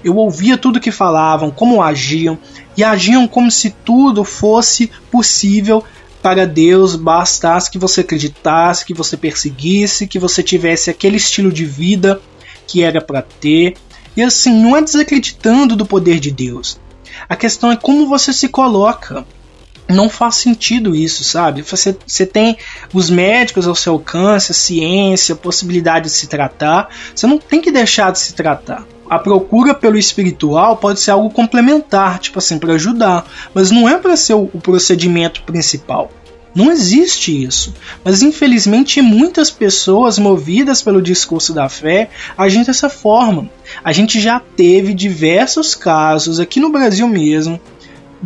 eu 0.04 0.16
ouvia 0.18 0.58
tudo 0.58 0.80
que 0.80 0.92
falavam, 0.92 1.50
como 1.50 1.82
agiam, 1.82 2.38
e 2.76 2.84
agiam 2.84 3.28
como 3.28 3.50
se 3.50 3.70
tudo 3.70 4.24
fosse 4.24 4.92
possível 5.10 5.84
para 6.22 6.46
Deus, 6.46 6.96
bastasse 6.96 7.72
que 7.72 7.80
você 7.80 8.02
acreditasse, 8.02 8.86
que 8.86 8.94
você 8.94 9.16
perseguisse, 9.16 10.08
que 10.08 10.20
você 10.20 10.44
tivesse 10.44 10.90
aquele 10.90 11.18
estilo 11.18 11.52
de 11.52 11.66
vida 11.66 12.22
que 12.68 12.84
era 12.84 13.02
para 13.02 13.22
ter. 13.22 13.76
E 14.16 14.22
assim, 14.22 14.54
não 14.54 14.76
é 14.76 14.82
desacreditando 14.82 15.76
do 15.76 15.86
poder 15.86 16.20
de 16.20 16.32
Deus. 16.32 16.80
A 17.28 17.36
questão 17.36 17.72
é 17.72 17.76
como 17.76 18.08
você 18.08 18.34
se 18.34 18.48
coloca 18.48 19.26
não 19.92 20.10
faz 20.10 20.36
sentido 20.36 20.96
isso, 20.96 21.24
sabe? 21.24 21.62
Você, 21.62 21.96
você 22.06 22.26
tem 22.26 22.58
os 22.94 23.10
médicos 23.10 23.68
ao 23.68 23.76
seu 23.76 23.94
alcance, 23.94 24.52
a 24.52 24.56
ciência, 24.56 25.34
a 25.34 25.38
possibilidade 25.38 26.06
de 26.06 26.12
se 26.12 26.28
tratar. 26.28 26.90
Você 27.14 27.28
não 27.28 27.38
tem 27.38 27.62
que 27.62 27.72
deixar 27.72 28.12
de 28.12 28.20
se 28.20 28.34
tratar. 28.34 28.86
A 29.10 29.20
procura 29.20 29.74
pelo 29.74 29.98
espiritual 29.98 30.78
pode 30.78 31.00
ser 31.00 31.12
algo 31.12 31.30
complementar, 31.30 32.20
tipo 32.20 32.40
assim, 32.40 32.58
para 32.58 32.74
ajudar, 32.74 33.26
mas 33.54 33.70
não 33.70 33.88
é 33.90 33.98
para 33.98 34.16
ser 34.16 34.36
o, 34.36 34.50
o 34.54 34.62
procedimento 34.62 35.44
principal. 35.44 36.10
Não 36.54 36.72
existe 36.72 37.44
isso. 37.44 37.74
Mas 38.04 38.22
infelizmente 38.22 39.02
muitas 39.02 39.50
pessoas 39.50 40.20
movidas 40.20 40.82
pelo 40.82 41.02
discurso 41.02 41.54
da 41.54 41.70
fé 41.70 42.10
agem 42.38 42.64
dessa 42.64 42.90
forma. 42.90 43.50
A 43.84 43.92
gente 43.92 44.20
já 44.20 44.40
teve 44.40 44.94
diversos 44.94 45.76
casos 45.76 46.40
aqui 46.40 46.60
no 46.60 46.70
Brasil 46.70 47.08
mesmo 47.08 47.60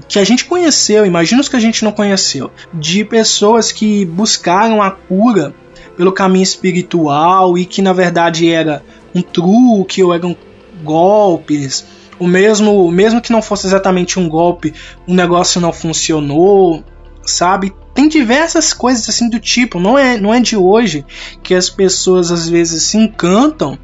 que 0.08 0.20
a 0.20 0.24
gente 0.24 0.46
conheceu, 0.46 1.06
imagina 1.06 1.42
os 1.42 1.50
que 1.50 1.56
a 1.56 1.60
gente 1.60 1.84
não 1.84 1.92
conheceu, 1.92 2.52
de 2.74 3.04
pessoas 3.06 3.72
que 3.72 4.06
buscaram 4.06 4.82
a 4.82 4.92
cura 4.92 5.54
pelo 5.96 6.12
caminho 6.12 6.44
espiritual 6.44 7.58
e 7.58 7.66
que 7.66 7.82
na 7.82 7.94
verdade 7.94 8.50
era 8.50 8.84
um 9.14 9.22
truque 9.22 10.04
ou 10.04 10.14
eram 10.14 10.36
golpes, 10.84 11.86
o 12.20 12.28
mesmo, 12.28 12.92
mesmo 12.92 13.22
que 13.22 13.32
não 13.32 13.42
fosse 13.42 13.68
exatamente 13.68 14.20
um 14.20 14.28
golpe, 14.28 14.74
o 15.08 15.14
negócio 15.14 15.60
não 15.60 15.72
funcionou, 15.72 16.84
sabe? 17.26 17.74
Tem 17.94 18.08
diversas 18.08 18.74
coisas 18.74 19.08
assim 19.08 19.30
do 19.30 19.40
tipo, 19.40 19.80
não 19.80 19.98
é, 19.98 20.18
não 20.18 20.34
é 20.34 20.40
de 20.40 20.58
hoje 20.58 21.06
que 21.42 21.54
as 21.54 21.70
pessoas 21.70 22.32
às 22.32 22.48
vezes 22.48 22.84
se 22.84 22.98
encantam 22.98 23.78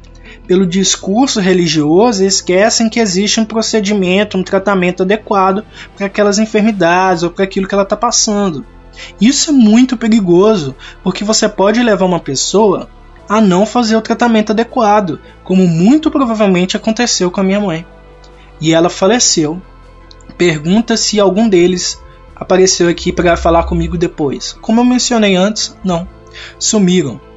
pelo 0.52 0.66
discurso 0.66 1.40
religioso 1.40 2.22
e 2.22 2.26
esquecem 2.26 2.86
que 2.86 3.00
existe 3.00 3.40
um 3.40 3.44
procedimento, 3.46 4.36
um 4.36 4.42
tratamento 4.42 5.02
adequado 5.02 5.64
para 5.96 6.04
aquelas 6.04 6.38
enfermidades 6.38 7.22
ou 7.22 7.30
para 7.30 7.44
aquilo 7.44 7.66
que 7.66 7.74
ela 7.74 7.84
está 7.84 7.96
passando. 7.96 8.62
Isso 9.18 9.48
é 9.48 9.52
muito 9.54 9.96
perigoso, 9.96 10.76
porque 11.02 11.24
você 11.24 11.48
pode 11.48 11.82
levar 11.82 12.04
uma 12.04 12.20
pessoa 12.20 12.90
a 13.26 13.40
não 13.40 13.64
fazer 13.64 13.96
o 13.96 14.02
tratamento 14.02 14.52
adequado, 14.52 15.18
como 15.42 15.66
muito 15.66 16.10
provavelmente 16.10 16.76
aconteceu 16.76 17.30
com 17.30 17.40
a 17.40 17.44
minha 17.44 17.58
mãe. 17.58 17.86
E 18.60 18.74
ela 18.74 18.90
faleceu. 18.90 19.58
Pergunta 20.36 20.98
se 20.98 21.18
algum 21.18 21.48
deles 21.48 21.98
apareceu 22.36 22.90
aqui 22.90 23.10
para 23.10 23.38
falar 23.38 23.62
comigo 23.62 23.96
depois. 23.96 24.52
Como 24.60 24.82
eu 24.82 24.84
mencionei 24.84 25.34
antes, 25.34 25.74
não. 25.82 26.06
Sumiram 26.58 27.31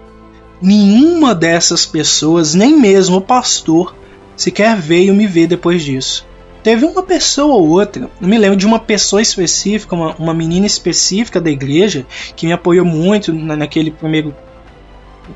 Nenhuma 0.61 1.35
dessas 1.35 1.85
pessoas, 1.85 2.53
nem 2.53 2.79
mesmo 2.79 3.17
o 3.17 3.21
pastor, 3.21 3.95
sequer 4.35 4.75
veio 4.77 5.13
me 5.13 5.27
ver 5.27 5.47
depois 5.47 5.83
disso. 5.83 6.25
Teve 6.63 6.85
uma 6.85 7.03
pessoa 7.03 7.55
ou 7.55 7.69
outra, 7.69 8.09
não 8.19 8.27
me 8.27 8.37
lembro 8.37 8.57
de 8.57 8.65
uma 8.65 8.79
pessoa 8.79 9.21
específica, 9.21 9.93
uma, 9.93 10.15
uma 10.15 10.33
menina 10.33 10.65
específica 10.65 11.39
da 11.39 11.51
igreja, 11.51 12.05
que 12.35 12.47
me 12.47 12.53
apoiou 12.53 12.85
muito 12.85 13.31
na, 13.31 13.55
naquele 13.55 13.91
primeiro 13.91 14.33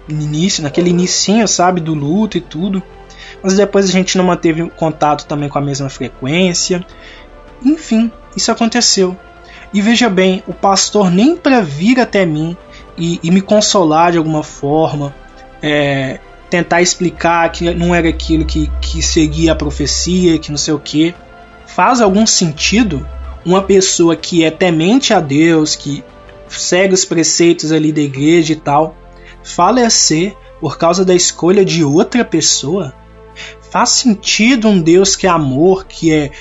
início, 0.07 0.63
naquele 0.63 0.89
inicinho, 0.89 1.47
sabe, 1.47 1.81
do 1.81 1.93
luto 1.93 2.37
e 2.37 2.41
tudo. 2.41 2.81
Mas 3.43 3.55
depois 3.55 3.85
a 3.85 3.91
gente 3.91 4.17
não 4.17 4.25
manteve 4.25 4.69
contato 4.71 5.25
também 5.25 5.49
com 5.49 5.59
a 5.59 5.61
mesma 5.61 5.89
frequência. 5.89 6.83
Enfim, 7.63 8.11
isso 8.35 8.51
aconteceu. 8.51 9.15
E 9.71 9.81
veja 9.81 10.09
bem, 10.09 10.43
o 10.47 10.53
pastor 10.53 11.11
nem 11.11 11.35
para 11.35 11.61
vir 11.61 11.99
até 11.99 12.25
mim 12.25 12.57
e, 12.99 13.19
e 13.23 13.31
me 13.31 13.41
consolar 13.41 14.11
de 14.11 14.17
alguma 14.17 14.43
forma, 14.43 15.15
é, 15.61 16.19
tentar 16.49 16.81
explicar 16.81 17.49
que 17.51 17.73
não 17.73 17.95
era 17.95 18.09
aquilo 18.09 18.45
que, 18.45 18.69
que 18.81 19.01
seguia 19.01 19.53
a 19.53 19.55
profecia, 19.55 20.37
que 20.37 20.51
não 20.51 20.57
sei 20.57 20.73
o 20.73 20.79
que. 20.79 21.15
Faz 21.65 22.01
algum 22.01 22.27
sentido 22.27 23.07
uma 23.45 23.61
pessoa 23.61 24.15
que 24.15 24.43
é 24.43 24.51
temente 24.51 25.13
a 25.13 25.19
Deus, 25.19 25.75
que 25.75 26.03
segue 26.49 26.93
os 26.93 27.05
preceitos 27.05 27.71
ali 27.71 27.91
da 27.91 28.01
igreja 28.01 28.53
e 28.53 28.55
tal, 28.55 28.95
falecer 29.43 30.35
por 30.59 30.77
causa 30.77 31.05
da 31.05 31.15
escolha 31.15 31.63
de 31.63 31.83
outra 31.83 32.25
pessoa? 32.25 32.93
Faz 33.71 33.91
sentido 33.91 34.67
um 34.67 34.81
Deus 34.81 35.15
que 35.15 35.25
é 35.25 35.29
amor, 35.29 35.85
que 35.85 36.11
é 36.11 36.31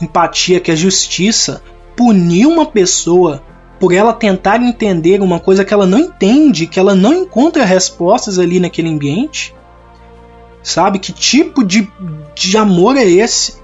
empatia, 0.00 0.60
que 0.60 0.70
é 0.70 0.76
justiça, 0.76 1.62
punir 1.96 2.46
uma 2.46 2.64
pessoa 2.64 3.42
por 3.78 3.92
ela 3.92 4.12
tentar 4.12 4.62
entender 4.62 5.20
uma 5.20 5.38
coisa 5.38 5.64
que 5.64 5.74
ela 5.74 5.86
não 5.86 5.98
entende, 5.98 6.66
que 6.66 6.78
ela 6.78 6.94
não 6.94 7.12
encontra 7.12 7.64
respostas 7.64 8.38
ali 8.38 8.58
naquele 8.58 8.88
ambiente? 8.88 9.54
Sabe? 10.62 10.98
Que 10.98 11.12
tipo 11.12 11.62
de, 11.62 11.90
de 12.34 12.56
amor 12.56 12.96
é 12.96 13.04
esse? 13.04 13.54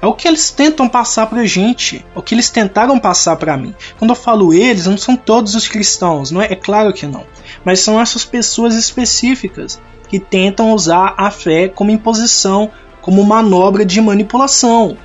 É 0.00 0.06
o 0.06 0.14
que 0.14 0.26
eles 0.26 0.50
tentam 0.50 0.88
passar 0.88 1.26
pra 1.26 1.44
gente, 1.44 2.04
é 2.14 2.18
o 2.18 2.22
que 2.22 2.34
eles 2.34 2.50
tentaram 2.50 2.98
passar 2.98 3.36
para 3.36 3.56
mim. 3.56 3.72
Quando 3.98 4.10
eu 4.10 4.16
falo 4.16 4.52
eles, 4.52 4.86
não 4.86 4.98
são 4.98 5.16
todos 5.16 5.54
os 5.54 5.68
cristãos, 5.68 6.32
não 6.32 6.42
é? 6.42 6.46
É 6.46 6.56
claro 6.56 6.92
que 6.92 7.06
não. 7.06 7.24
Mas 7.64 7.78
são 7.78 8.00
essas 8.00 8.24
pessoas 8.24 8.74
específicas 8.74 9.80
que 10.08 10.18
tentam 10.18 10.72
usar 10.72 11.14
a 11.16 11.30
fé 11.30 11.68
como 11.68 11.92
imposição, 11.92 12.68
como 13.00 13.22
manobra 13.24 13.84
de 13.84 14.00
manipulação, 14.00 14.96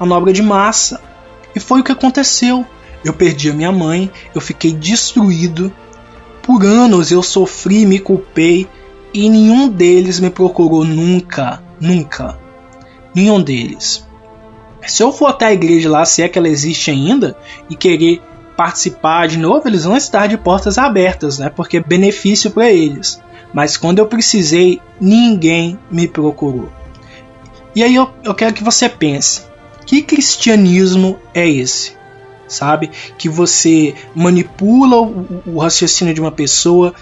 manobra 0.00 0.32
de 0.32 0.42
massa. 0.42 1.02
E 1.54 1.60
foi 1.60 1.80
o 1.80 1.84
que 1.84 1.92
aconteceu. 1.92 2.64
Eu 3.06 3.12
perdi 3.12 3.48
a 3.48 3.54
minha 3.54 3.70
mãe, 3.70 4.10
eu 4.34 4.40
fiquei 4.40 4.72
destruído. 4.72 5.72
Por 6.42 6.64
anos 6.64 7.12
eu 7.12 7.22
sofri, 7.22 7.86
me 7.86 8.00
culpei 8.00 8.66
e 9.14 9.30
nenhum 9.30 9.68
deles 9.68 10.18
me 10.18 10.28
procurou 10.28 10.84
nunca, 10.84 11.62
nunca. 11.80 12.36
Nenhum 13.14 13.40
deles. 13.40 14.04
Se 14.84 15.04
eu 15.04 15.12
for 15.12 15.26
até 15.26 15.46
a 15.46 15.52
igreja 15.52 15.88
lá, 15.88 16.04
se 16.04 16.20
é 16.20 16.28
que 16.28 16.36
ela 16.36 16.48
existe 16.48 16.90
ainda, 16.90 17.36
e 17.70 17.76
querer 17.76 18.20
participar 18.56 19.28
de 19.28 19.38
novo, 19.38 19.68
eles 19.68 19.84
vão 19.84 19.96
estar 19.96 20.26
de 20.26 20.36
portas 20.36 20.76
abertas, 20.76 21.38
né? 21.38 21.48
Porque 21.48 21.76
é 21.76 21.80
benefício 21.80 22.50
para 22.50 22.72
eles. 22.72 23.22
Mas 23.54 23.76
quando 23.76 24.00
eu 24.00 24.06
precisei, 24.06 24.80
ninguém 25.00 25.78
me 25.88 26.08
procurou. 26.08 26.72
E 27.72 27.84
aí 27.84 27.94
eu, 27.94 28.10
eu 28.24 28.34
quero 28.34 28.52
que 28.52 28.64
você 28.64 28.88
pense: 28.88 29.42
Que 29.86 30.02
cristianismo 30.02 31.16
é 31.32 31.48
esse? 31.48 31.94
Sabe? 32.48 32.90
Que 33.18 33.28
você 33.28 33.94
manipula 34.14 35.00
o, 35.00 35.42
o 35.46 35.58
raciocínio 35.58 36.14
de 36.14 36.20
uma 36.20 36.32
pessoa, 36.32 36.94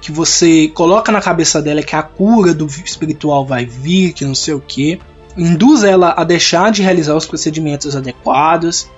que 0.00 0.12
você 0.12 0.68
coloca 0.68 1.10
na 1.10 1.20
cabeça 1.20 1.62
dela 1.62 1.82
que 1.82 1.96
a 1.96 2.02
cura 2.02 2.52
do 2.52 2.66
espiritual 2.66 3.46
vai 3.46 3.64
vir, 3.64 4.12
que 4.12 4.24
não 4.24 4.34
sei 4.34 4.54
o 4.54 4.60
que, 4.60 5.00
induz 5.36 5.82
ela 5.82 6.14
a 6.16 6.24
deixar 6.24 6.70
de 6.70 6.82
realizar 6.82 7.14
os 7.16 7.24
procedimentos 7.24 7.96
adequados, 7.96 8.88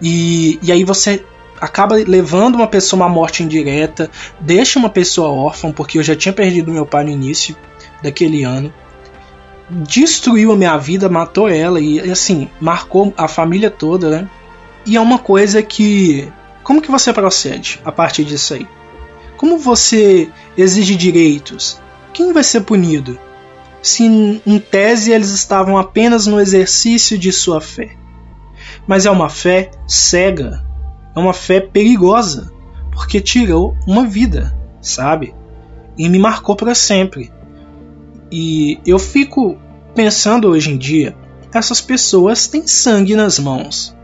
e, 0.00 0.58
e 0.62 0.70
aí 0.70 0.84
você 0.84 1.24
acaba 1.60 1.94
levando 1.94 2.56
uma 2.56 2.66
pessoa 2.66 3.02
a 3.02 3.06
uma 3.06 3.14
morte 3.14 3.42
indireta, 3.44 4.10
deixa 4.40 4.78
uma 4.78 4.90
pessoa 4.90 5.30
órfã, 5.30 5.70
porque 5.70 5.96
eu 5.96 6.02
já 6.02 6.16
tinha 6.16 6.32
perdido 6.32 6.72
meu 6.72 6.84
pai 6.84 7.04
no 7.04 7.10
início 7.10 7.56
daquele 8.02 8.42
ano. 8.42 8.74
Destruiu 9.70 10.52
a 10.52 10.56
minha 10.56 10.76
vida, 10.76 11.08
matou 11.08 11.48
ela 11.48 11.80
e 11.80 12.00
assim, 12.10 12.48
marcou 12.60 13.14
a 13.16 13.28
família 13.28 13.70
toda, 13.70 14.10
né? 14.10 14.28
E 14.84 14.96
é 14.96 15.00
uma 15.00 15.18
coisa 15.18 15.62
que 15.62 16.30
como 16.62 16.80
que 16.80 16.90
você 16.90 17.12
procede 17.12 17.80
a 17.84 17.92
partir 17.92 18.24
disso 18.24 18.54
aí? 18.54 18.66
Como 19.36 19.58
você 19.58 20.30
exige 20.56 20.94
direitos? 20.94 21.80
Quem 22.12 22.32
vai 22.32 22.44
ser 22.44 22.62
punido? 22.62 23.18
Se 23.82 24.04
em 24.04 24.58
tese 24.58 25.10
eles 25.10 25.30
estavam 25.30 25.76
apenas 25.76 26.26
no 26.26 26.40
exercício 26.40 27.18
de 27.18 27.32
sua 27.32 27.60
fé. 27.60 27.96
Mas 28.86 29.06
é 29.06 29.10
uma 29.10 29.28
fé 29.28 29.70
cega, 29.86 30.64
é 31.14 31.18
uma 31.18 31.32
fé 31.32 31.60
perigosa, 31.60 32.52
porque 32.92 33.20
tirou 33.20 33.76
uma 33.86 34.06
vida, 34.06 34.56
sabe? 34.80 35.34
E 35.98 36.08
me 36.08 36.18
marcou 36.18 36.54
para 36.54 36.74
sempre. 36.74 37.32
E 38.30 38.78
eu 38.86 38.98
fico 38.98 39.58
pensando 39.94 40.48
hoje 40.48 40.70
em 40.70 40.78
dia, 40.78 41.16
essas 41.52 41.80
pessoas 41.80 42.46
têm 42.46 42.66
sangue 42.66 43.14
nas 43.14 43.38
mãos. 43.38 43.96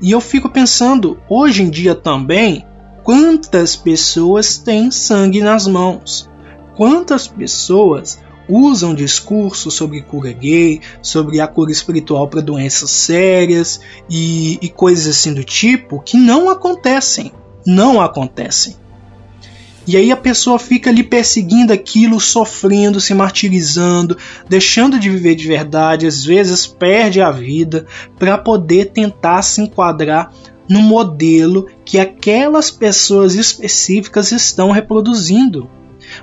E 0.00 0.10
eu 0.10 0.20
fico 0.20 0.48
pensando 0.48 1.20
hoje 1.28 1.62
em 1.62 1.70
dia 1.70 1.94
também, 1.94 2.64
quantas 3.02 3.76
pessoas 3.76 4.58
têm 4.58 4.90
sangue 4.90 5.40
nas 5.40 5.66
mãos? 5.66 6.28
Quantas 6.76 7.28
pessoas 7.28 8.18
usam 8.48 8.94
discursos 8.94 9.74
sobre 9.74 10.02
cura 10.02 10.32
gay, 10.32 10.80
sobre 11.00 11.40
a 11.40 11.46
cura 11.46 11.72
espiritual 11.72 12.28
para 12.28 12.42
doenças 12.42 12.90
sérias 12.90 13.80
e, 14.08 14.58
e 14.60 14.68
coisas 14.68 15.06
assim 15.06 15.32
do 15.32 15.44
tipo 15.44 16.00
que 16.00 16.16
não 16.16 16.50
acontecem. 16.50 17.32
Não 17.66 18.00
acontecem. 18.00 18.76
E 19.86 19.96
aí 19.96 20.10
a 20.10 20.16
pessoa 20.16 20.58
fica 20.58 20.88
ali 20.88 21.02
perseguindo 21.02 21.72
aquilo, 21.72 22.18
sofrendo, 22.18 23.00
se 23.00 23.12
martirizando, 23.12 24.16
deixando 24.48 24.98
de 24.98 25.10
viver 25.10 25.34
de 25.34 25.46
verdade, 25.46 26.06
às 26.06 26.24
vezes 26.24 26.66
perde 26.66 27.20
a 27.20 27.30
vida 27.30 27.86
para 28.18 28.38
poder 28.38 28.86
tentar 28.92 29.42
se 29.42 29.60
enquadrar 29.60 30.32
no 30.68 30.80
modelo 30.80 31.68
que 31.84 31.98
aquelas 31.98 32.70
pessoas 32.70 33.34
específicas 33.34 34.32
estão 34.32 34.70
reproduzindo. 34.70 35.68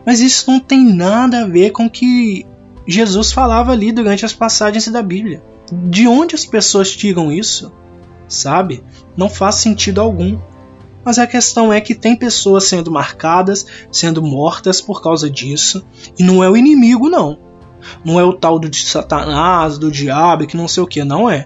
Mas 0.05 0.19
isso 0.19 0.49
não 0.49 0.59
tem 0.59 0.83
nada 0.83 1.43
a 1.43 1.47
ver 1.47 1.71
com 1.71 1.85
o 1.85 1.89
que 1.89 2.45
Jesus 2.87 3.31
falava 3.31 3.71
ali 3.71 3.91
durante 3.91 4.25
as 4.25 4.33
passagens 4.33 4.87
da 4.87 5.01
Bíblia. 5.01 5.43
De 5.71 6.07
onde 6.07 6.35
as 6.35 6.45
pessoas 6.45 6.95
tiram 6.95 7.31
isso? 7.31 7.71
Sabe? 8.27 8.83
Não 9.15 9.29
faz 9.29 9.55
sentido 9.55 10.01
algum. 10.01 10.37
Mas 11.03 11.17
a 11.17 11.27
questão 11.27 11.73
é 11.73 11.81
que 11.81 11.95
tem 11.95 12.15
pessoas 12.15 12.65
sendo 12.65 12.91
marcadas, 12.91 13.65
sendo 13.91 14.21
mortas 14.21 14.79
por 14.81 15.01
causa 15.01 15.29
disso, 15.29 15.83
e 16.17 16.23
não 16.23 16.43
é 16.43 16.49
o 16.49 16.57
inimigo, 16.57 17.09
não. 17.09 17.37
Não 18.05 18.19
é 18.19 18.23
o 18.23 18.33
tal 18.33 18.59
do 18.59 18.73
Satanás, 18.75 19.77
do 19.77 19.91
diabo, 19.91 20.45
que 20.45 20.57
não 20.57 20.67
sei 20.67 20.83
o 20.83 20.87
que, 20.87 21.03
não 21.03 21.29
é. 21.29 21.45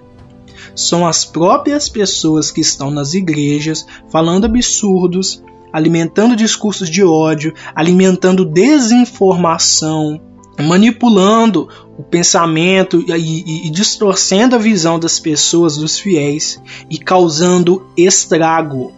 São 0.74 1.06
as 1.06 1.24
próprias 1.24 1.88
pessoas 1.88 2.50
que 2.50 2.60
estão 2.60 2.90
nas 2.90 3.14
igrejas 3.14 3.86
falando 4.10 4.44
absurdos, 4.44 5.42
alimentando 5.72 6.36
discursos 6.36 6.90
de 6.90 7.02
ódio, 7.02 7.54
alimentando 7.74 8.44
desinformação, 8.44 10.20
manipulando 10.58 11.68
o 11.98 12.02
pensamento 12.02 13.04
e, 13.06 13.12
e, 13.12 13.66
e, 13.66 13.70
distorcendo 13.70 14.56
a 14.56 14.58
visão 14.58 14.98
das 14.98 15.18
pessoas, 15.18 15.76
dos 15.76 15.98
fiéis 15.98 16.60
e 16.90 16.98
causando 16.98 17.86
estrago. 17.96 18.92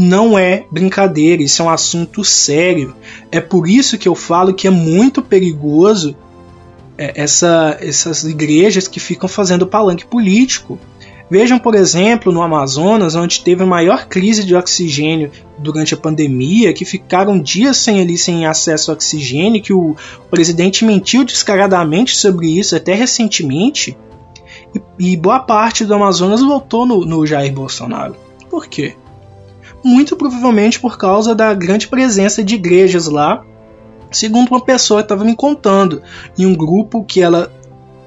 Não 0.00 0.38
é 0.38 0.64
brincadeira, 0.70 1.42
isso 1.42 1.60
é 1.60 1.64
um 1.64 1.70
assunto 1.70 2.22
sério. 2.22 2.94
É 3.32 3.40
por 3.40 3.68
isso 3.68 3.98
que 3.98 4.08
eu 4.08 4.14
falo 4.14 4.54
que 4.54 4.68
é 4.68 4.70
muito 4.70 5.20
perigoso 5.20 6.14
é, 6.96 7.20
essa, 7.20 7.76
essas 7.80 8.22
igrejas 8.22 8.86
que 8.86 9.00
ficam 9.00 9.28
fazendo 9.28 9.66
palanque 9.66 10.06
político. 10.06 10.78
Vejam, 11.28 11.58
por 11.58 11.74
exemplo, 11.74 12.32
no 12.32 12.42
Amazonas, 12.42 13.16
onde 13.16 13.42
teve 13.42 13.64
a 13.64 13.66
maior 13.66 14.06
crise 14.06 14.44
de 14.44 14.54
oxigênio 14.54 15.32
durante 15.58 15.94
a 15.94 15.96
pandemia, 15.96 16.72
que 16.72 16.84
ficaram 16.84 17.36
dias 17.36 17.76
sem 17.76 18.00
ali 18.00 18.16
sem 18.16 18.46
acesso 18.46 18.92
ao 18.92 18.94
oxigênio, 18.94 19.60
que 19.60 19.72
o 19.72 19.96
presidente 20.30 20.84
mentiu 20.84 21.24
descaradamente 21.24 22.16
sobre 22.16 22.56
isso 22.56 22.76
até 22.76 22.94
recentemente. 22.94 23.98
E, 25.00 25.10
e 25.10 25.16
boa 25.16 25.40
parte 25.40 25.84
do 25.84 25.92
Amazonas 25.92 26.40
voltou 26.40 26.86
no, 26.86 27.04
no 27.04 27.26
Jair 27.26 27.52
Bolsonaro. 27.52 28.14
Por 28.48 28.68
quê? 28.68 28.94
Muito 29.88 30.16
provavelmente 30.16 30.78
por 30.78 30.98
causa 30.98 31.34
da 31.34 31.54
grande 31.54 31.88
presença 31.88 32.44
de 32.44 32.54
igrejas 32.54 33.06
lá 33.06 33.44
segundo 34.10 34.48
uma 34.48 34.64
pessoa 34.64 35.00
estava 35.00 35.24
me 35.24 35.36
contando, 35.36 36.02
em 36.38 36.46
um 36.46 36.54
grupo 36.54 37.04
que 37.04 37.20
ela 37.20 37.52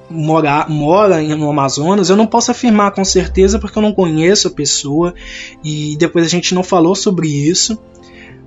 mora, 0.10 0.66
mora 0.68 1.22
no 1.22 1.50
Amazonas. 1.50 2.10
Eu 2.10 2.16
não 2.16 2.28
posso 2.28 2.52
afirmar 2.52 2.92
com 2.92 3.04
certeza 3.04 3.60
porque 3.60 3.78
eu 3.78 3.82
não 3.82 3.94
conheço 3.94 4.48
a 4.48 4.52
pessoa 4.52 5.14
e 5.64 5.96
depois 5.98 6.26
a 6.26 6.30
gente 6.30 6.54
não 6.54 6.64
falou 6.64 6.96
sobre 6.96 7.28
isso. 7.28 7.78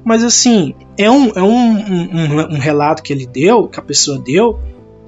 Mas 0.04 0.22
assim, 0.22 0.74
é 0.98 1.10
um, 1.10 1.30
é 1.30 1.42
um, 1.42 1.78
um, 1.78 2.54
um 2.56 2.58
relato 2.58 3.02
que 3.02 3.12
ele 3.12 3.26
deu, 3.26 3.68
que 3.68 3.80
a 3.80 3.82
pessoa 3.82 4.18
deu, 4.18 4.58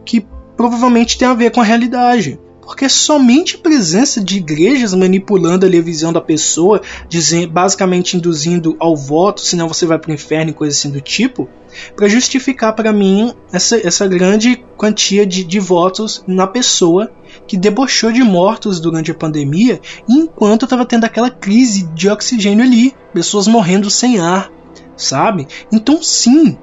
que 0.05 0.27
provavelmente 0.57 1.19
tem 1.19 1.29
a 1.29 1.35
ver 1.35 1.51
com 1.51 1.61
a 1.61 1.65
realidade 1.65 2.39
porque 2.67 2.89
somente 2.89 3.55
a 3.55 3.59
presença 3.61 4.23
de 4.23 4.39
igrejas 4.39 4.93
manipulando 4.93 5.65
ali 5.65 5.79
a 5.79 5.83
visão 5.83 6.13
da 6.13 6.21
pessoa, 6.21 6.83
dizendo, 7.09 7.53
basicamente 7.53 8.17
induzindo 8.17 8.77
ao 8.81 8.97
voto, 8.97 9.41
senão 9.41 9.69
você 9.69 9.87
vai 9.87 10.01
para 10.01 10.11
o 10.11 10.15
inferno 10.15 10.51
e 10.51 10.55
coisa 10.55 10.77
assim 10.77 10.91
do 10.91 11.01
tipo, 11.01 11.49
para 11.95 12.09
justificar 12.09 12.75
para 12.75 12.93
mim 12.93 13.33
essa, 13.53 13.77
essa 13.77 14.09
grande 14.09 14.57
quantia 14.77 15.25
de, 15.25 15.45
de 15.45 15.61
votos 15.61 16.25
na 16.27 16.47
pessoa 16.47 17.11
que 17.47 17.57
debochou 17.57 18.11
de 18.11 18.25
mortos 18.25 18.81
durante 18.81 19.13
a 19.13 19.15
pandemia, 19.15 19.81
enquanto 20.09 20.65
estava 20.65 20.85
tendo 20.85 21.05
aquela 21.05 21.31
crise 21.31 21.87
de 21.95 22.09
oxigênio 22.09 22.65
ali, 22.65 22.93
pessoas 23.15 23.47
morrendo 23.47 23.89
sem 23.89 24.19
ar, 24.19 24.51
sabe? 24.97 25.47
Então 25.71 26.03
sim, 26.03 26.59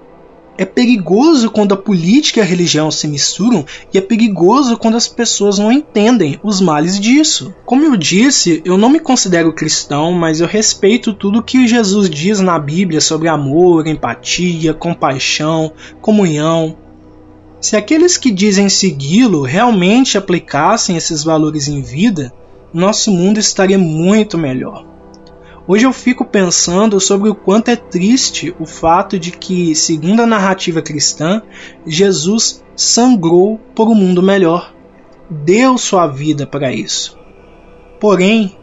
é 0.58 0.66
perigoso 0.66 1.50
quando 1.50 1.74
a 1.74 1.78
política 1.78 2.40
e 2.40 2.44
a 2.44 2.46
religião 2.46 2.92
se 2.92 3.08
misturam 3.08 3.66
e 3.94 3.98
é 3.98 4.02
perigoso 4.02 4.78
quando 4.78 4.96
as 4.96 5.08
pessoas 5.08 5.58
não 5.58 5.72
entendem 5.72 6.40
os 6.44 6.62
males 6.62 7.00
disso. 7.00 7.54
Como 7.66 7.84
eu 7.84 7.98
disse, 7.98 8.62
eu 8.64 8.78
não 8.78 8.90
me 8.90 9.00
considero 9.00 9.54
cristão, 9.54 10.12
mas 10.12 10.40
eu 10.40 10.48
respeito 10.48 11.14
tudo 11.14 11.44
que 11.44 11.68
Jesus 11.68 12.10
diz 12.10 12.40
na 12.40 12.60
Bíblia 12.60 13.02
sobre 13.02 13.28
amor, 13.28 13.88
empatia, 13.88 14.74
compaixão, 14.74 15.72
comunhão. 16.02 16.78
Se 17.60 17.76
aqueles 17.76 18.18
que 18.18 18.30
dizem 18.30 18.70
segui-lo 18.70 19.42
realmente 19.42 20.18
aplicassem 20.18 20.98
esses 20.98 21.24
valores 21.24 21.68
em 21.68 21.82
vida, 21.82 22.32
nosso 22.74 23.12
mundo 23.12 23.40
estaria 23.40 23.78
muito 23.78 24.38
melhor. 24.38 24.93
Hoje 25.66 25.86
eu 25.86 25.94
fico 25.94 26.26
pensando 26.26 27.00
sobre 27.00 27.30
o 27.30 27.36
quanto 27.36 27.70
é 27.70 27.76
triste 27.78 28.54
o 28.60 28.66
fato 28.66 29.18
de 29.18 29.32
que, 29.32 29.74
segundo 29.74 30.22
a 30.22 30.28
narrativa 30.28 30.82
cristã, 30.82 31.42
Jesus 31.88 32.62
sangrou 32.76 33.58
por 33.74 33.88
um 33.88 33.96
mundo 33.96 34.22
melhor. 34.22 34.74
Deu 35.30 35.78
sua 35.78 36.06
vida 36.06 36.46
para 36.46 36.74
isso. 36.74 37.18
Porém, 37.98 38.58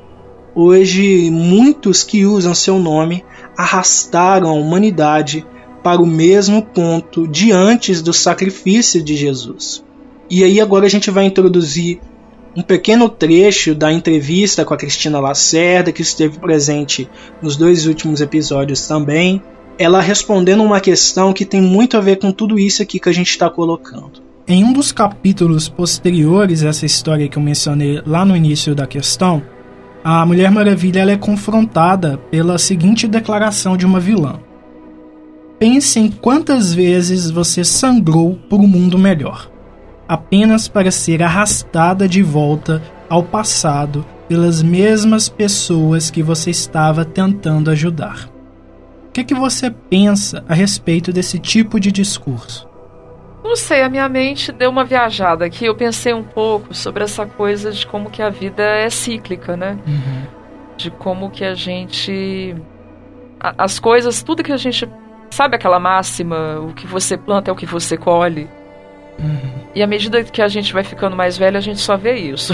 hoje 0.54 1.30
muitos 1.30 2.02
que 2.02 2.26
usam 2.26 2.54
seu 2.54 2.78
nome 2.78 3.24
arrastaram 3.56 4.50
a 4.50 4.52
humanidade 4.52 5.46
para 5.82 6.02
o 6.02 6.06
mesmo 6.06 6.62
ponto 6.62 7.26
de 7.26 7.50
antes 7.50 8.02
do 8.02 8.12
sacrifício 8.12 9.02
de 9.02 9.16
Jesus. 9.16 9.82
E 10.28 10.44
aí 10.44 10.60
agora 10.60 10.84
a 10.84 10.90
gente 10.90 11.10
vai 11.10 11.24
introduzir 11.24 11.98
um 12.56 12.62
pequeno 12.62 13.08
trecho 13.08 13.74
da 13.74 13.92
entrevista 13.92 14.64
com 14.64 14.74
a 14.74 14.76
Cristina 14.76 15.20
Lacerda, 15.20 15.92
que 15.92 16.02
esteve 16.02 16.38
presente 16.38 17.08
nos 17.40 17.56
dois 17.56 17.86
últimos 17.86 18.20
episódios 18.20 18.86
também, 18.86 19.40
ela 19.78 20.00
respondendo 20.00 20.62
uma 20.62 20.80
questão 20.80 21.32
que 21.32 21.44
tem 21.44 21.60
muito 21.60 21.96
a 21.96 22.00
ver 22.00 22.16
com 22.16 22.32
tudo 22.32 22.58
isso 22.58 22.82
aqui 22.82 22.98
que 22.98 23.08
a 23.08 23.12
gente 23.12 23.30
está 23.30 23.48
colocando. 23.48 24.22
Em 24.46 24.64
um 24.64 24.72
dos 24.72 24.90
capítulos 24.90 25.68
posteriores 25.68 26.64
a 26.64 26.68
essa 26.68 26.84
história 26.84 27.28
que 27.28 27.38
eu 27.38 27.42
mencionei 27.42 28.02
lá 28.04 28.24
no 28.24 28.36
início 28.36 28.74
da 28.74 28.86
questão, 28.86 29.42
a 30.02 30.26
Mulher 30.26 30.50
Maravilha 30.50 31.08
é 31.08 31.16
confrontada 31.16 32.18
pela 32.30 32.58
seguinte 32.58 33.06
declaração 33.06 33.76
de 33.76 33.86
uma 33.86 34.00
vilã: 34.00 34.40
Pense 35.58 36.00
em 36.00 36.10
quantas 36.10 36.74
vezes 36.74 37.30
você 37.30 37.62
sangrou 37.62 38.38
por 38.48 38.60
um 38.60 38.66
mundo 38.66 38.98
melhor 38.98 39.48
apenas 40.10 40.66
para 40.66 40.90
ser 40.90 41.22
arrastada 41.22 42.08
de 42.08 42.20
volta 42.20 42.82
ao 43.08 43.22
passado 43.22 44.04
pelas 44.28 44.60
mesmas 44.60 45.28
pessoas 45.28 46.10
que 46.10 46.20
você 46.20 46.50
estava 46.50 47.04
tentando 47.04 47.70
ajudar. 47.70 48.28
O 49.06 49.12
que, 49.12 49.22
que 49.22 49.34
você 49.36 49.70
pensa 49.70 50.44
a 50.48 50.54
respeito 50.54 51.12
desse 51.12 51.38
tipo 51.38 51.78
de 51.78 51.92
discurso? 51.92 52.68
Não 53.44 53.54
sei, 53.54 53.82
a 53.82 53.88
minha 53.88 54.08
mente 54.08 54.50
deu 54.50 54.68
uma 54.68 54.84
viajada 54.84 55.44
aqui. 55.44 55.66
Eu 55.66 55.76
pensei 55.76 56.12
um 56.12 56.24
pouco 56.24 56.74
sobre 56.74 57.04
essa 57.04 57.24
coisa 57.24 57.70
de 57.70 57.86
como 57.86 58.10
que 58.10 58.20
a 58.20 58.30
vida 58.30 58.64
é 58.64 58.90
cíclica, 58.90 59.56
né? 59.56 59.78
Uhum. 59.86 60.26
De 60.76 60.90
como 60.90 61.30
que 61.30 61.44
a 61.44 61.54
gente. 61.54 62.56
As 63.38 63.78
coisas, 63.78 64.24
tudo 64.24 64.42
que 64.42 64.52
a 64.52 64.56
gente. 64.56 64.90
Sabe 65.30 65.54
aquela 65.54 65.78
máxima? 65.78 66.58
O 66.58 66.74
que 66.74 66.88
você 66.88 67.16
planta 67.16 67.48
é 67.48 67.52
o 67.52 67.56
que 67.56 67.66
você 67.66 67.96
colhe. 67.96 68.48
Uhum. 69.20 69.60
E 69.74 69.82
à 69.82 69.86
medida 69.86 70.24
que 70.24 70.40
a 70.40 70.48
gente 70.48 70.72
vai 70.72 70.82
ficando 70.82 71.14
mais 71.14 71.36
velho, 71.36 71.56
a 71.56 71.60
gente 71.60 71.80
só 71.80 71.96
vê 71.96 72.14
isso. 72.14 72.52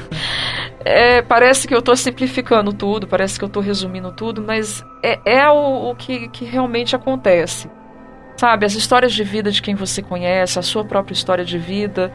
é, 0.84 1.22
parece 1.22 1.66
que 1.66 1.74
eu 1.74 1.78
estou 1.78 1.96
simplificando 1.96 2.72
tudo, 2.72 3.06
parece 3.06 3.38
que 3.38 3.44
eu 3.44 3.48
estou 3.48 3.62
resumindo 3.62 4.12
tudo, 4.12 4.42
mas 4.42 4.84
é, 5.02 5.18
é 5.24 5.48
o, 5.48 5.90
o 5.90 5.94
que, 5.96 6.28
que 6.28 6.44
realmente 6.44 6.94
acontece. 6.94 7.68
Sabe, 8.36 8.64
as 8.64 8.74
histórias 8.74 9.12
de 9.12 9.24
vida 9.24 9.50
de 9.50 9.60
quem 9.60 9.74
você 9.74 10.02
conhece, 10.02 10.58
a 10.58 10.62
sua 10.62 10.84
própria 10.84 11.14
história 11.14 11.44
de 11.44 11.58
vida. 11.58 12.12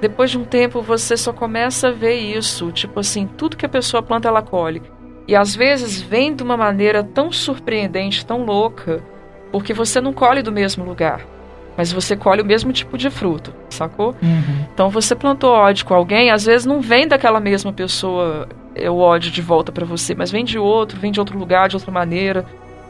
Depois 0.00 0.30
de 0.30 0.38
um 0.38 0.44
tempo 0.44 0.82
você 0.82 1.16
só 1.16 1.32
começa 1.32 1.88
a 1.88 1.92
ver 1.92 2.14
isso, 2.14 2.70
tipo 2.72 3.00
assim, 3.00 3.26
tudo 3.26 3.56
que 3.56 3.66
a 3.66 3.68
pessoa 3.68 4.02
planta 4.02 4.28
ela 4.28 4.42
colhe. 4.42 4.82
E 5.26 5.34
às 5.34 5.56
vezes 5.56 6.00
vem 6.00 6.34
de 6.34 6.42
uma 6.42 6.56
maneira 6.56 7.02
tão 7.02 7.32
surpreendente, 7.32 8.26
tão 8.26 8.44
louca, 8.44 9.02
porque 9.50 9.72
você 9.72 10.00
não 10.00 10.12
colhe 10.12 10.42
do 10.42 10.52
mesmo 10.52 10.84
lugar 10.84 11.33
mas 11.76 11.92
você 11.92 12.16
colhe 12.16 12.42
o 12.42 12.44
mesmo 12.44 12.72
tipo 12.72 12.96
de 12.96 13.10
fruto, 13.10 13.52
sacou? 13.70 14.14
Uhum. 14.22 14.66
Então 14.72 14.90
você 14.90 15.14
plantou 15.14 15.50
ódio 15.50 15.84
com 15.84 15.94
alguém, 15.94 16.30
às 16.30 16.44
vezes 16.44 16.66
não 16.66 16.80
vem 16.80 17.06
daquela 17.06 17.40
mesma 17.40 17.72
pessoa 17.72 18.48
é, 18.74 18.90
o 18.90 18.98
ódio 18.98 19.30
de 19.30 19.42
volta 19.42 19.72
para 19.72 19.84
você, 19.84 20.14
mas 20.14 20.30
vem 20.30 20.44
de 20.44 20.58
outro, 20.58 20.98
vem 20.98 21.12
de 21.12 21.20
outro 21.20 21.38
lugar, 21.38 21.68
de 21.68 21.76
outra 21.76 21.90
maneira, 21.90 22.44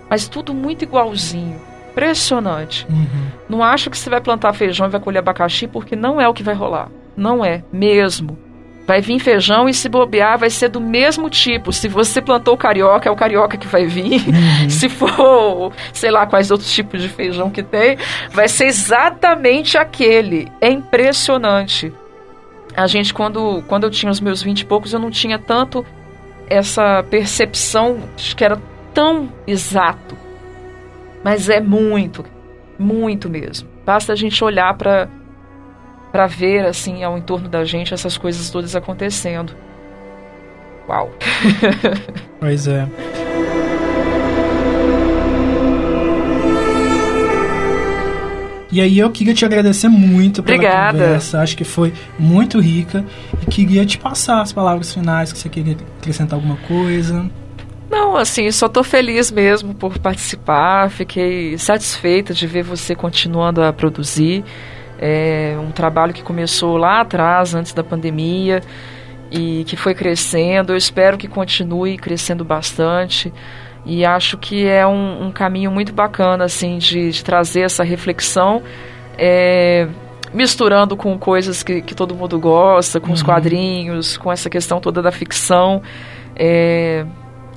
mas 0.09 0.29
tudo 0.29 0.53
muito 0.53 0.83
igualzinho. 0.83 1.61
Impressionante. 1.93 2.87
Uhum. 2.91 3.27
Não 3.49 3.63
acho 3.63 3.89
que 3.89 3.97
você 3.97 4.11
vai 4.11 4.21
plantar 4.21 4.53
feijão 4.53 4.87
e 4.87 4.91
vai 4.91 5.01
colher 5.01 5.21
abacaxi, 5.21 5.69
porque 5.69 5.95
não 5.95 6.21
é 6.21 6.29
o 6.29 6.35
que 6.35 6.43
vai 6.43 6.55
rolar. 6.55 6.89
Não 7.17 7.45
é, 7.45 7.63
mesmo. 7.73 8.37
Vai 8.87 9.01
vir 9.01 9.19
feijão 9.19 9.67
e 9.69 9.73
se 9.73 9.89
bobear 9.89 10.39
vai 10.39 10.51
ser 10.51 10.69
do 10.69 10.81
mesmo 10.81 11.31
tipo. 11.31 11.73
Se 11.73 11.89
você 11.89 12.21
plantou 12.21 12.57
carioca, 12.57 13.09
é 13.09 13.13
o 13.13 13.17
carioca 13.17 13.57
que 13.57 13.67
vai 13.67 13.87
vir. 13.87 14.21
Uhum. 14.29 14.69
Se 14.69 14.89
for, 14.91 15.73
sei 15.93 16.11
lá, 16.11 16.27
quais 16.27 16.51
outros 16.51 16.71
tipos 16.71 17.01
de 17.01 17.09
feijão 17.09 17.51
que 17.51 17.63
tem, 17.63 17.97
vai 18.31 18.47
ser 18.47 18.67
exatamente 18.67 19.79
aquele. 19.79 20.53
É 20.61 20.71
impressionante. 20.71 21.93
A 22.77 22.87
gente, 22.87 23.15
quando, 23.15 23.63
quando 23.69 23.85
eu 23.85 23.91
tinha 23.91 24.13
os 24.13 24.21
meus 24.21 24.43
vinte 24.43 24.61
e 24.61 24.65
poucos, 24.67 24.93
eu 24.93 24.99
não 24.99 25.11
tinha 25.11 25.39
tanto 25.39 25.85
essa 26.47 27.03
percepção 27.09 28.01
de 28.17 28.37
que 28.37 28.45
era 28.45 28.61
tão 28.93 29.33
exato. 29.47 30.17
Mas 31.23 31.49
é 31.49 31.61
muito, 31.61 32.23
muito 32.79 33.31
mesmo. 33.31 33.67
Basta 33.87 34.13
a 34.13 34.17
gente 34.17 34.45
olhar 34.45 34.77
para 34.77 35.09
para 36.15 36.29
ver 36.29 36.65
assim 36.65 37.03
ao 37.03 37.19
entorno 37.19 37.49
da 37.49 37.65
gente 37.65 37.93
essas 37.93 38.17
coisas 38.17 38.49
todas 38.49 38.77
acontecendo. 38.77 39.53
Uau. 40.89 41.11
pois 42.39 42.69
é. 42.69 42.87
E 48.71 48.81
aí 48.81 48.97
eu 48.97 49.11
queria 49.11 49.35
te 49.35 49.45
agradecer 49.45 49.89
muito 49.89 50.41
pela 50.41 50.57
Obrigada. 50.57 50.97
conversa. 50.97 51.41
Acho 51.41 51.57
que 51.57 51.65
foi 51.65 51.93
muito 52.17 52.61
rica. 52.61 53.05
E 53.43 53.47
queria 53.51 53.85
te 53.85 53.99
passar 53.99 54.41
as 54.41 54.53
palavras 54.53 54.95
finais, 54.95 55.33
que 55.33 55.39
você 55.41 55.49
queria 55.49 55.77
acrescentar 55.99 56.37
alguma 56.37 56.59
coisa. 56.69 57.29
Não, 57.91 58.17
assim, 58.17 58.49
só 58.53 58.69
tô 58.69 58.85
feliz 58.85 59.33
mesmo 59.33 59.75
por 59.75 59.99
participar. 59.99 60.91
Fiquei 60.91 61.59
satisfeita 61.59 62.33
de 62.33 62.47
ver 62.47 62.63
você 62.63 62.95
continuando 62.95 63.61
a 63.65 63.73
produzir. 63.73 64.45
É 65.07 65.55
um 65.61 65.71
trabalho 65.71 66.15
que 66.15 66.23
começou 66.23 66.79
lá 66.79 67.03
atrás, 67.03 67.55
antes 67.55 67.75
da 67.75 67.85
pandemia, 67.85 68.63
e 69.31 69.63
que 69.67 69.77
foi 69.77 69.95
crescendo. 69.95 70.73
Eu 70.73 70.79
espero 70.79 71.19
que 71.19 71.29
continue 71.29 71.99
crescendo 71.99 72.43
bastante. 72.43 73.31
E 73.85 74.03
acho 74.03 74.39
que 74.39 74.67
é 74.67 74.87
um, 74.87 75.27
um 75.27 75.31
caminho 75.31 75.71
muito 75.71 75.93
bacana, 75.93 76.45
assim, 76.45 76.79
de, 76.79 77.11
de 77.11 77.23
trazer 77.23 77.61
essa 77.61 77.85
reflexão. 77.85 78.63
É, 79.19 79.87
misturando 80.33 80.97
com 80.97 81.19
coisas 81.19 81.63
que, 81.63 81.83
que 81.83 81.95
todo 81.95 82.15
mundo 82.15 82.41
gosta, 82.41 82.99
com 82.99 83.09
uhum. 83.09 83.13
os 83.13 83.23
quadrinhos, 83.23 84.17
com 84.17 84.33
essa 84.33 84.49
questão 84.49 84.81
toda 84.81 85.03
da 85.03 85.13
ficção. 85.13 85.83
É, 86.35 87.05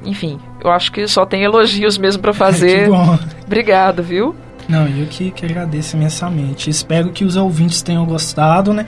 enfim, 0.04 0.38
eu 0.62 0.70
acho 0.70 0.92
que 0.92 1.08
só 1.08 1.26
tem 1.26 1.44
elogios 1.44 1.98
mesmo 1.98 2.22
para 2.22 2.34
fazer. 2.36 2.84
que 2.84 2.90
bom. 2.90 3.18
Obrigado, 3.46 4.04
viu? 4.04 4.36
Não, 4.68 4.88
eu 4.88 5.08
que, 5.08 5.32
que 5.32 5.46
agradeço 5.46 5.96
imensamente. 5.96 6.70
Espero 6.70 7.12
que 7.12 7.24
os 7.24 7.36
ouvintes 7.36 7.82
tenham 7.82 8.06
gostado, 8.06 8.74
né? 8.74 8.86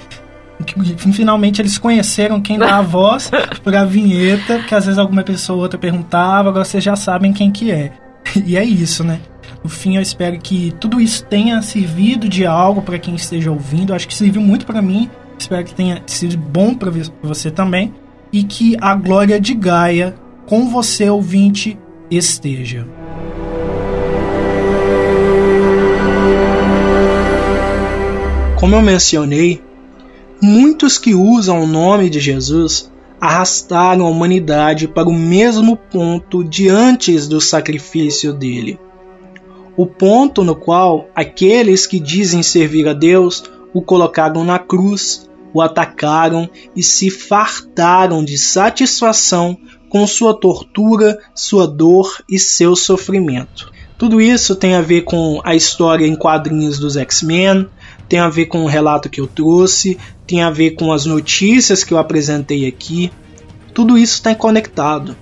Que, 0.66 1.14
finalmente 1.14 1.62
eles 1.62 1.78
conheceram 1.78 2.42
quem 2.42 2.60
dá 2.60 2.78
a 2.78 2.82
voz 2.84 3.32
para 3.64 3.82
a 3.82 3.86
vinheta, 3.86 4.60
que 4.64 4.76
às 4.76 4.86
vezes 4.86 5.00
alguma 5.00 5.24
pessoa 5.24 5.58
ou 5.58 5.64
outra 5.64 5.80
perguntava, 5.80 6.50
agora 6.50 6.66
vocês 6.66 6.84
já 6.84 6.96
sabem 6.96 7.32
quem 7.32 7.52
que 7.52 7.72
é. 7.72 7.94
E 8.46 8.58
é 8.58 8.64
isso, 8.64 9.04
né? 9.04 9.22
No 9.64 9.70
fim, 9.70 9.96
eu 9.96 10.02
espero 10.02 10.38
que 10.38 10.74
tudo 10.80 11.02
isso 11.02 11.24
tenha 11.26 11.62
servido 11.62 12.30
de 12.30 12.46
algo 12.46 12.82
para 12.82 13.00
quem 13.00 13.16
esteja 13.16 13.52
ouvindo. 13.52 13.94
acho 13.94 14.08
que 14.08 14.14
serviu 14.14 14.42
muito 14.42 14.66
para 14.66 14.82
mim. 14.82 15.10
Espero 15.38 15.64
que 15.64 15.74
tenha 15.74 16.02
sido 16.06 16.38
bom 16.38 16.74
para 16.76 16.92
você 17.22 17.50
também. 17.50 17.94
E 18.32 18.44
que 18.44 18.78
a 18.80 18.94
glória 18.96 19.40
de 19.40 19.54
Gaia 19.54 20.16
com 20.46 20.70
você, 20.70 21.10
ouvinte, 21.10 21.78
esteja. 22.10 22.99
Como 28.60 28.76
eu 28.76 28.82
mencionei, 28.82 29.64
muitos 30.42 30.98
que 30.98 31.16
usam 31.16 31.64
o 31.64 31.66
nome 31.66 32.10
de 32.10 32.20
Jesus 32.20 32.92
arrastaram 33.20 34.06
a 34.06 34.10
humanidade 34.10 34.86
para 34.86 35.08
o 35.08 35.14
mesmo 35.14 35.78
ponto 35.78 36.44
de 36.44 36.68
antes 36.68 37.26
do 37.26 37.40
sacrifício 37.40 38.34
dele. 38.34 38.78
O 39.78 39.86
ponto 39.86 40.44
no 40.44 40.58
qual 40.58 41.08
aqueles 41.16 41.88
que 41.88 42.02
dizem 42.02 42.44
servir 42.44 42.86
a 42.90 42.94
Deus 42.94 43.46
o 43.74 43.82
colocaram 43.82 44.44
na 44.44 44.60
cruz, 44.60 45.30
o 45.54 45.62
atacaram 45.62 46.50
e 46.76 46.84
se 46.84 47.10
fartaram 47.10 48.26
de 48.26 48.38
satisfação 48.38 49.58
com 49.88 50.06
sua 50.06 50.34
tortura, 50.34 51.18
sua 51.34 51.66
dor 51.66 52.22
e 52.30 52.38
seu 52.38 52.76
sofrimento. 52.76 53.72
Tudo 53.98 54.20
isso 54.20 54.56
tem 54.56 54.76
a 54.76 54.82
ver 54.82 55.02
com 55.02 55.42
a 55.46 55.56
história 55.56 56.06
em 56.06 56.16
quadrinhos 56.16 56.78
dos 56.78 56.96
X-Men, 56.96 57.68
tem 58.10 58.20
a 58.20 58.28
ver 58.28 58.48
com 58.48 58.64
o 58.64 58.68
relato 58.68 59.08
que 59.08 59.22
eu 59.22 59.28
trouxe, 59.28 59.98
tem 60.26 60.42
a 60.42 60.50
ver 60.50 60.72
com 60.72 60.92
as 60.92 61.06
notícias 61.06 61.84
que 61.84 61.94
eu 61.94 61.98
apresentei 62.00 62.68
aqui. 62.68 63.12
Tudo 63.72 63.98
isso 63.98 64.16
está 64.16 64.34
conectado. 64.34 65.16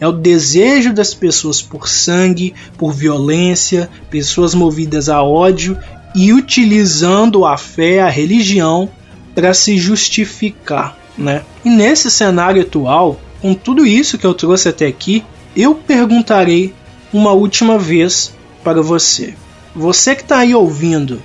É 0.00 0.08
o 0.08 0.12
desejo 0.12 0.92
das 0.92 1.14
pessoas 1.14 1.62
por 1.62 1.88
sangue, 1.88 2.52
por 2.76 2.92
violência, 2.92 3.88
pessoas 4.10 4.52
movidas 4.52 5.08
a 5.08 5.22
ódio 5.22 5.78
e 6.14 6.32
utilizando 6.32 7.46
a 7.46 7.56
fé, 7.56 8.02
a 8.02 8.08
religião, 8.08 8.90
para 9.34 9.54
se 9.54 9.78
justificar. 9.78 10.98
Né? 11.16 11.42
E 11.64 11.70
nesse 11.70 12.10
cenário 12.10 12.62
atual, 12.62 13.20
com 13.40 13.54
tudo 13.54 13.86
isso 13.86 14.18
que 14.18 14.26
eu 14.26 14.34
trouxe 14.34 14.68
até 14.68 14.86
aqui, 14.86 15.24
eu 15.56 15.74
perguntarei 15.74 16.74
uma 17.12 17.30
última 17.30 17.78
vez 17.78 18.34
para 18.64 18.82
você. 18.82 19.34
Você 19.74 20.16
que 20.16 20.22
está 20.22 20.38
aí 20.38 20.54
ouvindo, 20.54 21.22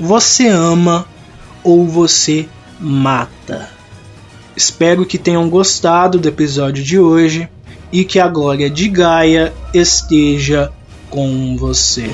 você 0.00 0.48
ama 0.48 1.06
ou 1.62 1.86
você 1.86 2.48
mata. 2.80 3.68
Espero 4.56 5.04
que 5.04 5.18
tenham 5.18 5.48
gostado 5.48 6.18
do 6.18 6.26
episódio 6.26 6.82
de 6.82 6.98
hoje 6.98 7.48
e 7.92 8.04
que 8.04 8.18
a 8.18 8.26
glória 8.26 8.70
de 8.70 8.88
Gaia 8.88 9.52
esteja 9.74 10.72
com 11.10 11.56
você. 11.56 12.10